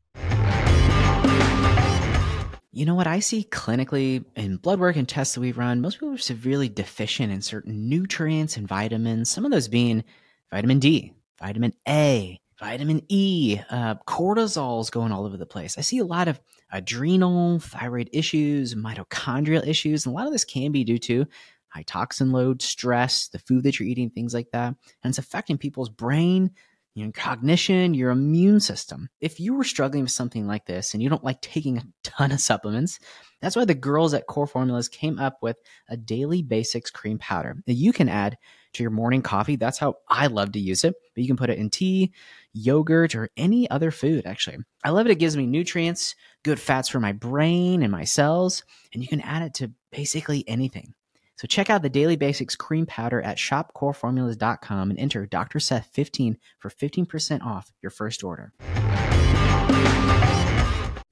You 2.72 2.86
know 2.86 2.94
what 2.94 3.08
I 3.08 3.18
see 3.18 3.42
clinically 3.50 4.24
in 4.36 4.56
blood 4.56 4.78
work 4.78 4.94
and 4.94 5.08
tests 5.08 5.34
that 5.34 5.40
we 5.40 5.50
run? 5.50 5.80
Most 5.80 5.94
people 5.94 6.14
are 6.14 6.18
severely 6.18 6.68
deficient 6.68 7.32
in 7.32 7.42
certain 7.42 7.88
nutrients 7.88 8.56
and 8.56 8.68
vitamins, 8.68 9.28
some 9.28 9.44
of 9.44 9.50
those 9.50 9.66
being 9.66 10.04
vitamin 10.52 10.78
D, 10.78 11.12
vitamin 11.40 11.72
A, 11.88 12.40
vitamin 12.60 13.02
E, 13.08 13.58
uh, 13.70 13.96
cortisol's 14.06 14.88
going 14.88 15.10
all 15.10 15.26
over 15.26 15.36
the 15.36 15.46
place. 15.46 15.78
I 15.78 15.80
see 15.80 15.98
a 15.98 16.04
lot 16.04 16.28
of 16.28 16.40
adrenal, 16.70 17.58
thyroid 17.58 18.08
issues, 18.12 18.76
mitochondrial 18.76 19.66
issues, 19.66 20.06
and 20.06 20.14
a 20.14 20.16
lot 20.16 20.28
of 20.28 20.32
this 20.32 20.44
can 20.44 20.70
be 20.70 20.84
due 20.84 20.98
to 20.98 21.26
high 21.70 21.82
toxin 21.82 22.30
load, 22.30 22.62
stress, 22.62 23.26
the 23.26 23.40
food 23.40 23.64
that 23.64 23.80
you're 23.80 23.88
eating, 23.88 24.10
things 24.10 24.32
like 24.32 24.52
that. 24.52 24.76
And 25.02 25.10
it's 25.10 25.18
affecting 25.18 25.58
people's 25.58 25.88
brain, 25.88 26.52
your 26.94 27.12
cognition, 27.12 27.94
your 27.94 28.10
immune 28.10 28.60
system. 28.60 29.08
If 29.20 29.38
you 29.38 29.54
were 29.54 29.64
struggling 29.64 30.02
with 30.02 30.10
something 30.10 30.46
like 30.46 30.66
this 30.66 30.92
and 30.92 31.02
you 31.02 31.08
don't 31.08 31.24
like 31.24 31.40
taking 31.40 31.78
a 31.78 31.84
ton 32.02 32.32
of 32.32 32.40
supplements, 32.40 32.98
that's 33.40 33.56
why 33.56 33.64
the 33.64 33.74
girls 33.74 34.12
at 34.12 34.26
Core 34.26 34.46
Formulas 34.46 34.88
came 34.88 35.18
up 35.18 35.38
with 35.40 35.56
a 35.88 35.96
daily 35.96 36.42
basics 36.42 36.90
cream 36.90 37.18
powder 37.18 37.56
that 37.66 37.74
you 37.74 37.92
can 37.92 38.08
add 38.08 38.36
to 38.74 38.82
your 38.82 38.90
morning 38.90 39.22
coffee. 39.22 39.56
That's 39.56 39.78
how 39.78 39.94
I 40.08 40.26
love 40.26 40.52
to 40.52 40.60
use 40.60 40.84
it. 40.84 40.94
But 41.14 41.22
you 41.22 41.28
can 41.28 41.36
put 41.36 41.50
it 41.50 41.58
in 41.58 41.70
tea, 41.70 42.12
yogurt, 42.52 43.14
or 43.14 43.30
any 43.36 43.68
other 43.70 43.90
food, 43.90 44.26
actually. 44.26 44.58
I 44.84 44.90
love 44.90 45.06
it. 45.06 45.12
It 45.12 45.18
gives 45.18 45.36
me 45.36 45.46
nutrients, 45.46 46.14
good 46.44 46.60
fats 46.60 46.88
for 46.88 47.00
my 47.00 47.12
brain 47.12 47.82
and 47.82 47.90
my 47.90 48.04
cells, 48.04 48.64
and 48.92 49.02
you 49.02 49.08
can 49.08 49.20
add 49.20 49.42
it 49.42 49.54
to 49.54 49.72
basically 49.90 50.44
anything. 50.48 50.94
So 51.40 51.46
check 51.46 51.70
out 51.70 51.80
the 51.80 51.88
Daily 51.88 52.16
Basics 52.16 52.54
cream 52.54 52.84
powder 52.84 53.22
at 53.22 53.38
shopcoreformulas.com 53.38 54.90
and 54.90 54.98
enter 54.98 55.24
Dr. 55.24 55.58
Seth 55.58 55.88
15 55.94 56.36
for 56.58 56.68
15% 56.68 57.40
off 57.40 57.72
your 57.80 57.88
first 57.88 58.22
order. 58.22 58.52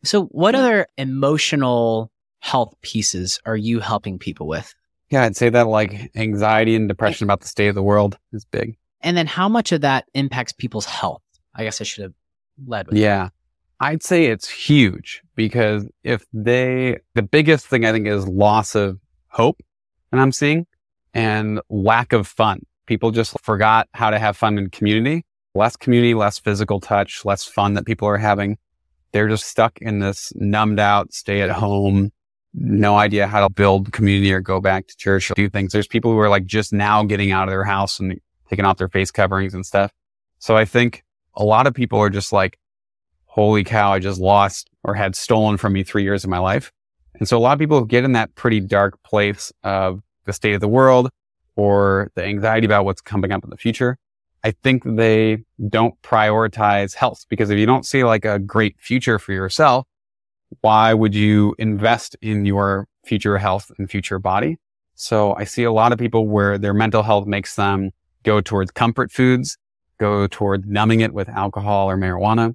So, 0.05 0.24
what 0.24 0.55
other 0.55 0.87
emotional 0.99 2.12
health 2.41 2.74
pieces 2.83 3.41
are 3.47 3.57
you 3.57 3.81
helping 3.81 4.18
people 4.18 4.47
with? 4.47 4.74
Yeah, 5.09 5.22
I'd 5.22 5.35
say 5.35 5.49
that 5.49 5.66
like 5.66 6.11
anxiety 6.14 6.76
and 6.76 6.91
depression 6.91 7.24
about 7.24 7.41
the 7.41 7.49
state 7.49 7.68
of 7.68 7.74
the 7.74 7.83
world 7.83 8.18
is 8.35 8.45
big. 8.45 8.76
And 9.01 9.16
then 9.16 9.26
how 9.26 9.49
much 9.49 9.72
of 9.72 9.81
that 9.81 10.05
impacts 10.12 10.53
people's 10.53 10.85
health? 10.85 11.22
I 11.55 11.64
guess 11.64 11.81
I 11.81 11.85
should 11.85 12.03
have 12.03 12.14
led 12.66 12.87
with 12.89 12.99
Yeah. 12.99 13.24
That. 13.24 13.33
I'd 13.81 14.03
say 14.03 14.26
it's 14.26 14.47
huge 14.47 15.22
because 15.35 15.87
if 16.05 16.26
they, 16.35 16.99
the 17.14 17.22
biggest 17.22 17.66
thing 17.66 17.87
I 17.87 17.93
think 17.93 18.07
is 18.07 18.29
loss 18.29 18.74
of 18.74 18.99
hope 19.29 19.62
and 20.13 20.21
I'm 20.21 20.33
seeing 20.33 20.67
and 21.15 21.61
lack 21.69 22.13
of 22.13 22.27
fun. 22.27 22.65
People 22.87 23.11
just 23.11 23.39
forgot 23.41 23.89
how 23.93 24.11
to 24.11 24.19
have 24.19 24.37
fun 24.37 24.59
in 24.59 24.71
community, 24.71 25.25
less 25.55 25.77
community, 25.77 26.15
less 26.15 26.39
physical 26.39 26.81
touch, 26.81 27.25
less 27.25 27.45
fun 27.45 27.75
that 27.75 27.87
people 27.87 28.09
are 28.09 28.17
having. 28.17 28.59
They're 29.13 29.29
just 29.29 29.47
stuck 29.47 29.79
in 29.81 30.01
this 30.01 30.33
numbed 30.37 30.81
out, 30.81 31.13
stay 31.13 31.43
at 31.43 31.51
home, 31.51 32.13
no 32.55 32.97
idea 32.97 33.27
how 33.27 33.47
to 33.47 33.53
build 33.53 33.93
community 33.93 34.33
or 34.33 34.41
go 34.41 34.61
back 34.61 34.87
to 34.87 34.97
church 34.97 35.31
or 35.31 35.35
do 35.35 35.49
things. 35.49 35.73
There's 35.73 35.87
people 35.87 36.13
who 36.13 36.19
are 36.19 36.29
like 36.29 36.47
just 36.47 36.73
now 36.73 37.05
getting 37.05 37.31
out 37.31 37.49
of 37.49 37.53
their 37.53 37.65
house 37.65 38.01
and 38.01 38.19
taking 38.49 38.65
off 38.65 38.79
their 38.79 38.89
face 38.89 39.11
coverings 39.11 39.55
and 39.55 39.65
stuff. 39.65 39.93
So 40.39 40.57
I 40.57 40.65
think 40.65 41.05
a 41.35 41.45
lot 41.45 41.67
of 41.67 41.75
people 41.75 41.99
are 41.99 42.11
just 42.11 42.33
like, 42.33 42.59
holy 43.27 43.65
cow, 43.65 43.93
I 43.93 43.99
just 43.99 44.21
lost 44.21 44.71
or 44.83 44.95
had 44.95 45.15
stolen 45.15 45.57
from 45.57 45.73
me 45.73 45.83
three 45.83 46.03
years 46.03 46.25
of 46.25 46.31
my 46.31 46.39
life. 46.39 46.73
And 47.19 47.29
so 47.29 47.37
a 47.37 47.41
lot 47.41 47.53
of 47.53 47.59
people 47.59 47.85
get 47.85 48.05
in 48.05 48.12
that 48.12 48.35
pretty 48.35 48.61
dark 48.61 49.03
place 49.03 49.53
of 49.64 50.03
the 50.25 50.33
state 50.33 50.55
of 50.55 50.61
the 50.61 50.69
world 50.69 51.11
or 51.57 52.11
the 52.14 52.25
anxiety 52.25 52.64
about 52.64 52.85
what's 52.85 53.01
coming 53.01 53.33
up 53.33 53.43
in 53.45 53.51
the 53.51 53.57
future. 53.57 53.99
I 54.45 54.53
think 54.53 54.85
they 54.85 55.45
don't 55.69 56.01
prioritize 56.03 56.95
health 56.95 57.27
because 57.29 57.51
if 57.51 57.59
you 57.59 57.66
don't 57.66 57.85
see 57.85 58.05
like 58.05 58.25
a 58.25 58.39
great 58.39 58.77
future 58.79 59.19
for 59.19 59.33
yourself, 59.33 59.85
why 60.61 60.95
would 60.95 61.14
you 61.14 61.55
invest 61.59 62.16
in 62.23 62.45
your 62.45 62.87
future 63.05 63.37
health 63.39 63.73
and 63.79 63.91
future 63.91 64.19
body? 64.19 64.59
So 64.95 65.35
I 65.35 65.45
see 65.45 65.64
a 65.64 65.73
lot 65.73 65.93
of 65.93 65.99
people 65.99 66.27
where 66.27 66.59
their 66.59 66.75
mental 66.75 67.03
health 67.03 67.27
makes 67.27 67.57
them 67.57 67.91
go 68.23 68.41
towards 68.41 68.71
comfort 68.71 69.11
foods, 69.11 69.59
go 69.99 70.27
towards 70.27 70.66
numbing 70.66 71.01
it 71.01 71.12
with 71.12 71.29
alcohol 71.29 71.91
or 71.91 71.97
marijuana. 71.97 72.55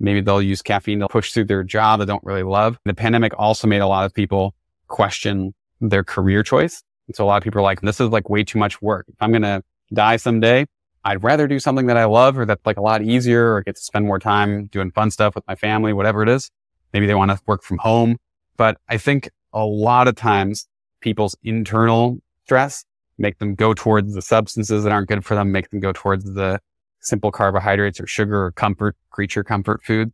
Maybe 0.00 0.20
they'll 0.20 0.42
use 0.42 0.62
caffeine 0.62 1.00
to 1.00 1.08
push 1.08 1.32
through 1.32 1.46
their 1.46 1.64
job 1.64 2.00
they 2.00 2.06
don't 2.06 2.22
really 2.24 2.42
love. 2.42 2.78
The 2.84 2.94
pandemic 2.94 3.32
also 3.38 3.66
made 3.66 3.80
a 3.80 3.86
lot 3.86 4.04
of 4.04 4.14
people 4.14 4.54
question 4.86 5.54
their 5.80 6.04
career 6.04 6.42
choice. 6.42 6.82
And 7.06 7.16
so 7.16 7.24
a 7.24 7.26
lot 7.26 7.36
of 7.38 7.42
people 7.42 7.58
are 7.58 7.62
like, 7.62 7.80
this 7.80 8.00
is 8.00 8.10
like 8.10 8.28
way 8.28 8.44
too 8.44 8.58
much 8.58 8.80
work. 8.80 9.06
If 9.08 9.16
I'm 9.20 9.30
going 9.30 9.42
to 9.42 9.62
die 9.92 10.16
someday, 10.16 10.66
I'd 11.04 11.22
rather 11.22 11.46
do 11.46 11.58
something 11.58 11.86
that 11.86 11.96
I 11.96 12.04
love 12.04 12.38
or 12.38 12.44
that's 12.44 12.64
like 12.66 12.76
a 12.76 12.82
lot 12.82 13.02
easier 13.02 13.54
or 13.54 13.62
get 13.62 13.76
to 13.76 13.82
spend 13.82 14.06
more 14.06 14.18
time 14.18 14.66
doing 14.66 14.90
fun 14.90 15.10
stuff 15.10 15.34
with 15.34 15.44
my 15.48 15.54
family, 15.54 15.92
whatever 15.92 16.22
it 16.22 16.28
is. 16.28 16.50
Maybe 16.92 17.06
they 17.06 17.14
want 17.14 17.30
to 17.30 17.40
work 17.46 17.62
from 17.62 17.78
home. 17.78 18.18
But 18.56 18.78
I 18.88 18.98
think 18.98 19.30
a 19.52 19.64
lot 19.64 20.08
of 20.08 20.16
times 20.16 20.68
people's 21.00 21.36
internal 21.42 22.18
stress 22.44 22.84
make 23.18 23.38
them 23.38 23.54
go 23.54 23.74
towards 23.74 24.14
the 24.14 24.22
substances 24.22 24.84
that 24.84 24.92
aren't 24.92 25.08
good 25.08 25.24
for 25.24 25.34
them, 25.34 25.50
make 25.50 25.70
them 25.70 25.80
go 25.80 25.92
towards 25.92 26.24
the 26.24 26.60
simple 27.00 27.30
carbohydrates 27.30 28.00
or 28.00 28.06
sugar 28.06 28.44
or 28.44 28.52
comfort, 28.52 28.96
creature 29.10 29.44
comfort 29.44 29.82
food. 29.82 30.12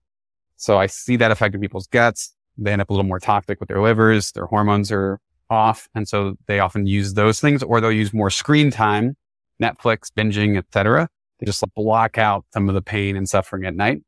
So 0.56 0.78
I 0.78 0.86
see 0.86 1.16
that 1.16 1.30
affecting 1.30 1.60
people's 1.60 1.86
guts. 1.86 2.34
They 2.56 2.72
end 2.72 2.80
up 2.80 2.90
a 2.90 2.92
little 2.92 3.04
more 3.04 3.18
toxic 3.18 3.60
with 3.60 3.68
their 3.68 3.82
livers. 3.82 4.32
Their 4.32 4.46
hormones 4.46 4.92
are 4.92 5.18
off. 5.50 5.88
And 5.94 6.08
so 6.08 6.36
they 6.46 6.60
often 6.60 6.86
use 6.86 7.14
those 7.14 7.40
things 7.40 7.62
or 7.62 7.80
they'll 7.80 7.92
use 7.92 8.12
more 8.12 8.30
screen 8.30 8.70
time, 8.70 9.16
Netflix, 9.60 10.10
binging, 10.16 10.56
etc. 10.56 11.08
to 11.40 11.46
just 11.46 11.62
block 11.74 12.18
out 12.18 12.44
some 12.52 12.68
of 12.68 12.74
the 12.74 12.82
pain 12.82 13.16
and 13.16 13.28
suffering 13.28 13.64
at 13.64 13.74
night. 13.74 14.02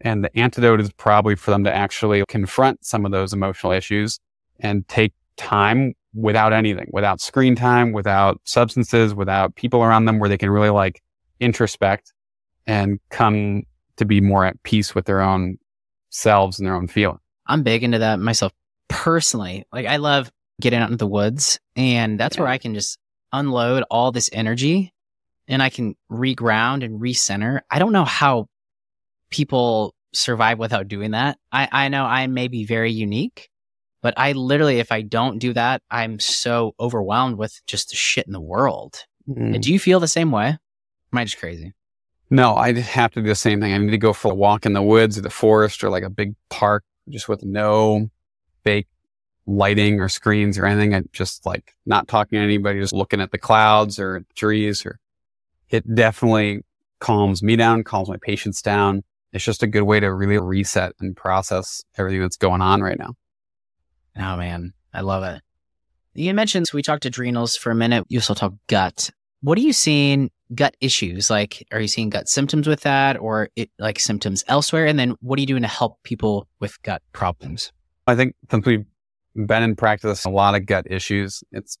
And 0.00 0.24
the 0.24 0.36
antidote 0.38 0.80
is 0.80 0.92
probably 0.92 1.34
for 1.34 1.50
them 1.50 1.64
to 1.64 1.74
actually 1.74 2.24
confront 2.28 2.84
some 2.84 3.04
of 3.04 3.12
those 3.12 3.32
emotional 3.32 3.72
issues 3.72 4.18
and 4.60 4.86
take 4.88 5.12
time 5.36 5.94
without 6.14 6.52
anything, 6.52 6.88
without 6.92 7.20
screen 7.20 7.54
time, 7.54 7.92
without 7.92 8.40
substances, 8.44 9.14
without 9.14 9.54
people 9.56 9.82
around 9.82 10.06
them 10.06 10.18
where 10.18 10.28
they 10.28 10.38
can 10.38 10.50
really 10.50 10.70
like 10.70 11.02
introspect 11.40 12.12
and 12.66 13.00
come 13.10 13.64
to 13.96 14.04
be 14.04 14.20
more 14.20 14.44
at 14.44 14.62
peace 14.62 14.94
with 14.94 15.06
their 15.06 15.20
own 15.20 15.58
selves 16.10 16.58
and 16.58 16.66
their 16.66 16.74
own 16.74 16.88
feeling. 16.88 17.18
I'm 17.46 17.62
big 17.62 17.82
into 17.82 17.98
that 17.98 18.18
myself 18.18 18.52
personally. 18.88 19.64
Like 19.72 19.86
I 19.86 19.96
love 19.96 20.30
getting 20.60 20.80
out 20.80 20.90
into 20.90 20.98
the 20.98 21.06
woods 21.06 21.58
and 21.74 22.18
that's 22.18 22.36
yeah. 22.36 22.42
where 22.42 22.50
I 22.50 22.58
can 22.58 22.74
just 22.74 22.98
unload 23.32 23.84
all 23.90 24.12
this 24.12 24.30
energy 24.32 24.92
and 25.48 25.62
I 25.62 25.70
can 25.70 25.96
reground 26.10 26.84
and 26.84 27.00
recenter. 27.00 27.60
I 27.70 27.78
don't 27.78 27.92
know 27.92 28.04
how 28.04 28.46
people 29.30 29.94
survive 30.12 30.58
without 30.58 30.88
doing 30.88 31.12
that. 31.12 31.38
I, 31.52 31.68
I 31.70 31.88
know 31.88 32.04
I 32.04 32.26
may 32.26 32.48
be 32.48 32.64
very 32.64 32.92
unique, 32.92 33.48
but 34.02 34.14
I 34.16 34.32
literally, 34.32 34.78
if 34.78 34.92
I 34.92 35.02
don't 35.02 35.38
do 35.38 35.52
that, 35.52 35.82
I'm 35.90 36.18
so 36.18 36.74
overwhelmed 36.78 37.38
with 37.38 37.60
just 37.66 37.90
the 37.90 37.96
shit 37.96 38.26
in 38.26 38.32
the 38.32 38.40
world. 38.40 39.04
Mm. 39.28 39.60
Do 39.60 39.72
you 39.72 39.78
feel 39.78 40.00
the 40.00 40.08
same 40.08 40.30
way? 40.30 40.58
Am 41.12 41.18
I 41.18 41.24
just 41.24 41.38
crazy? 41.38 41.74
No, 42.30 42.54
I 42.54 42.72
just 42.72 42.88
have 42.90 43.10
to 43.12 43.22
do 43.22 43.28
the 43.28 43.34
same 43.34 43.60
thing. 43.60 43.74
I 43.74 43.78
need 43.78 43.90
to 43.90 43.98
go 43.98 44.12
for 44.12 44.30
a 44.30 44.34
walk 44.34 44.64
in 44.64 44.72
the 44.72 44.82
woods 44.82 45.18
or 45.18 45.22
the 45.22 45.30
forest 45.30 45.82
or 45.82 45.90
like 45.90 46.04
a 46.04 46.10
big 46.10 46.34
park 46.48 46.84
just 47.08 47.28
with 47.28 47.44
no 47.44 48.08
fake 48.62 48.86
lighting 49.46 50.00
or 50.00 50.08
screens 50.08 50.56
or 50.56 50.64
anything. 50.64 50.94
I 50.94 51.02
just 51.12 51.44
like 51.44 51.74
not 51.86 52.06
talking 52.06 52.38
to 52.38 52.44
anybody, 52.44 52.78
just 52.78 52.92
looking 52.92 53.20
at 53.20 53.32
the 53.32 53.38
clouds 53.38 53.98
or 53.98 54.24
trees 54.36 54.86
or 54.86 55.00
it 55.70 55.92
definitely 55.92 56.62
calms 57.00 57.42
me 57.42 57.56
down, 57.56 57.82
calms 57.82 58.08
my 58.08 58.18
patients 58.20 58.62
down. 58.62 59.02
It's 59.32 59.44
just 59.44 59.62
a 59.62 59.66
good 59.66 59.82
way 59.82 59.98
to 60.00 60.12
really 60.12 60.38
reset 60.38 60.92
and 61.00 61.16
process 61.16 61.82
everything 61.96 62.20
that's 62.20 62.36
going 62.36 62.60
on 62.60 62.80
right 62.80 62.98
now. 62.98 63.14
Oh 64.16 64.36
man, 64.36 64.72
I 64.94 65.00
love 65.00 65.24
it. 65.24 65.42
You 66.14 66.34
mentioned 66.34 66.66
we 66.72 66.82
talked 66.82 67.06
adrenals 67.06 67.56
for 67.56 67.70
a 67.70 67.74
minute. 67.74 68.04
You 68.08 68.18
also 68.18 68.34
talk 68.34 68.54
gut. 68.66 69.10
What 69.40 69.56
are 69.58 69.62
you 69.62 69.72
seeing 69.72 70.30
gut 70.54 70.76
issues? 70.80 71.30
Like, 71.30 71.66
are 71.72 71.80
you 71.80 71.88
seeing 71.88 72.10
gut 72.10 72.28
symptoms 72.28 72.66
with 72.66 72.80
that 72.80 73.18
or 73.18 73.48
it, 73.56 73.70
like 73.78 73.98
symptoms 73.98 74.44
elsewhere? 74.48 74.86
And 74.86 74.98
then 74.98 75.14
what 75.20 75.38
are 75.38 75.40
you 75.40 75.46
doing 75.46 75.62
to 75.62 75.68
help 75.68 76.02
people 76.02 76.46
with 76.60 76.80
gut 76.82 77.02
problems? 77.12 77.72
I 78.06 78.16
think 78.16 78.34
since 78.50 78.66
we've 78.66 78.84
been 79.34 79.62
in 79.62 79.76
practice, 79.76 80.24
a 80.24 80.30
lot 80.30 80.54
of 80.54 80.66
gut 80.66 80.86
issues, 80.90 81.44
it's 81.52 81.78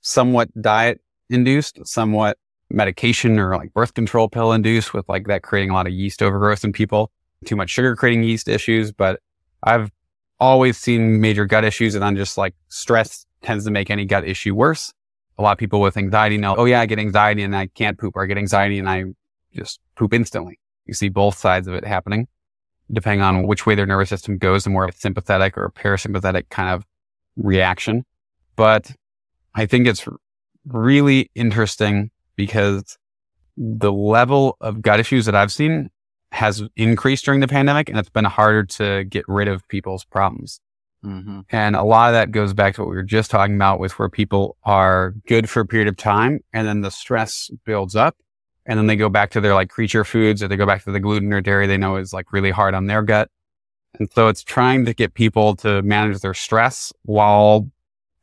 somewhat 0.00 0.50
diet 0.60 1.00
induced, 1.30 1.78
somewhat 1.86 2.38
medication 2.70 3.38
or 3.38 3.56
like 3.56 3.72
birth 3.72 3.94
control 3.94 4.28
pill 4.28 4.52
induced 4.52 4.94
with 4.94 5.08
like 5.08 5.26
that 5.26 5.42
creating 5.42 5.70
a 5.70 5.74
lot 5.74 5.86
of 5.86 5.92
yeast 5.92 6.22
overgrowth 6.22 6.64
in 6.64 6.72
people, 6.72 7.10
too 7.44 7.56
much 7.56 7.70
sugar 7.70 7.94
creating 7.94 8.24
yeast 8.24 8.48
issues. 8.48 8.90
But 8.92 9.20
I've 9.62 9.90
always 10.40 10.76
seen 10.76 11.20
major 11.20 11.46
gut 11.46 11.64
issues 11.64 11.94
and 11.94 12.04
I'm 12.04 12.16
just 12.16 12.36
like 12.36 12.54
stress 12.68 13.26
tends 13.42 13.64
to 13.64 13.70
make 13.70 13.90
any 13.90 14.04
gut 14.04 14.26
issue 14.26 14.54
worse 14.54 14.92
a 15.38 15.42
lot 15.42 15.52
of 15.52 15.58
people 15.58 15.80
with 15.80 15.96
anxiety 15.96 16.38
know, 16.38 16.54
oh 16.56 16.64
yeah, 16.64 16.80
I 16.80 16.86
get 16.86 16.98
anxiety 16.98 17.42
and 17.42 17.56
I 17.56 17.66
can't 17.66 17.98
poop 17.98 18.16
or 18.16 18.22
I 18.22 18.26
get 18.26 18.38
anxiety 18.38 18.78
and 18.78 18.88
I 18.88 19.04
just 19.54 19.80
poop 19.96 20.12
instantly. 20.12 20.58
You 20.86 20.94
see 20.94 21.08
both 21.08 21.38
sides 21.38 21.66
of 21.66 21.74
it 21.74 21.84
happening 21.84 22.28
depending 22.92 23.22
on 23.22 23.46
which 23.46 23.66
way 23.66 23.74
their 23.74 23.86
nervous 23.86 24.08
system 24.08 24.38
goes, 24.38 24.64
the 24.64 24.70
more 24.70 24.90
sympathetic 24.92 25.56
or 25.56 25.70
parasympathetic 25.70 26.48
kind 26.50 26.68
of 26.68 26.84
reaction. 27.36 28.04
But 28.56 28.92
I 29.54 29.66
think 29.66 29.86
it's 29.86 30.06
really 30.66 31.30
interesting 31.34 32.10
because 32.36 32.98
the 33.56 33.92
level 33.92 34.56
of 34.60 34.82
gut 34.82 35.00
issues 35.00 35.26
that 35.26 35.34
I've 35.34 35.52
seen 35.52 35.90
has 36.32 36.62
increased 36.76 37.24
during 37.24 37.40
the 37.40 37.48
pandemic 37.48 37.88
and 37.88 37.98
it's 37.98 38.10
been 38.10 38.24
harder 38.24 38.64
to 38.64 39.04
get 39.04 39.24
rid 39.28 39.48
of 39.48 39.66
people's 39.68 40.04
problems. 40.04 40.60
Mm-hmm. 41.04 41.40
And 41.50 41.76
a 41.76 41.82
lot 41.82 42.08
of 42.08 42.14
that 42.14 42.30
goes 42.30 42.54
back 42.54 42.74
to 42.74 42.82
what 42.82 42.90
we 42.90 42.96
were 42.96 43.02
just 43.02 43.30
talking 43.30 43.54
about 43.54 43.78
with 43.78 43.98
where 43.98 44.08
people 44.08 44.56
are 44.64 45.14
good 45.26 45.48
for 45.50 45.60
a 45.60 45.66
period 45.66 45.88
of 45.88 45.96
time 45.96 46.40
and 46.52 46.66
then 46.66 46.80
the 46.80 46.90
stress 46.90 47.50
builds 47.64 47.94
up 47.94 48.16
and 48.66 48.78
then 48.78 48.86
they 48.86 48.96
go 48.96 49.08
back 49.08 49.30
to 49.32 49.40
their 49.40 49.54
like 49.54 49.68
creature 49.68 50.04
foods 50.04 50.42
or 50.42 50.48
they 50.48 50.56
go 50.56 50.66
back 50.66 50.82
to 50.84 50.90
the 50.92 51.00
gluten 51.00 51.32
or 51.32 51.40
dairy 51.40 51.66
they 51.66 51.76
know 51.76 51.96
is 51.96 52.12
like 52.12 52.32
really 52.32 52.50
hard 52.50 52.74
on 52.74 52.86
their 52.86 53.02
gut. 53.02 53.30
And 53.98 54.10
so 54.10 54.28
it's 54.28 54.42
trying 54.42 54.86
to 54.86 54.94
get 54.94 55.14
people 55.14 55.54
to 55.56 55.82
manage 55.82 56.20
their 56.20 56.34
stress 56.34 56.92
while 57.02 57.70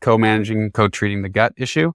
co-managing, 0.02 0.72
co-treating 0.72 1.22
the 1.22 1.30
gut 1.30 1.54
issue. 1.58 1.92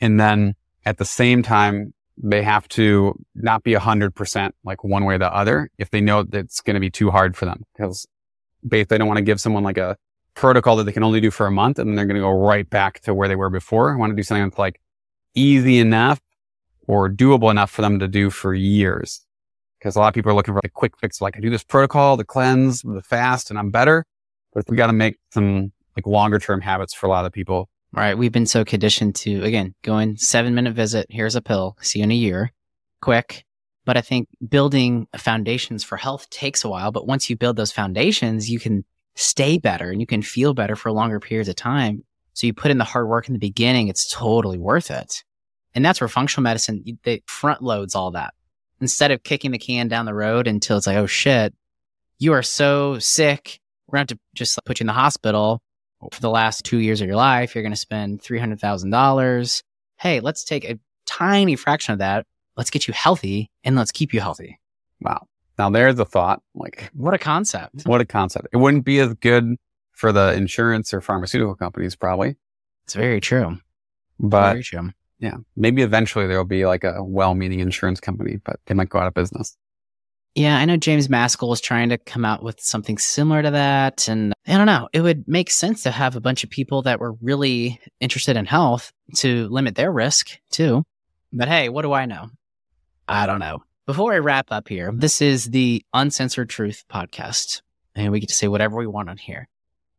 And 0.00 0.20
then 0.20 0.54
at 0.84 0.98
the 0.98 1.04
same 1.04 1.42
time, 1.42 1.92
they 2.22 2.42
have 2.42 2.68
to 2.68 3.14
not 3.34 3.62
be 3.62 3.74
a 3.74 3.80
100% 3.80 4.52
like 4.64 4.84
one 4.84 5.04
way 5.04 5.16
or 5.16 5.18
the 5.18 5.34
other 5.34 5.70
if 5.78 5.90
they 5.90 6.00
know 6.00 6.22
that 6.22 6.38
it's 6.38 6.60
going 6.60 6.74
to 6.74 6.80
be 6.80 6.90
too 6.90 7.10
hard 7.10 7.36
for 7.36 7.44
them 7.44 7.64
because 7.74 8.06
basically 8.66 8.94
they 8.94 8.98
don't 8.98 9.08
want 9.08 9.18
to 9.18 9.24
give 9.24 9.40
someone 9.40 9.62
like 9.62 9.78
a 9.78 9.96
protocol 10.36 10.76
that 10.76 10.84
they 10.84 10.92
can 10.92 11.02
only 11.02 11.20
do 11.20 11.30
for 11.30 11.46
a 11.46 11.50
month 11.50 11.78
and 11.78 11.88
then 11.88 11.96
they're 11.96 12.06
going 12.06 12.14
to 12.14 12.20
go 12.20 12.30
right 12.30 12.68
back 12.70 13.00
to 13.00 13.14
where 13.14 13.26
they 13.26 13.34
were 13.34 13.50
before. 13.50 13.92
I 13.92 13.96
want 13.96 14.12
to 14.12 14.16
do 14.16 14.22
something 14.22 14.44
that's 14.44 14.58
like 14.58 14.80
easy 15.34 15.78
enough 15.78 16.20
or 16.86 17.10
doable 17.10 17.50
enough 17.50 17.70
for 17.70 17.82
them 17.82 17.98
to 17.98 18.06
do 18.06 18.30
for 18.30 18.54
years. 18.54 19.22
Because 19.78 19.96
a 19.96 19.98
lot 19.98 20.08
of 20.08 20.14
people 20.14 20.30
are 20.30 20.34
looking 20.34 20.54
for 20.54 20.60
a 20.62 20.68
quick 20.68 20.96
fix. 20.98 21.20
Like 21.20 21.36
I 21.36 21.40
do 21.40 21.50
this 21.50 21.64
protocol, 21.64 22.16
the 22.16 22.24
cleanse, 22.24 22.82
the 22.82 23.02
fast, 23.02 23.50
and 23.50 23.58
I'm 23.58 23.70
better. 23.70 24.04
But 24.52 24.64
we 24.68 24.76
got 24.76 24.86
to 24.86 24.92
make 24.92 25.16
some 25.32 25.72
like 25.96 26.06
longer 26.06 26.38
term 26.38 26.60
habits 26.60 26.94
for 26.94 27.06
a 27.06 27.08
lot 27.08 27.26
of 27.26 27.32
people. 27.32 27.68
Right. 27.92 28.16
We've 28.16 28.32
been 28.32 28.46
so 28.46 28.64
conditioned 28.64 29.14
to, 29.16 29.42
again, 29.42 29.74
going 29.82 30.16
seven 30.16 30.54
minute 30.54 30.74
visit. 30.74 31.06
Here's 31.08 31.36
a 31.36 31.42
pill. 31.42 31.76
See 31.80 32.00
you 32.00 32.04
in 32.04 32.10
a 32.10 32.14
year. 32.14 32.52
Quick. 33.00 33.44
But 33.84 33.96
I 33.96 34.00
think 34.00 34.28
building 34.46 35.06
foundations 35.16 35.84
for 35.84 35.96
health 35.96 36.28
takes 36.30 36.64
a 36.64 36.68
while. 36.68 36.90
But 36.90 37.06
once 37.06 37.30
you 37.30 37.36
build 37.36 37.56
those 37.56 37.72
foundations, 37.72 38.50
you 38.50 38.58
can 38.58 38.84
stay 39.16 39.58
better 39.58 39.90
and 39.90 40.00
you 40.00 40.06
can 40.06 40.22
feel 40.22 40.54
better 40.54 40.76
for 40.76 40.92
longer 40.92 41.18
periods 41.18 41.48
of 41.48 41.56
time. 41.56 42.04
So 42.34 42.46
you 42.46 42.52
put 42.52 42.70
in 42.70 42.78
the 42.78 42.84
hard 42.84 43.08
work 43.08 43.28
in 43.28 43.32
the 43.32 43.40
beginning. 43.40 43.88
It's 43.88 44.12
totally 44.12 44.58
worth 44.58 44.90
it. 44.90 45.24
And 45.74 45.84
that's 45.84 46.00
where 46.00 46.08
functional 46.08 46.42
medicine, 46.42 46.98
they 47.02 47.22
front 47.26 47.62
loads 47.62 47.94
all 47.94 48.10
that. 48.12 48.34
Instead 48.80 49.10
of 49.10 49.22
kicking 49.22 49.50
the 49.50 49.58
can 49.58 49.88
down 49.88 50.04
the 50.04 50.14
road 50.14 50.46
until 50.46 50.76
it's 50.76 50.86
like, 50.86 50.98
oh 50.98 51.06
shit, 51.06 51.54
you 52.18 52.34
are 52.34 52.42
so 52.42 52.98
sick. 52.98 53.58
We're 53.86 53.98
going 53.98 54.06
to 54.08 54.14
have 54.14 54.18
to 54.18 54.24
just 54.34 54.58
put 54.64 54.80
you 54.80 54.84
in 54.84 54.88
the 54.88 54.92
hospital 54.92 55.62
for 56.12 56.20
the 56.20 56.30
last 56.30 56.64
two 56.64 56.78
years 56.78 57.00
of 57.00 57.06
your 57.06 57.16
life. 57.16 57.54
You're 57.54 57.62
going 57.62 57.72
to 57.72 57.76
spend 57.76 58.20
$300,000. 58.20 59.62
Hey, 59.98 60.20
let's 60.20 60.44
take 60.44 60.64
a 60.64 60.78
tiny 61.06 61.56
fraction 61.56 61.92
of 61.92 61.98
that. 62.00 62.26
Let's 62.56 62.70
get 62.70 62.86
you 62.86 62.92
healthy 62.92 63.50
and 63.64 63.76
let's 63.76 63.92
keep 63.92 64.12
you 64.12 64.20
healthy. 64.20 64.58
Wow. 65.00 65.26
Now 65.58 65.70
there's 65.70 65.98
a 65.98 66.04
thought. 66.04 66.42
Like, 66.54 66.90
what 66.92 67.14
a 67.14 67.18
concept. 67.18 67.82
What 67.84 68.00
a 68.00 68.04
concept. 68.04 68.48
It 68.52 68.58
wouldn't 68.58 68.84
be 68.84 68.98
as 69.00 69.14
good 69.14 69.56
for 69.92 70.12
the 70.12 70.34
insurance 70.34 70.92
or 70.92 71.00
pharmaceutical 71.00 71.54
companies, 71.54 71.96
probably. 71.96 72.36
It's 72.84 72.94
very 72.94 73.20
true. 73.20 73.58
But 74.18 74.52
very 74.52 74.62
true. 74.62 74.90
Yeah. 75.18 75.36
Maybe 75.56 75.82
eventually 75.82 76.26
there'll 76.26 76.44
be 76.44 76.66
like 76.66 76.84
a 76.84 77.02
well 77.02 77.34
meaning 77.34 77.60
insurance 77.60 78.00
company, 78.00 78.38
but 78.44 78.60
they 78.66 78.74
might 78.74 78.90
go 78.90 78.98
out 78.98 79.06
of 79.06 79.14
business. 79.14 79.56
Yeah, 80.34 80.58
I 80.58 80.66
know 80.66 80.76
James 80.76 81.08
Maskell 81.08 81.48
was 81.48 81.62
trying 81.62 81.88
to 81.88 81.96
come 81.96 82.26
out 82.26 82.42
with 82.42 82.60
something 82.60 82.98
similar 82.98 83.42
to 83.42 83.50
that. 83.52 84.06
And 84.06 84.34
I 84.46 84.58
don't 84.58 84.66
know, 84.66 84.86
it 84.92 85.00
would 85.00 85.26
make 85.26 85.50
sense 85.50 85.82
to 85.84 85.90
have 85.90 86.14
a 86.14 86.20
bunch 86.20 86.44
of 86.44 86.50
people 86.50 86.82
that 86.82 87.00
were 87.00 87.14
really 87.22 87.80
interested 88.00 88.36
in 88.36 88.44
health 88.44 88.92
to 89.16 89.48
limit 89.48 89.76
their 89.76 89.90
risk 89.90 90.38
too. 90.50 90.82
But 91.32 91.48
hey, 91.48 91.70
what 91.70 91.82
do 91.82 91.94
I 91.94 92.04
know? 92.04 92.28
I 93.08 93.24
don't 93.24 93.40
know. 93.40 93.62
Before 93.86 94.12
I 94.12 94.18
wrap 94.18 94.50
up 94.50 94.66
here, 94.66 94.90
this 94.92 95.22
is 95.22 95.44
the 95.44 95.84
Uncensored 95.94 96.50
Truth 96.50 96.86
podcast, 96.92 97.62
and 97.94 98.10
we 98.10 98.18
get 98.18 98.30
to 98.30 98.34
say 98.34 98.48
whatever 98.48 98.76
we 98.76 98.88
want 98.88 99.08
on 99.08 99.16
here. 99.16 99.46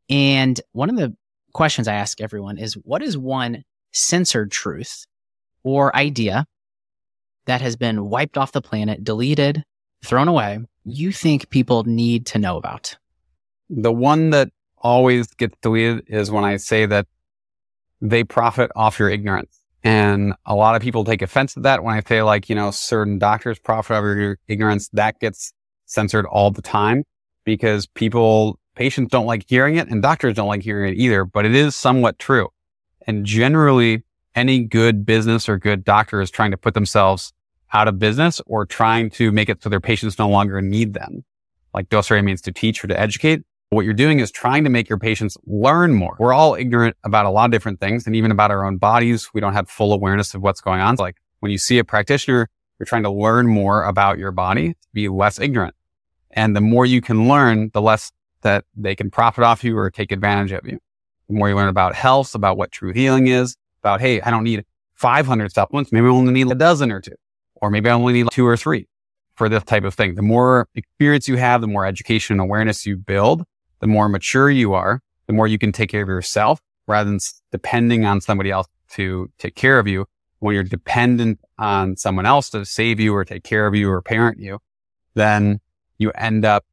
And 0.09 0.59
one 0.73 0.89
of 0.89 0.97
the 0.97 1.15
questions 1.53 1.87
I 1.87 1.93
ask 1.93 2.19
everyone 2.19 2.57
is 2.57 2.73
what 2.73 3.01
is 3.01 3.17
one 3.17 3.63
censored 3.93 4.51
truth 4.51 5.05
or 5.63 5.95
idea 5.95 6.45
that 7.45 7.61
has 7.61 7.77
been 7.77 8.09
wiped 8.09 8.37
off 8.37 8.51
the 8.51 8.61
planet, 8.61 9.05
deleted, 9.05 9.63
thrown 10.03 10.27
away, 10.27 10.59
you 10.83 11.13
think 11.13 11.49
people 11.49 11.85
need 11.85 12.25
to 12.25 12.39
know 12.39 12.57
about? 12.57 12.97
The 13.69 13.93
one 13.93 14.31
that 14.31 14.49
always 14.77 15.27
gets 15.27 15.55
deleted 15.61 16.03
is 16.07 16.29
when 16.29 16.43
I 16.43 16.57
say 16.57 16.87
that 16.87 17.07
they 18.01 18.25
profit 18.25 18.69
off 18.75 18.99
your 18.99 19.09
ignorance. 19.09 19.56
And 19.83 20.33
a 20.45 20.55
lot 20.55 20.75
of 20.75 20.81
people 20.81 21.03
take 21.03 21.21
offense 21.21 21.53
to 21.53 21.61
that 21.61 21.83
when 21.83 21.95
I 21.95 22.01
say 22.01 22.21
like, 22.21 22.49
you 22.49 22.55
know, 22.55 22.71
certain 22.71 23.19
doctors 23.19 23.59
profit 23.59 24.03
your 24.03 24.37
ignorance. 24.47 24.89
That 24.89 25.19
gets 25.19 25.53
censored 25.85 26.25
all 26.25 26.51
the 26.51 26.61
time 26.61 27.03
because 27.45 27.85
people, 27.85 28.59
patients 28.75 29.11
don't 29.11 29.25
like 29.25 29.45
hearing 29.47 29.75
it 29.75 29.87
and 29.87 30.01
doctors 30.01 30.35
don't 30.35 30.47
like 30.47 30.61
hearing 30.61 30.93
it 30.93 30.97
either, 30.97 31.25
but 31.25 31.45
it 31.45 31.55
is 31.55 31.75
somewhat 31.75 32.19
true. 32.19 32.49
And 33.05 33.25
generally, 33.25 34.03
any 34.35 34.59
good 34.59 35.05
business 35.05 35.47
or 35.49 35.57
good 35.57 35.83
doctor 35.83 36.21
is 36.21 36.29
trying 36.29 36.51
to 36.51 36.57
put 36.57 36.73
themselves 36.73 37.33
out 37.73 37.87
of 37.87 37.99
business 37.99 38.41
or 38.45 38.65
trying 38.65 39.09
to 39.11 39.31
make 39.31 39.49
it 39.49 39.63
so 39.63 39.69
their 39.69 39.79
patients 39.79 40.19
no 40.19 40.29
longer 40.29 40.61
need 40.61 40.93
them. 40.93 41.23
Like 41.73 41.89
docere 41.89 42.23
means 42.23 42.41
to 42.43 42.51
teach 42.51 42.83
or 42.83 42.87
to 42.87 42.99
educate. 42.99 43.43
What 43.69 43.83
you're 43.83 43.93
doing 43.93 44.19
is 44.19 44.31
trying 44.31 44.63
to 44.63 44.69
make 44.69 44.87
your 44.87 44.97
patients 44.97 45.37
learn 45.45 45.93
more. 45.93 46.15
We're 46.19 46.33
all 46.33 46.55
ignorant 46.55 46.95
about 47.03 47.25
a 47.25 47.29
lot 47.29 47.45
of 47.45 47.51
different 47.51 47.81
things 47.81 48.07
and 48.07 48.15
even 48.15 48.31
about 48.31 48.49
our 48.49 48.65
own 48.65 48.77
bodies. 48.77 49.29
We 49.33 49.41
don't 49.41 49.53
have 49.53 49.69
full 49.69 49.91
awareness 49.91 50.33
of 50.33 50.41
what's 50.41 50.61
going 50.61 50.79
on. 50.79 50.93
It's 50.93 51.01
like 51.01 51.17
when 51.41 51.51
you 51.51 51.57
see 51.57 51.77
a 51.77 51.83
practitioner, 51.83 52.49
you're 52.79 52.85
trying 52.85 53.03
to 53.03 53.11
learn 53.11 53.47
more 53.47 53.83
about 53.83 54.19
your 54.19 54.31
body, 54.31 54.75
be 54.93 55.09
less 55.09 55.39
ignorant. 55.39 55.75
And 56.31 56.55
the 56.55 56.61
more 56.61 56.85
you 56.85 57.01
can 57.01 57.27
learn, 57.27 57.71
the 57.73 57.81
less 57.81 58.11
that 58.41 58.63
they 58.75 58.95
can 58.95 59.11
profit 59.11 59.43
off 59.43 59.63
you 59.63 59.77
or 59.77 59.89
take 59.89 60.11
advantage 60.11 60.51
of 60.53 60.65
you 60.65 60.79
the 61.27 61.33
more 61.33 61.49
you 61.49 61.55
learn 61.55 61.69
about 61.69 61.95
health, 61.95 62.35
about 62.35 62.57
what 62.57 62.71
true 62.71 62.93
healing 62.93 63.27
is, 63.27 63.55
about, 63.81 64.01
hey, 64.01 64.21
I 64.21 64.31
don't 64.31 64.43
need 64.43 64.63
500 64.95 65.51
supplements. 65.51 65.91
Maybe 65.91 66.05
I 66.05 66.09
only 66.09 66.33
need 66.33 66.49
a 66.49 66.55
dozen 66.55 66.91
or 66.91 67.01
two, 67.01 67.15
or 67.55 67.69
maybe 67.69 67.89
I 67.89 67.93
only 67.93 68.13
need 68.13 68.27
two 68.31 68.45
or 68.45 68.57
three 68.57 68.87
for 69.35 69.49
this 69.49 69.63
type 69.63 69.83
of 69.83 69.93
thing. 69.93 70.15
The 70.15 70.21
more 70.21 70.67
experience 70.75 71.27
you 71.27 71.37
have, 71.37 71.61
the 71.61 71.67
more 71.67 71.85
education 71.85 72.35
and 72.35 72.41
awareness 72.41 72.85
you 72.85 72.97
build, 72.97 73.43
the 73.79 73.87
more 73.87 74.09
mature 74.09 74.49
you 74.49 74.73
are, 74.73 75.01
the 75.27 75.33
more 75.33 75.47
you 75.47 75.57
can 75.57 75.71
take 75.71 75.89
care 75.89 76.01
of 76.01 76.07
yourself 76.07 76.61
rather 76.87 77.09
than 77.09 77.19
depending 77.51 78.05
on 78.05 78.21
somebody 78.21 78.49
else 78.49 78.67
to 78.91 79.29
take 79.37 79.55
care 79.55 79.79
of 79.79 79.87
you. 79.87 80.05
When 80.39 80.53
you're 80.53 80.63
dependent 80.63 81.39
on 81.57 81.97
someone 81.97 82.25
else 82.25 82.49
to 82.51 82.63
save 82.63 82.99
you 82.99 83.15
or 83.15 83.25
take 83.25 83.43
care 83.43 83.65
of 83.65 83.75
you 83.75 83.89
or 83.89 84.01
parent 84.01 84.39
you, 84.39 84.59
then 85.15 85.59
you 85.97 86.11
end 86.11 86.45
up 86.45 86.63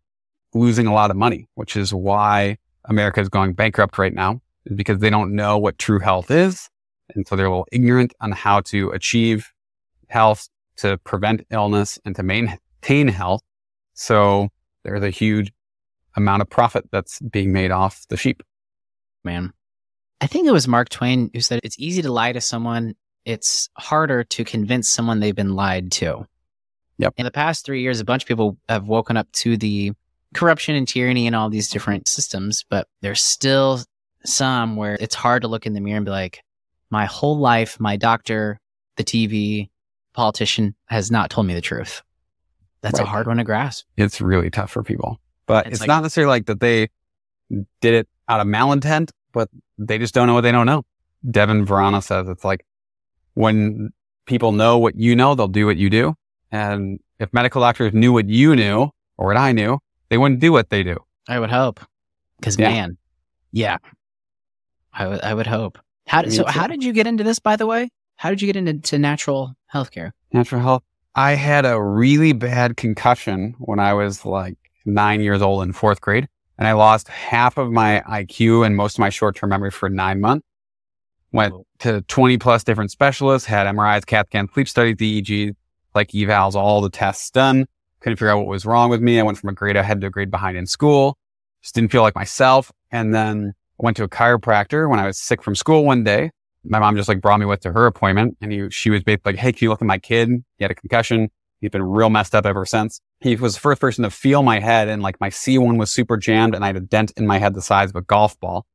losing 0.52 0.86
a 0.86 0.92
lot 0.92 1.10
of 1.10 1.16
money, 1.16 1.48
which 1.54 1.76
is 1.76 1.92
why 1.92 2.58
America 2.84 3.20
is 3.20 3.28
going 3.28 3.54
bankrupt 3.54 3.98
right 3.98 4.12
now 4.12 4.40
is 4.66 4.76
because 4.76 4.98
they 4.98 5.10
don't 5.10 5.34
know 5.34 5.58
what 5.58 5.78
true 5.78 5.98
health 5.98 6.30
is. 6.30 6.68
And 7.14 7.26
so 7.26 7.36
they're 7.36 7.46
a 7.46 7.50
little 7.50 7.66
ignorant 7.72 8.14
on 8.20 8.32
how 8.32 8.60
to 8.62 8.90
achieve 8.90 9.50
health, 10.08 10.48
to 10.76 10.98
prevent 10.98 11.46
illness 11.50 11.98
and 12.04 12.14
to 12.16 12.22
maintain 12.22 13.08
health. 13.08 13.42
So 13.94 14.48
there's 14.84 15.02
a 15.02 15.10
huge 15.10 15.52
amount 16.16 16.42
of 16.42 16.50
profit 16.50 16.84
that's 16.90 17.20
being 17.20 17.52
made 17.52 17.70
off 17.70 18.06
the 18.08 18.16
sheep. 18.16 18.42
Man, 19.24 19.52
I 20.20 20.26
think 20.26 20.46
it 20.46 20.52
was 20.52 20.68
Mark 20.68 20.88
Twain 20.88 21.30
who 21.32 21.40
said 21.40 21.60
it's 21.62 21.78
easy 21.78 22.02
to 22.02 22.12
lie 22.12 22.32
to 22.32 22.40
someone. 22.40 22.94
It's 23.24 23.68
harder 23.76 24.24
to 24.24 24.44
convince 24.44 24.88
someone 24.88 25.20
they've 25.20 25.34
been 25.34 25.54
lied 25.56 25.92
to. 25.92 26.26
Yep. 26.98 27.14
In 27.16 27.24
the 27.24 27.30
past 27.30 27.64
three 27.64 27.82
years, 27.82 28.00
a 28.00 28.04
bunch 28.04 28.22
of 28.22 28.28
people 28.28 28.56
have 28.68 28.86
woken 28.86 29.16
up 29.16 29.30
to 29.32 29.56
the 29.56 29.92
corruption 30.34 30.74
and 30.74 30.86
tyranny 30.86 31.26
and 31.26 31.34
all 31.34 31.48
these 31.48 31.70
different 31.70 32.06
systems, 32.06 32.64
but 32.68 32.86
there's 33.00 33.22
still 33.22 33.80
some 34.24 34.76
where 34.76 34.96
it's 35.00 35.14
hard 35.14 35.42
to 35.42 35.48
look 35.48 35.66
in 35.66 35.72
the 35.72 35.80
mirror 35.80 35.96
and 35.96 36.04
be 36.04 36.10
like, 36.10 36.42
my 36.90 37.06
whole 37.06 37.38
life, 37.38 37.80
my 37.80 37.96
doctor, 37.96 38.60
the 38.96 39.04
TV, 39.04 39.70
politician 40.12 40.74
has 40.86 41.10
not 41.10 41.30
told 41.30 41.46
me 41.46 41.54
the 41.54 41.60
truth. 41.60 42.02
That's 42.82 42.98
right. 42.98 43.06
a 43.06 43.10
hard 43.10 43.26
one 43.26 43.38
to 43.38 43.44
grasp. 43.44 43.86
It's 43.96 44.20
really 44.20 44.50
tough 44.50 44.70
for 44.70 44.82
people, 44.82 45.18
but 45.46 45.66
it's, 45.66 45.74
it's 45.74 45.80
like, 45.80 45.88
not 45.88 46.02
necessarily 46.02 46.28
like 46.28 46.46
that 46.46 46.60
they 46.60 46.88
did 47.80 47.94
it 47.94 48.08
out 48.28 48.40
of 48.40 48.46
malintent, 48.46 49.10
but 49.32 49.48
they 49.78 49.98
just 49.98 50.14
don't 50.14 50.26
know 50.26 50.34
what 50.34 50.42
they 50.42 50.52
don't 50.52 50.66
know. 50.66 50.84
Devin 51.30 51.66
Verana 51.66 52.02
says 52.02 52.28
it's 52.28 52.44
like 52.44 52.64
when 53.34 53.90
people 54.26 54.52
know 54.52 54.78
what 54.78 54.96
you 54.96 55.16
know, 55.16 55.34
they'll 55.34 55.48
do 55.48 55.66
what 55.66 55.76
you 55.76 55.90
do. 55.90 56.14
And 56.50 57.00
if 57.18 57.32
medical 57.32 57.60
doctors 57.60 57.92
knew 57.92 58.12
what 58.12 58.28
you 58.28 58.54
knew 58.54 58.90
or 59.16 59.26
what 59.26 59.36
I 59.36 59.52
knew, 59.52 59.78
they 60.08 60.18
wouldn't 60.18 60.40
do 60.40 60.52
what 60.52 60.70
they 60.70 60.82
do. 60.82 60.96
I 61.28 61.40
would 61.40 61.50
hope. 61.50 61.80
Cause 62.42 62.58
yeah. 62.58 62.70
man, 62.70 62.98
yeah, 63.52 63.78
I 64.92 65.06
would, 65.06 65.20
I 65.22 65.34
would 65.34 65.46
hope. 65.46 65.78
How 66.06 66.22
did, 66.22 66.32
so 66.32 66.44
how 66.44 66.66
did 66.66 66.84
you 66.84 66.92
get 66.92 67.06
into 67.06 67.24
this, 67.24 67.38
by 67.38 67.56
the 67.56 67.66
way? 67.66 67.88
How 68.16 68.30
did 68.30 68.42
you 68.42 68.52
get 68.52 68.56
into 68.56 68.98
natural 68.98 69.54
healthcare? 69.72 70.10
Natural 70.32 70.60
health. 70.60 70.82
I 71.14 71.32
had 71.34 71.64
a 71.64 71.80
really 71.80 72.32
bad 72.32 72.76
concussion 72.76 73.54
when 73.58 73.78
I 73.78 73.94
was 73.94 74.24
like 74.24 74.58
nine 74.84 75.20
years 75.20 75.42
old 75.42 75.62
in 75.62 75.72
fourth 75.72 76.00
grade, 76.00 76.28
and 76.58 76.68
I 76.68 76.72
lost 76.72 77.08
half 77.08 77.58
of 77.58 77.70
my 77.70 78.02
IQ 78.08 78.66
and 78.66 78.76
most 78.76 78.96
of 78.96 79.00
my 79.00 79.10
short-term 79.10 79.50
memory 79.50 79.70
for 79.70 79.88
nine 79.88 80.20
months. 80.20 80.46
Went 81.32 81.54
to 81.80 82.02
20 82.02 82.38
plus 82.38 82.62
different 82.62 82.92
specialists, 82.92 83.46
had 83.46 83.66
MRIs, 83.66 84.06
CAT 84.06 84.26
scans, 84.26 84.52
sleep 84.52 84.68
studies, 84.68 84.96
EEGs, 84.96 85.54
like 85.94 86.10
evals, 86.10 86.54
all 86.54 86.80
the 86.80 86.90
tests 86.90 87.30
done. 87.30 87.66
Couldn't 88.00 88.16
figure 88.16 88.30
out 88.30 88.38
what 88.38 88.46
was 88.46 88.66
wrong 88.66 88.90
with 88.90 89.00
me. 89.00 89.18
I 89.18 89.22
went 89.22 89.38
from 89.38 89.48
a 89.48 89.52
grade 89.52 89.76
ahead 89.76 90.00
to 90.02 90.08
a 90.08 90.10
grade 90.10 90.30
behind 90.30 90.56
in 90.56 90.66
school. 90.66 91.16
Just 91.62 91.74
didn't 91.74 91.90
feel 91.90 92.02
like 92.02 92.14
myself. 92.14 92.70
And 92.90 93.14
then 93.14 93.54
I 93.80 93.82
went 93.82 93.96
to 93.96 94.04
a 94.04 94.08
chiropractor 94.08 94.88
when 94.88 95.00
I 95.00 95.06
was 95.06 95.18
sick 95.18 95.42
from 95.42 95.54
school 95.54 95.84
one 95.84 96.04
day. 96.04 96.30
My 96.64 96.78
mom 96.78 96.96
just 96.96 97.08
like 97.08 97.20
brought 97.20 97.40
me 97.40 97.46
with 97.46 97.60
to 97.60 97.72
her 97.72 97.86
appointment 97.86 98.36
and 98.40 98.52
he, 98.52 98.70
she 98.70 98.90
was 98.90 99.02
basically 99.02 99.32
like, 99.32 99.40
Hey, 99.40 99.52
can 99.52 99.66
you 99.66 99.70
look 99.70 99.82
at 99.82 99.86
my 99.86 99.98
kid? 99.98 100.28
He 100.28 100.64
had 100.64 100.70
a 100.70 100.74
concussion. 100.74 101.30
He's 101.60 101.70
been 101.70 101.82
real 101.82 102.10
messed 102.10 102.34
up 102.34 102.46
ever 102.46 102.64
since. 102.66 103.00
He 103.24 103.36
was 103.36 103.54
the 103.54 103.60
first 103.60 103.80
person 103.80 104.04
to 104.04 104.10
feel 104.10 104.42
my 104.42 104.60
head 104.60 104.86
and 104.88 105.02
like 105.02 105.18
my 105.18 105.30
C1 105.30 105.78
was 105.78 105.90
super 105.90 106.18
jammed 106.18 106.54
and 106.54 106.62
I 106.62 106.66
had 106.66 106.76
a 106.76 106.80
dent 106.80 107.10
in 107.16 107.26
my 107.26 107.38
head 107.38 107.54
the 107.54 107.62
size 107.62 107.88
of 107.88 107.96
a 107.96 108.02
golf 108.02 108.38
ball. 108.38 108.66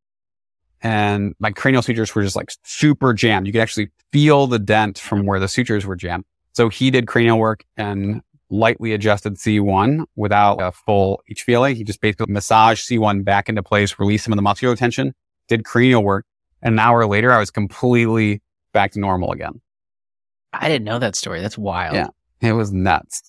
And 0.81 1.35
my 1.37 1.51
cranial 1.51 1.83
sutures 1.83 2.15
were 2.15 2.23
just 2.23 2.35
like 2.35 2.49
super 2.63 3.13
jammed. 3.13 3.45
You 3.45 3.53
could 3.53 3.61
actually 3.61 3.89
feel 4.11 4.47
the 4.47 4.57
dent 4.57 4.97
from 4.97 5.27
where 5.27 5.39
the 5.39 5.47
sutures 5.47 5.85
were 5.85 5.95
jammed. 5.95 6.25
So 6.53 6.67
he 6.67 6.89
did 6.89 7.05
cranial 7.05 7.37
work 7.37 7.63
and 7.77 8.23
lightly 8.49 8.91
adjusted 8.93 9.35
C1 9.35 10.05
without 10.15 10.55
a 10.55 10.71
full 10.71 11.21
HVLA. 11.31 11.75
He 11.75 11.83
just 11.83 12.01
basically 12.01 12.33
massaged 12.33 12.89
C1 12.89 13.23
back 13.23 13.49
into 13.49 13.61
place, 13.61 13.99
released 13.99 14.23
some 14.23 14.33
of 14.33 14.37
the 14.37 14.41
muscular 14.41 14.75
tension, 14.75 15.13
did 15.47 15.63
cranial 15.63 16.03
work. 16.03 16.25
And 16.63 16.73
an 16.73 16.79
hour 16.79 17.05
later, 17.05 17.31
I 17.31 17.37
was 17.37 17.51
completely 17.51 18.41
back 18.73 18.93
to 18.93 18.99
normal 18.99 19.31
again. 19.31 19.61
I 20.53 20.69
didn't 20.69 20.85
know 20.85 20.97
that 20.97 21.15
story. 21.15 21.39
That's 21.39 21.57
wild. 21.57 21.93
Yeah. 21.93 22.07
It 22.41 22.53
was 22.53 22.71
nuts. 22.71 23.28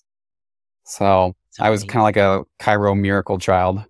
So 0.90 1.34
I 1.60 1.70
was 1.70 1.84
kind 1.84 1.96
of 2.00 2.02
like 2.02 2.16
a 2.16 2.42
chiro 2.60 2.98
miracle 2.98 3.38
child. 3.38 3.84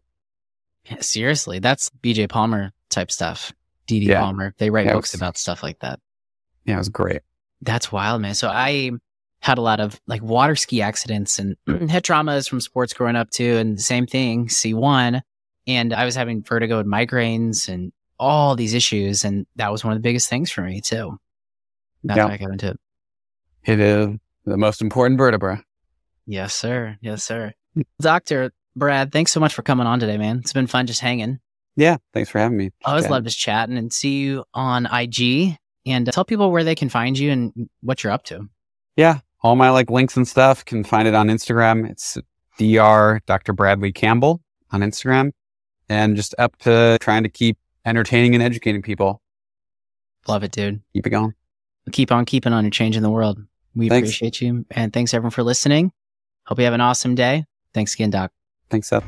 Yeah, 0.85 0.99
seriously, 1.01 1.59
that's 1.59 1.91
BJ 2.03 2.29
Palmer 2.29 2.73
type 2.91 3.11
stuff. 3.11 3.53
DD 3.87 4.07
Yeah. 4.07 4.21
Palmer. 4.21 4.55
They 4.59 4.71
write 4.71 4.87
Yeah, 4.87 4.93
books 4.95 5.13
was- 5.13 5.21
about 5.21 5.37
stuff 5.39 5.63
like 5.63 5.79
that. 5.81 5.99
Yeah, 6.65 6.75
it 6.75 6.79
was 6.79 6.89
great. 6.91 7.23
That's 7.63 7.91
wild, 7.91 8.21
man. 8.23 8.35
So 8.35 8.49
I 8.49 8.93
had 9.41 9.57
a 9.59 9.63
lot 9.63 9.81
of 9.81 9.99
like 10.07 10.23
water 10.23 10.55
ski 10.57 10.83
accidents 10.83 11.39
and 11.39 11.57
head 11.91 12.05
traumas 12.05 12.49
from 12.49 12.61
sports 12.61 12.93
growing 12.93 13.17
up 13.17 13.31
too. 13.31 13.57
And 13.57 13.79
the 13.79 13.83
same 13.83 14.07
thing, 14.07 14.49
C1. 14.49 15.23
And 15.67 15.93
I 15.95 16.05
was 16.05 16.15
having 16.15 16.43
vertigo 16.43 16.79
and 16.81 16.89
migraines 16.91 17.69
and 17.69 17.93
all 18.19 18.57
these 18.57 18.75
issues. 18.75 19.25
And 19.25 19.47
that 19.57 19.73
was 19.73 19.83
one 19.85 19.93
of 19.93 19.97
the 19.99 20.03
biggest 20.07 20.29
things 20.29 20.51
for 20.51 20.61
me 20.63 20.81
too. 20.81 21.19
That's 22.05 22.19
Yeah. 22.19 22.25
why 22.27 22.33
I 22.35 22.37
got 22.37 22.51
into 22.51 22.69
it. 22.71 22.81
It 23.65 23.81
is 23.81 24.09
the 24.45 24.57
most 24.59 24.83
important 24.83 25.19
vertebra. 25.19 25.63
Yes, 26.31 26.55
sir. 26.55 26.97
Yes, 27.01 27.25
sir. 27.25 27.53
Doctor 28.01 28.53
Brad, 28.77 29.11
thanks 29.11 29.33
so 29.33 29.41
much 29.41 29.53
for 29.53 29.63
coming 29.63 29.87
on 29.89 29.99
today, 29.99 30.17
man. 30.17 30.39
It's 30.39 30.53
been 30.53 30.69
fun 30.69 30.87
just 30.87 31.01
hanging. 31.01 31.41
Yeah. 31.75 31.97
Thanks 32.15 32.31
for 32.31 32.39
having 32.39 32.57
me. 32.57 32.71
I 32.85 32.91
always 32.91 33.07
Yeah. 33.07 33.11
love 33.11 33.25
just 33.25 33.39
chatting 33.39 33.77
and 33.77 33.93
see 33.93 34.21
you 34.21 34.45
on 34.55 34.87
IG 34.87 35.57
and 35.87 36.09
uh, 36.09 36.13
tell 36.13 36.25
people 36.25 36.53
where 36.53 36.63
they 36.63 36.77
can 36.77 36.89
find 36.89 37.19
you 37.19 37.33
and 37.33 37.69
what 37.81 38.05
you're 38.05 38.13
up 38.13 38.23
to. 38.27 38.49
Yeah. 38.97 39.21
All 39.43 39.57
my 39.57 39.71
like 39.71 39.91
links 39.91 40.17
and 40.17 40.27
stuff 40.29 40.65
can 40.65 40.85
find 40.85 41.09
it 41.09 41.15
on 41.15 41.27
Instagram. 41.27 41.89
It's 41.91 42.17
Dr. 42.59 43.21
Dr. 43.27 43.53
Bradley 43.53 43.91
Campbell 43.91 44.41
on 44.71 44.83
Instagram 44.83 45.33
and 45.89 46.15
just 46.15 46.35
up 46.39 46.57
to 46.59 46.97
trying 47.01 47.25
to 47.25 47.29
keep 47.29 47.59
entertaining 47.85 48.35
and 48.35 48.43
educating 48.43 48.83
people. 48.83 49.21
Love 50.29 50.45
it, 50.45 50.53
dude. 50.53 50.81
Keep 50.93 51.07
it 51.09 51.11
going. 51.11 51.33
Keep 51.91 52.13
on 52.13 52.25
keeping 52.25 52.53
on. 52.53 52.63
You're 52.65 52.71
changing 52.71 53.03
the 53.03 53.11
world. 53.11 53.39
We 53.75 53.89
Thanks. 53.89 54.09
appreciate 54.11 54.41
you. 54.41 54.65
And 54.71 54.93
thanks 54.93 55.13
everyone 55.13 55.31
for 55.33 55.43
listening. 55.43 55.91
Hope 56.51 56.59
you 56.59 56.65
have 56.65 56.75
an 56.75 56.81
awesome 56.81 57.15
day. 57.15 57.45
Thanks 57.73 57.95
again, 57.95 58.11
Doc. 58.11 58.33
Thanks, 58.71 58.89
Seth. 58.89 59.05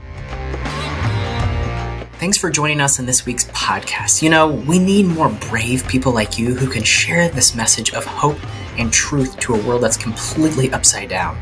Thanks 2.20 2.38
for 2.38 2.50
joining 2.50 2.80
us 2.80 3.00
in 3.00 3.06
this 3.06 3.26
week's 3.26 3.46
podcast. 3.46 4.22
You 4.22 4.30
know, 4.30 4.46
we 4.46 4.78
need 4.78 5.06
more 5.06 5.28
brave 5.50 5.88
people 5.88 6.12
like 6.12 6.38
you 6.38 6.54
who 6.54 6.70
can 6.70 6.84
share 6.84 7.28
this 7.28 7.56
message 7.56 7.94
of 7.94 8.04
hope 8.04 8.38
and 8.78 8.92
truth 8.92 9.40
to 9.40 9.54
a 9.56 9.66
world 9.66 9.82
that's 9.82 9.96
completely 9.96 10.72
upside 10.72 11.08
down. 11.08 11.36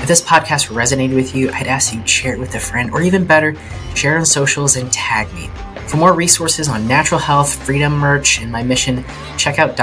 If 0.00 0.08
this 0.08 0.20
podcast 0.20 0.72
resonated 0.74 1.14
with 1.14 1.32
you, 1.36 1.52
I'd 1.52 1.68
ask 1.68 1.94
you 1.94 2.00
to 2.00 2.08
share 2.08 2.34
it 2.34 2.40
with 2.40 2.56
a 2.56 2.60
friend, 2.60 2.90
or 2.90 3.00
even 3.02 3.24
better, 3.24 3.54
share 3.94 4.16
it 4.16 4.18
on 4.18 4.26
socials 4.26 4.74
and 4.74 4.90
tag 4.92 5.32
me. 5.32 5.48
For 5.86 5.96
more 5.96 6.12
resources 6.12 6.68
on 6.68 6.88
natural 6.88 7.20
health, 7.20 7.64
freedom 7.64 7.92
merch, 7.92 8.40
and 8.40 8.50
my 8.50 8.64
mission, 8.64 9.04
check 9.38 9.60
out 9.60 9.76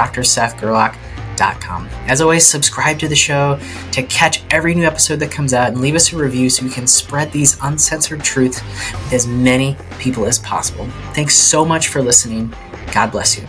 As 2.06 2.20
always, 2.20 2.46
subscribe 2.46 2.98
to 3.00 3.08
the 3.08 3.16
show 3.16 3.58
to 3.92 4.02
catch 4.04 4.42
every 4.50 4.74
new 4.74 4.84
episode 4.84 5.16
that 5.20 5.30
comes 5.30 5.54
out 5.54 5.68
and 5.68 5.80
leave 5.80 5.94
us 5.94 6.12
a 6.12 6.16
review 6.16 6.50
so 6.50 6.64
we 6.64 6.70
can 6.70 6.86
spread 6.86 7.32
these 7.32 7.58
uncensored 7.62 8.22
truths 8.22 8.62
with 8.62 9.12
as 9.12 9.26
many 9.26 9.76
people 9.98 10.26
as 10.26 10.38
possible. 10.38 10.86
Thanks 11.12 11.34
so 11.34 11.64
much 11.64 11.88
for 11.88 12.02
listening. 12.02 12.54
God 12.92 13.10
bless 13.10 13.38
you. 13.38 13.46